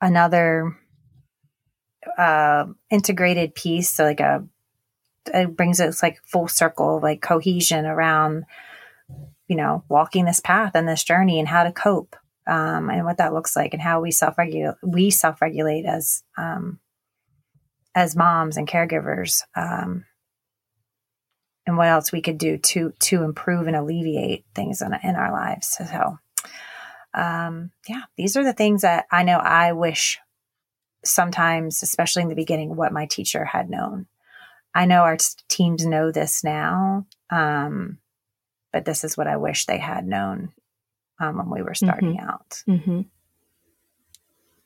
another 0.01 0.77
uh, 2.19 2.67
integrated 2.91 3.55
piece. 3.55 3.91
So, 3.91 4.05
like 4.05 4.21
a, 4.21 4.45
it 5.33 5.57
brings 5.57 5.81
us 5.81 6.03
like 6.03 6.21
full 6.25 6.49
circle, 6.49 7.01
like 7.03 7.23
cohesion 7.23 7.87
around, 7.87 8.45
you 9.49 9.57
know, 9.57 9.85
walking 9.89 10.25
this 10.25 10.41
path 10.41 10.73
and 10.75 10.89
this 10.89 11.05
journey 11.05 11.39
and 11.39 11.49
how 11.49 11.65
to 11.65 11.73
cope. 11.73 12.17
Um, 12.47 12.91
and 12.91 13.07
what 13.07 13.17
that 13.19 13.33
looks 13.33 13.57
like 13.57 13.73
and 13.73 13.81
how 13.81 14.03
we 14.03 14.11
self 14.11 14.37
regulate, 14.37 14.75
we 14.83 15.11
self 15.11 15.41
regulate 15.41 15.87
as, 15.87 16.23
um, 16.37 16.79
as 17.95 18.15
moms 18.15 18.59
and 18.59 18.69
caregivers. 18.69 19.43
Um, 19.57 20.05
and 21.67 21.77
what 21.77 21.89
else 21.89 22.13
we 22.13 22.21
could 22.21 22.39
do 22.39 22.59
to 22.59 22.93
to 23.01 23.23
improve 23.23 23.67
and 23.67 23.77
alleviate 23.77 24.45
things 24.55 24.83
in, 24.83 24.95
in 25.03 25.17
our 25.17 25.33
lives. 25.33 25.69
So, 25.69 26.19
um, 27.15 27.71
yeah, 27.89 28.03
these 28.17 28.37
are 28.37 28.45
the 28.45 28.53
things 28.53 28.83
that 28.83 29.07
I 29.11 29.23
know 29.23 29.39
I 29.39 29.73
wish 29.73 30.19
sometimes, 31.05 31.83
especially 31.83 32.23
in 32.23 32.29
the 32.29 32.35
beginning, 32.35 32.77
what 32.77 32.93
my 32.93 33.07
teacher 33.07 33.45
had 33.45 33.71
known. 33.71 34.07
I 34.75 34.87
know 34.87 35.03
our 35.03 35.17
teams 35.49 35.87
know 35.87 36.11
this 36.11 36.43
now, 36.43 37.07
um, 37.31 37.99
but 38.73 38.85
this 38.85 39.05
is 39.05 39.17
what 39.17 39.29
I 39.29 39.37
wish 39.37 39.67
they 39.67 39.79
had 39.79 40.07
known 40.07 40.53
um, 41.21 41.39
when 41.39 41.51
we 41.51 41.63
were 41.63 41.75
starting 41.75 42.17
mm-hmm. 42.17 42.29
out. 42.29 42.63
Mm-hmm. 42.69 43.01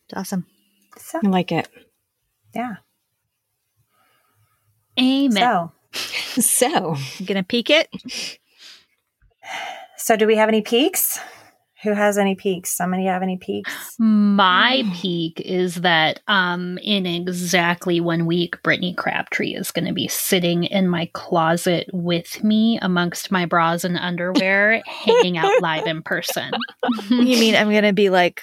It's 0.05 0.15
awesome. 0.17 0.47
So, 0.97 1.21
I 1.23 1.29
like 1.29 1.53
it. 1.53 1.69
Yeah. 2.55 2.77
Amen. 4.99 5.31
So, 5.33 5.73
so, 6.41 6.95
I'm 6.95 7.27
gonna 7.27 7.43
peak 7.43 7.69
it. 7.71 7.89
So, 9.97 10.17
do 10.17 10.27
we 10.27 10.37
have 10.37 10.49
any 10.49 10.63
peaks? 10.63 11.21
Who 11.83 11.93
has 11.93 12.19
any 12.19 12.35
peaks? 12.35 12.71
Somebody 12.71 13.05
have 13.05 13.23
any 13.23 13.37
peaks? 13.37 13.95
My 13.99 14.83
peak 14.95 15.41
is 15.41 15.77
that 15.77 16.21
um 16.27 16.79
in 16.79 17.07
exactly 17.07 18.01
one 18.01 18.27
week, 18.27 18.63
Brittany 18.63 18.95
Crabtree 18.95 19.55
is 19.55 19.71
going 19.71 19.87
to 19.87 19.93
be 19.93 20.09
sitting 20.09 20.65
in 20.65 20.89
my 20.89 21.09
closet 21.13 21.89
with 21.93 22.43
me 22.43 22.79
amongst 22.83 23.31
my 23.31 23.47
bras 23.47 23.85
and 23.85 23.97
underwear, 23.97 24.83
hanging 24.87 25.39
out 25.39 25.63
live 25.63 25.87
in 25.87 26.03
person. 26.03 26.51
you 27.09 27.39
mean 27.39 27.55
I'm 27.55 27.71
going 27.71 27.85
to 27.85 27.93
be 27.93 28.11
like 28.11 28.43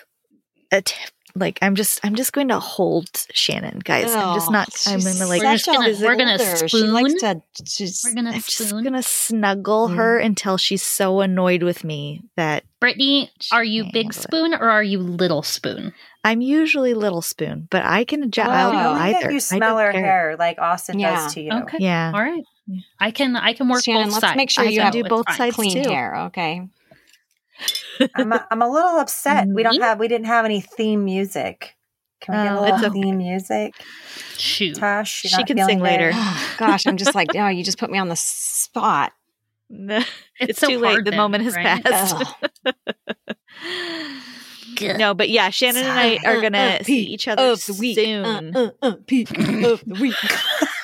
a 0.72 0.82
t- 0.82 0.96
like 1.36 1.60
I'm 1.62 1.76
just 1.76 2.00
I'm 2.04 2.16
just 2.16 2.34
going 2.34 2.48
to 2.48 2.60
hold 2.60 3.10
Shannon, 3.34 3.80
guys. 3.80 4.08
Oh, 4.10 4.20
I'm 4.20 4.36
just 4.36 4.52
not. 4.52 4.70
I'm 4.88 5.00
gonna 5.00 5.28
like. 5.28 5.42
We're 5.42 5.58
just 5.58 5.66
gonna 5.66 5.96
we're 6.02 6.16
gonna 6.16 6.40
spoon. 6.40 6.68
She 6.68 6.84
likes 6.84 7.14
to. 7.16 7.42
She's, 7.66 8.04
we're 8.06 8.16
gonna 8.16 8.32
I'm 8.32 8.42
spoon. 8.42 8.68
just 8.68 8.84
gonna 8.84 9.04
snuggle 9.04 9.90
mm. 9.90 9.96
her 9.96 10.18
until 10.18 10.58
she's 10.58 10.82
so 10.84 11.22
annoyed 11.22 11.64
with 11.64 11.84
me 11.84 12.24
that. 12.38 12.64
Brittany, 12.80 13.32
are 13.52 13.64
you 13.64 13.86
big 13.92 14.14
spoon 14.14 14.54
or 14.54 14.70
are 14.70 14.84
you 14.84 15.00
little 15.00 15.42
spoon? 15.42 15.94
I'm 16.24 16.42
usually 16.42 16.94
little 16.94 17.22
spoon, 17.22 17.68
but 17.70 17.84
I 17.84 18.04
can 18.04 18.24
adjust. 18.24 18.50
Oh, 18.50 18.54
I'll 18.54 18.96
either. 18.96 19.32
You 19.32 19.40
smell 19.40 19.78
her 19.78 19.92
hair 19.92 20.36
like 20.40 20.60
Austin 20.60 21.00
yeah. 21.00 21.16
does 21.16 21.34
to 21.34 21.42
you. 21.42 21.52
Okay. 21.52 21.78
Yeah. 21.82 22.12
All 22.14 22.22
right. 22.22 22.44
I 23.00 23.12
can 23.12 23.36
I 23.36 23.54
can 23.54 23.70
work 23.70 23.84
Shannon, 23.84 24.06
both 24.06 24.14
let's 24.14 24.22
sides. 24.22 24.38
make 24.38 24.50
sure 24.50 24.66
I 24.66 24.70
you 24.70 24.82
have 24.82 24.94
do 24.94 25.04
both 25.04 25.32
sides 25.34 25.56
clean 25.56 25.84
too. 25.84 25.90
hair. 25.90 26.16
Okay. 26.28 26.68
I'm 28.16 28.32
a, 28.32 28.48
I'm 28.52 28.62
a 28.62 28.70
little 28.70 29.00
upset. 29.00 29.48
We 29.48 29.64
don't 29.64 29.82
have 29.82 30.00
we 30.00 30.08
didn't 30.08 30.28
have 30.28 30.46
any 30.46 30.62
theme 30.62 31.06
music. 31.06 31.76
Can 32.22 32.38
we 32.38 32.44
get 32.44 32.56
a 32.56 32.62
little 32.62 32.86
okay. 32.86 33.02
theme 33.02 33.18
music? 33.18 33.74
Shoot. 34.38 34.76
Tash, 34.76 35.12
she 35.12 35.44
can 35.44 35.58
sing 35.66 35.80
later. 35.80 36.12
Gosh, 36.58 36.88
I'm 36.88 36.98
just 36.98 37.14
like, 37.14 37.30
oh, 37.36 37.48
you 37.48 37.64
just 37.64 37.78
put 37.78 37.92
me 37.92 37.98
on 37.98 38.10
the 38.10 38.16
spot. 38.16 39.14
it's, 39.70 40.06
it's 40.40 40.60
so 40.60 40.68
too 40.68 40.80
late. 40.80 41.06
The 41.06 41.12
moment 41.12 41.44
has 41.44 41.56
right? 41.56 41.84
passed. 41.84 42.16
no, 44.98 45.14
but 45.14 45.30
yeah, 45.30 45.50
Shannon 45.50 45.84
and 45.84 46.00
I 46.00 46.20
are 46.26 46.42
gonna 46.42 46.58
uh, 46.58 46.78
uh, 46.80 46.84
see 46.84 47.02
each 47.02 47.28
other 47.28 47.44
of 47.44 47.66
the 47.66 47.74
week. 47.74 47.96
soon. 47.96 48.56
Uh, 48.56 48.72
uh, 48.82 48.96
peak 49.06 49.30
of 49.38 49.84
the 49.86 49.98
week. 50.00 50.16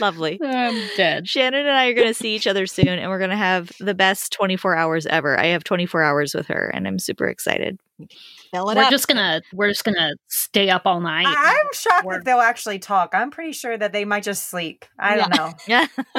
Lovely. 0.00 0.40
I'm 0.42 0.80
dead. 0.96 1.28
Shannon 1.28 1.60
and 1.66 1.76
I 1.76 1.86
are 1.88 1.94
going 1.94 2.08
to 2.08 2.14
see 2.14 2.34
each 2.34 2.46
other 2.46 2.66
soon, 2.66 2.88
and 2.88 3.10
we're 3.10 3.18
going 3.18 3.30
to 3.30 3.36
have 3.36 3.70
the 3.80 3.94
best 3.94 4.32
24 4.32 4.76
hours 4.76 5.06
ever. 5.06 5.38
I 5.38 5.46
have 5.46 5.64
24 5.64 6.02
hours 6.02 6.34
with 6.34 6.46
her, 6.48 6.70
and 6.74 6.86
I'm 6.86 6.98
super 6.98 7.26
excited. 7.26 7.78
Fill 8.52 8.70
it 8.70 8.76
we're 8.76 8.82
up. 8.84 8.90
just 8.90 9.06
gonna 9.06 9.40
we're 9.52 9.68
just 9.68 9.84
gonna 9.84 10.14
stay 10.28 10.68
up 10.68 10.82
all 10.84 11.00
night. 11.00 11.26
I'm 11.28 11.66
shocked 11.72 12.08
that 12.08 12.24
they'll 12.24 12.40
actually 12.40 12.80
talk. 12.80 13.10
I'm 13.14 13.30
pretty 13.30 13.52
sure 13.52 13.76
that 13.78 13.92
they 13.92 14.04
might 14.04 14.24
just 14.24 14.48
sleep. 14.50 14.84
I 14.98 15.16
don't 15.16 15.30
know. 15.36 15.52
Yeah, 15.68 15.86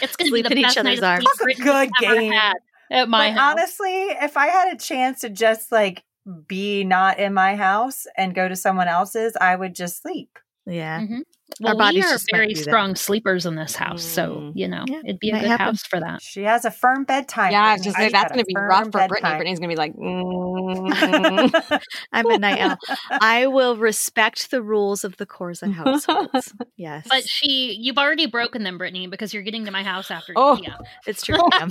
it's 0.00 0.16
gonna 0.16 0.28
Sleep 0.30 0.44
be 0.48 0.48
the 0.48 0.56
in 0.56 0.62
best 0.62 0.76
each 0.76 0.78
other's 0.78 1.00
night 1.00 1.02
arms. 1.02 1.26
of 1.26 1.38
That's 1.46 1.58
a 1.60 1.62
good 1.62 1.90
game. 2.00 2.32
had 2.32 2.54
at 2.90 3.08
my 3.08 3.28
But 3.30 3.38
house. 3.38 3.50
honestly, 3.52 3.92
if 4.22 4.36
I 4.38 4.46
had 4.46 4.72
a 4.74 4.78
chance 4.78 5.20
to 5.20 5.28
just 5.30 5.70
like 5.72 6.04
be 6.48 6.84
not 6.84 7.18
in 7.18 7.34
my 7.34 7.54
house 7.56 8.06
and 8.16 8.34
go 8.34 8.48
to 8.48 8.56
someone 8.56 8.88
else's, 8.88 9.36
I 9.40 9.54
would 9.56 9.74
just 9.74 10.02
sleep. 10.02 10.38
yeah. 10.66 11.00
Mm-hmm. 11.00 11.20
Mhm. 11.60 11.66
Our 11.68 11.74
Well, 11.74 11.74
we 11.74 11.78
bodies 12.00 12.06
are 12.06 12.12
just 12.14 12.28
very 12.32 12.48
do 12.48 12.54
that. 12.54 12.62
strong 12.62 12.94
sleepers 12.96 13.46
in 13.46 13.54
this 13.56 13.74
house, 13.76 14.02
so 14.02 14.36
Mm. 14.36 14.52
you 14.54 14.68
know 14.68 14.84
Yeah, 14.88 15.00
it'd 15.04 15.18
be 15.20 15.30
a 15.30 15.32
might 15.34 15.40
good 15.42 15.48
happen. 15.50 15.66
house 15.66 15.82
for 15.86 16.00
that. 16.00 16.22
She 16.22 16.42
has 16.44 16.64
a 16.64 16.70
firm 16.70 17.04
bedtime. 17.04 17.52
yeah, 17.52 17.62
I 17.64 17.72
was 17.74 17.82
just 17.82 17.96
say 17.96 18.04
She's 18.04 18.12
that's 18.12 18.22
got 18.24 18.30
a 18.30 18.34
going 18.34 18.44
to 18.44 18.48
be 18.48 18.54
rough 18.56 18.84
for 18.84 19.08
Brittany. 19.08 19.36
Brittany's 19.36 19.58
going 19.58 19.70
to 19.70 19.74
be 19.74 19.78
like, 19.78 19.94
mm. 19.94 21.80
I'm 22.12 22.26
a 22.30 22.38
night 22.38 22.60
owl. 22.60 22.76
I 23.10 23.46
will 23.48 23.76
respect 23.76 24.50
the 24.50 24.62
rules 24.62 25.04
of 25.04 25.16
the 25.18 25.26
Corza 25.26 25.72
households. 25.72 26.52
Yes, 26.76 27.06
But 27.08 27.24
she, 27.28 27.76
you've 27.80 27.98
already 27.98 28.26
broken 28.26 28.64
them, 28.64 28.76
Brittany, 28.78 29.06
because 29.06 29.32
you're 29.32 29.42
getting 29.44 29.64
to 29.66 29.70
my 29.70 29.82
house 29.84 30.10
after. 30.10 30.32
Oh. 30.36 30.58
Yeah. 30.60 30.76
it's 31.06 31.22
true. 31.26 31.36
ma'am. 31.36 31.68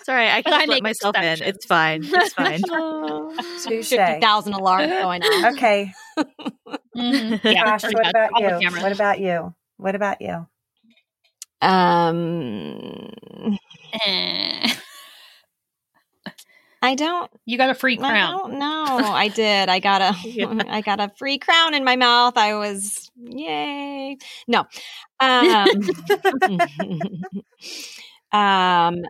it's 0.00 0.08
all 0.08 0.14
right. 0.14 0.32
I 0.32 0.42
can 0.42 0.54
I 0.54 0.58
let 0.60 0.68
make 0.68 0.82
myself 0.82 1.16
in. 1.16 1.24
exceptions. 1.24 1.56
It's 1.56 1.66
fine. 1.66 2.02
It's 2.04 2.32
fine. 2.34 2.62
Touche. 3.64 3.88
fifty 3.88 4.20
thousand 4.20 4.54
alarms 4.54 4.88
going 4.88 5.22
on. 5.22 5.54
Okay, 5.54 5.92
Mhm. 6.98 7.40
Yeah. 7.44 7.64
Josh, 7.64 7.82
pretty 7.82 7.96
what 7.96 8.08
about 8.08 8.36
you? 8.36 8.62
What 8.80 8.92
about 8.92 9.20
you? 9.20 9.54
What 9.78 9.94
about 9.96 10.20
you? 10.22 10.46
Um, 11.62 13.10
Eh. 13.92 14.74
I 16.82 16.94
don't. 16.94 17.30
You 17.46 17.58
got 17.58 17.70
a 17.70 17.74
free 17.74 17.96
crown. 17.96 18.42
don't. 18.50 18.58
I 19.12 19.28
did. 19.28 19.68
I 19.68 19.80
got 19.80 20.02
a. 20.02 20.16
Yeah. 20.22 20.46
I 20.68 20.80
got 20.82 21.00
a 21.00 21.10
free 21.18 21.38
crown 21.38 21.74
in 21.74 21.84
my 21.84 21.96
mouth. 21.96 22.36
I 22.36 22.54
was 22.54 23.10
yay. 23.16 24.16
No. 24.46 24.66
Um, 25.20 25.66
um 28.32 29.04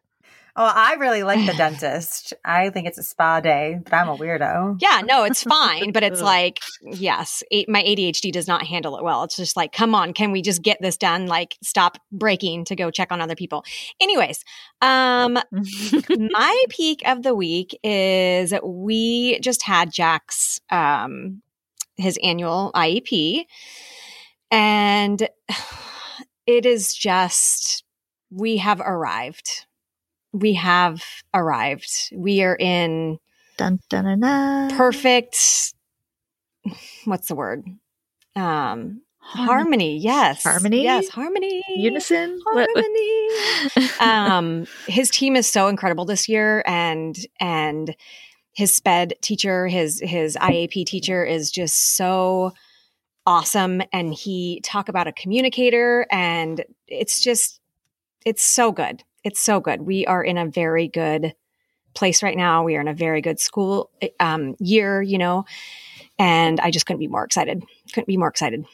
Oh, 0.60 0.72
I 0.74 0.94
really 0.94 1.22
like 1.22 1.46
the 1.46 1.54
dentist. 1.54 2.34
I 2.44 2.70
think 2.70 2.88
it's 2.88 2.98
a 2.98 3.04
spa 3.04 3.38
day, 3.38 3.78
but 3.84 3.94
I'm 3.94 4.08
a 4.08 4.16
weirdo. 4.16 4.78
Yeah, 4.80 5.02
no, 5.06 5.22
it's 5.22 5.44
fine, 5.44 5.92
but 5.92 6.02
it's 6.02 6.20
like, 6.34 6.58
yes, 6.82 7.44
my 7.68 7.80
ADHD 7.80 8.32
does 8.32 8.48
not 8.48 8.66
handle 8.66 8.96
it 8.96 9.04
well. 9.04 9.22
It's 9.22 9.36
just 9.36 9.56
like, 9.56 9.70
come 9.70 9.94
on, 9.94 10.12
can 10.12 10.32
we 10.32 10.42
just 10.42 10.62
get 10.62 10.78
this 10.82 10.96
done? 10.96 11.28
Like, 11.28 11.56
stop 11.62 11.98
breaking 12.10 12.64
to 12.64 12.74
go 12.74 12.90
check 12.90 13.12
on 13.12 13.20
other 13.20 13.36
people. 13.36 13.64
Anyways, 14.00 14.44
um, 14.82 15.38
my 15.52 16.64
peak 16.70 17.06
of 17.06 17.22
the 17.22 17.36
week 17.36 17.78
is 17.84 18.52
we 18.60 19.38
just 19.38 19.62
had 19.62 19.92
Jack's 19.92 20.60
um 20.70 21.40
his 21.94 22.18
annual 22.20 22.72
IEP, 22.74 23.44
and 24.50 25.28
it 26.48 26.66
is 26.66 26.92
just 26.92 27.84
we 28.28 28.56
have 28.56 28.80
arrived 28.80 29.66
we 30.32 30.54
have 30.54 31.02
arrived. 31.34 32.10
We 32.12 32.42
are 32.42 32.56
in 32.56 33.18
dun, 33.56 33.80
dun, 33.88 34.04
dun, 34.04 34.20
dun. 34.20 34.76
perfect. 34.76 35.74
What's 37.04 37.28
the 37.28 37.34
word? 37.34 37.64
Um, 38.36 39.02
harmony. 39.18 39.46
harmony. 39.46 39.98
Yes, 39.98 40.42
harmony. 40.42 40.82
Yes, 40.82 41.08
harmony. 41.08 41.62
Unison. 41.76 42.40
Harmony. 42.46 43.28
um, 44.00 44.66
his 44.86 45.10
team 45.10 45.36
is 45.36 45.50
so 45.50 45.68
incredible 45.68 46.04
this 46.04 46.28
year, 46.28 46.62
and 46.66 47.16
and 47.40 47.96
his 48.52 48.74
sped 48.74 49.14
teacher, 49.22 49.66
his 49.66 50.00
his 50.00 50.36
IAP 50.36 50.84
teacher, 50.86 51.24
is 51.24 51.50
just 51.50 51.96
so 51.96 52.52
awesome. 53.26 53.82
And 53.92 54.12
he 54.12 54.60
talk 54.62 54.88
about 54.88 55.06
a 55.06 55.12
communicator, 55.12 56.06
and 56.10 56.64
it's 56.86 57.20
just 57.20 57.60
it's 58.24 58.42
so 58.42 58.72
good 58.72 59.02
it's 59.24 59.40
so 59.40 59.60
good. 59.60 59.82
We 59.82 60.06
are 60.06 60.22
in 60.22 60.38
a 60.38 60.46
very 60.46 60.88
good 60.88 61.34
place 61.94 62.22
right 62.22 62.36
now. 62.36 62.64
We 62.64 62.76
are 62.76 62.80
in 62.80 62.88
a 62.88 62.94
very 62.94 63.20
good 63.20 63.40
school 63.40 63.90
um, 64.20 64.54
year, 64.60 65.02
you 65.02 65.18
know, 65.18 65.44
and 66.18 66.60
I 66.60 66.70
just 66.70 66.86
couldn't 66.86 67.00
be 67.00 67.08
more 67.08 67.24
excited. 67.24 67.62
Couldn't 67.92 68.06
be 68.06 68.16
more 68.16 68.28
excited. 68.28 68.64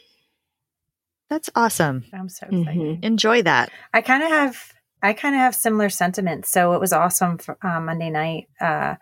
That's 1.31 1.51
awesome. 1.55 2.05
I'm 2.13 2.29
so 2.29 2.47
excited. 2.47 2.77
Mm-hmm. 2.77 3.05
Enjoy 3.05 3.43
that. 3.43 3.71
I 3.93 4.03
kind 4.03 4.23
of 4.23 4.31
have 4.31 4.73
I 5.03 5.13
kind 5.13 5.35
of 5.35 5.41
have 5.41 5.55
similar 5.55 5.91
sentiments. 5.91 6.51
So 6.51 6.73
it 6.73 6.81
was 6.81 6.93
awesome 6.93 7.39
for 7.39 7.59
uh, 7.63 7.81
Monday 7.81 8.11
night. 8.11 8.49
Uh, 8.61 8.95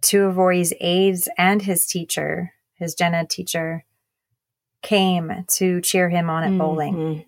two 0.00 0.22
of 0.24 0.36
Rory's 0.36 0.72
aides 0.80 1.28
and 1.38 1.62
his 1.62 1.86
teacher, 1.86 2.52
his 2.74 2.94
gen 2.94 3.14
ed 3.14 3.30
teacher, 3.30 3.84
came 4.82 5.44
to 5.46 5.80
cheer 5.82 6.08
him 6.08 6.30
on 6.30 6.42
at 6.42 6.48
mm-hmm. 6.48 6.58
bowling. 6.58 7.24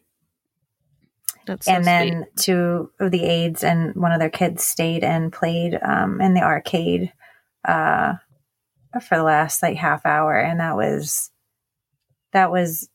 That's 1.46 1.68
and 1.68 1.84
then 1.84 2.08
sweet. 2.08 2.36
two 2.36 2.90
of 3.00 3.10
the 3.10 3.24
aides 3.24 3.64
and 3.64 3.94
one 3.94 4.12
of 4.12 4.20
their 4.20 4.30
kids 4.30 4.64
stayed 4.64 5.04
and 5.04 5.32
played 5.32 5.78
um, 5.82 6.20
in 6.20 6.34
the 6.34 6.42
arcade 6.42 7.12
uh, 7.64 8.14
for 9.00 9.16
the 9.16 9.24
last 9.24 9.62
like 9.62 9.76
half 9.76 10.06
hour, 10.06 10.38
and 10.38 10.60
that 10.60 10.76
was 10.76 11.30
that 12.32 12.50
was 12.50 12.88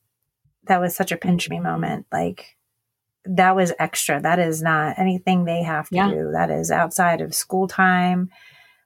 that 0.68 0.82
was 0.82 0.96
such 0.96 1.12
a 1.12 1.18
pinch 1.18 1.50
me 1.50 1.60
moment. 1.60 2.06
Like 2.12 2.58
that 3.26 3.56
was 3.56 3.74
extra. 3.80 4.22
That 4.22 4.40
is 4.40 4.62
not 4.62 4.98
anything 4.98 5.44
they 5.44 5.64
have 5.64 5.90
to 5.90 5.96
yeah. 5.96 6.10
do. 6.10 6.32
That 6.32 6.50
is 6.50 6.72
outside 6.72 7.22
of 7.22 7.36
school 7.36 7.68
time. 7.68 8.30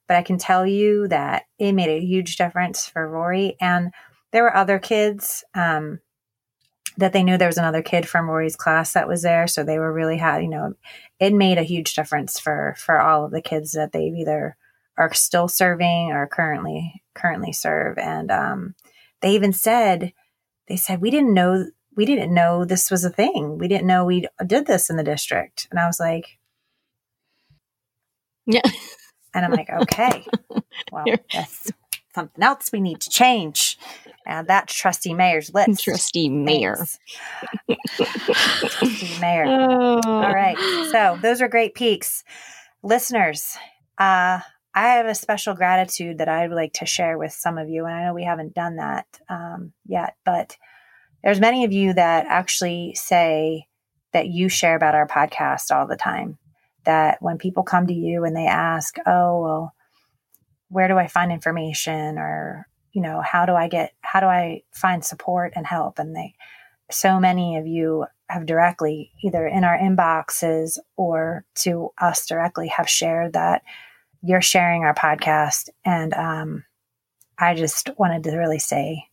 But 0.08 0.18
I 0.18 0.24
can 0.24 0.38
tell 0.38 0.66
you 0.66 1.08
that 1.08 1.44
it 1.58 1.74
made 1.74 1.90
a 1.90 2.06
huge 2.06 2.36
difference 2.36 2.86
for 2.86 3.08
Rory. 3.08 3.56
And 3.62 3.92
there 4.32 4.44
were 4.44 4.56
other 4.56 4.80
kids. 4.80 5.44
Um, 5.54 6.00
that 6.98 7.14
they 7.14 7.24
knew 7.24 7.38
there 7.38 7.48
was 7.48 7.58
another 7.58 7.82
kid 7.82 8.08
from 8.08 8.30
Rory's 8.30 8.56
class 8.56 8.94
that 8.94 9.08
was 9.08 9.22
there. 9.22 9.48
So 9.48 9.64
they 9.64 9.80
were 9.80 9.92
really 9.92 10.18
had, 10.18 10.44
you 10.44 10.50
know, 10.50 10.74
it 11.20 11.34
made 11.34 11.58
a 11.58 11.64
huge 11.64 11.94
difference 11.94 12.40
for, 12.40 12.76
for 12.78 13.00
all 13.00 13.26
of 13.26 13.32
the 13.32 13.42
kids 13.42 13.72
that 13.74 13.92
they've 13.92 14.14
either 14.14 14.58
are 14.98 15.14
still 15.14 15.48
serving 15.48 16.12
or 16.12 16.28
currently, 16.28 17.02
currently 17.16 17.54
serve. 17.54 17.98
And, 17.98 18.30
um, 18.32 18.76
they 19.22 19.34
even 19.36 19.54
said, 19.54 20.14
they 20.68 20.76
said, 20.76 21.02
we 21.02 21.12
didn't 21.12 21.34
know, 21.34 21.68
we 21.96 22.06
didn't 22.06 22.34
know 22.34 22.66
this 22.66 22.92
was 22.92 23.04
a 23.04 23.10
thing. 23.10 23.58
We 23.58 23.68
didn't 23.68 23.88
know 23.88 24.06
we 24.06 24.28
did 24.46 24.66
this 24.66 24.90
in 24.90 24.98
the 24.98 25.04
district. 25.04 25.68
And 25.72 25.80
I 25.80 25.86
was 25.86 26.00
like, 26.00 26.40
yeah. 28.46 28.62
And 29.34 29.46
I'm 29.46 29.52
like, 29.52 29.70
okay, 29.70 30.26
well, 30.92 31.06
that's 31.32 31.72
something 32.14 32.44
else 32.44 32.70
we 32.72 32.82
need 32.82 33.00
to 33.02 33.10
change. 33.10 33.78
Add 34.26 34.48
that 34.48 34.68
trustee 34.68 35.14
mayor's 35.14 35.54
list. 35.54 35.84
Trusty 35.84 36.30
mayor. 36.30 36.86
trustee 37.96 39.20
mayor. 39.20 39.46
Oh. 39.48 40.02
All 40.04 40.34
right. 40.34 40.58
So 40.92 41.18
those 41.22 41.42
are 41.42 41.48
great 41.48 41.74
peaks. 41.76 42.24
Listeners, 42.84 43.58
uh, 43.98 44.40
I 44.74 44.88
have 44.88 45.06
a 45.06 45.16
special 45.16 45.54
gratitude 45.54 46.20
that 46.20 46.30
I'd 46.30 46.52
like 46.52 46.74
to 46.74 46.86
share 46.86 47.18
with 47.18 47.34
some 47.34 47.58
of 47.58 47.70
you. 47.70 47.86
And 47.86 47.94
I 47.94 48.06
know 48.06 48.14
we 48.14 48.24
haven't 48.24 48.54
done 48.54 48.78
that 48.78 49.06
um, 49.30 49.74
yet, 49.86 50.16
but 50.24 50.56
there's 51.24 51.40
many 51.40 51.66
of 51.66 51.72
you 51.72 51.94
that 51.94 52.26
actually 52.28 52.96
say 52.96 53.68
that 54.14 54.28
you 54.28 54.50
share 54.50 54.76
about 54.76 54.96
our 54.96 55.08
podcast 55.08 55.76
all 55.76 55.88
the 55.88 55.98
time. 55.98 56.38
That 56.86 57.22
when 57.22 57.38
people 57.38 57.64
come 57.64 57.86
to 57.88 57.94
you 57.94 58.24
and 58.24 58.36
they 58.36 58.48
ask, 58.48 58.98
oh, 59.06 59.42
well, 59.42 59.74
where 60.70 60.88
do 60.88 60.98
I 60.98 61.08
find 61.08 61.32
information 61.32 62.18
or 62.18 62.68
you 62.92 63.02
know 63.02 63.22
how 63.22 63.46
do 63.46 63.54
I 63.54 63.68
get 63.68 63.94
how 64.02 64.20
do 64.20 64.26
I 64.26 64.64
find 64.72 65.04
support 65.04 65.54
and 65.56 65.66
help? 65.66 66.00
And 66.00 66.16
they 66.16 66.36
so 66.90 67.20
many 67.20 67.58
of 67.58 67.66
you 67.68 68.06
have 68.30 68.46
directly 68.46 69.12
either 69.24 69.46
in 69.46 69.64
our 69.64 69.78
inboxes 69.78 70.78
or 70.96 71.46
to 71.56 71.92
us 71.98 72.26
directly 72.26 72.68
have 72.70 72.90
shared 72.90 73.34
that 73.34 73.64
you're 74.22 74.42
sharing 74.42 74.84
our 74.84 74.94
podcast. 74.94 75.70
And 75.84 76.14
um, 76.14 76.64
I 77.38 77.56
just 77.56 77.90
wanted 77.98 78.24
to 78.24 78.38
really 78.38 78.60
say 78.60 79.08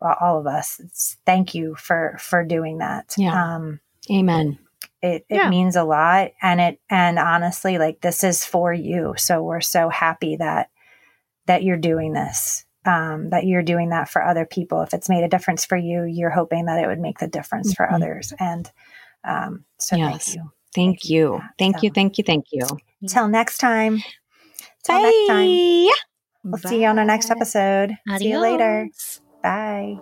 well, 0.00 0.16
all 0.20 0.38
of 0.38 0.46
us 0.46 1.16
thank 1.24 1.54
you 1.54 1.74
for 1.76 2.16
for 2.20 2.44
doing 2.44 2.78
that. 2.78 3.14
Yeah. 3.16 3.56
Um, 3.56 3.80
amen. 4.10 4.58
it, 5.02 5.24
it 5.28 5.36
yeah. 5.36 5.50
means 5.50 5.76
a 5.76 5.84
lot. 5.84 6.32
And 6.42 6.60
it 6.60 6.80
and 6.90 7.18
honestly 7.18 7.78
like 7.78 8.00
this 8.00 8.24
is 8.24 8.44
for 8.44 8.72
you. 8.72 9.14
So 9.16 9.42
we're 9.42 9.60
so 9.60 9.88
happy 9.88 10.36
that 10.36 10.70
that 11.46 11.62
you're 11.62 11.76
doing 11.76 12.12
this, 12.12 12.65
um, 12.86 13.30
that 13.30 13.44
you're 13.44 13.62
doing 13.62 13.90
that 13.90 14.08
for 14.08 14.24
other 14.24 14.46
people. 14.46 14.82
If 14.82 14.94
it's 14.94 15.08
made 15.08 15.24
a 15.24 15.28
difference 15.28 15.64
for 15.64 15.76
you, 15.76 16.04
you're 16.04 16.30
hoping 16.30 16.66
that 16.66 16.82
it 16.82 16.86
would 16.86 17.00
make 17.00 17.18
the 17.18 17.26
difference 17.26 17.72
mm-hmm. 17.72 17.84
for 17.84 17.92
others. 17.92 18.32
And 18.38 18.70
um, 19.24 19.64
so 19.78 19.96
yes. 19.96 20.26
thank 20.26 20.36
you. 20.36 20.52
Thank, 20.74 21.04
you. 21.04 21.42
Thank 21.58 21.76
so, 21.76 21.82
you. 21.82 21.90
Thank 21.90 22.18
you. 22.18 22.24
Thank 22.24 22.46
you. 22.52 22.66
Till 23.08 23.28
next 23.28 23.58
time. 23.58 24.02
Till 24.84 25.02
next 25.02 25.26
time. 25.28 25.88
We'll 26.44 26.60
Bye. 26.62 26.70
see 26.70 26.82
you 26.82 26.86
on 26.86 26.98
our 26.98 27.04
next 27.04 27.30
episode. 27.30 27.96
Adios. 28.08 28.20
See 28.20 28.30
you 28.30 28.40
later. 28.40 28.88
Bye. 29.42 29.98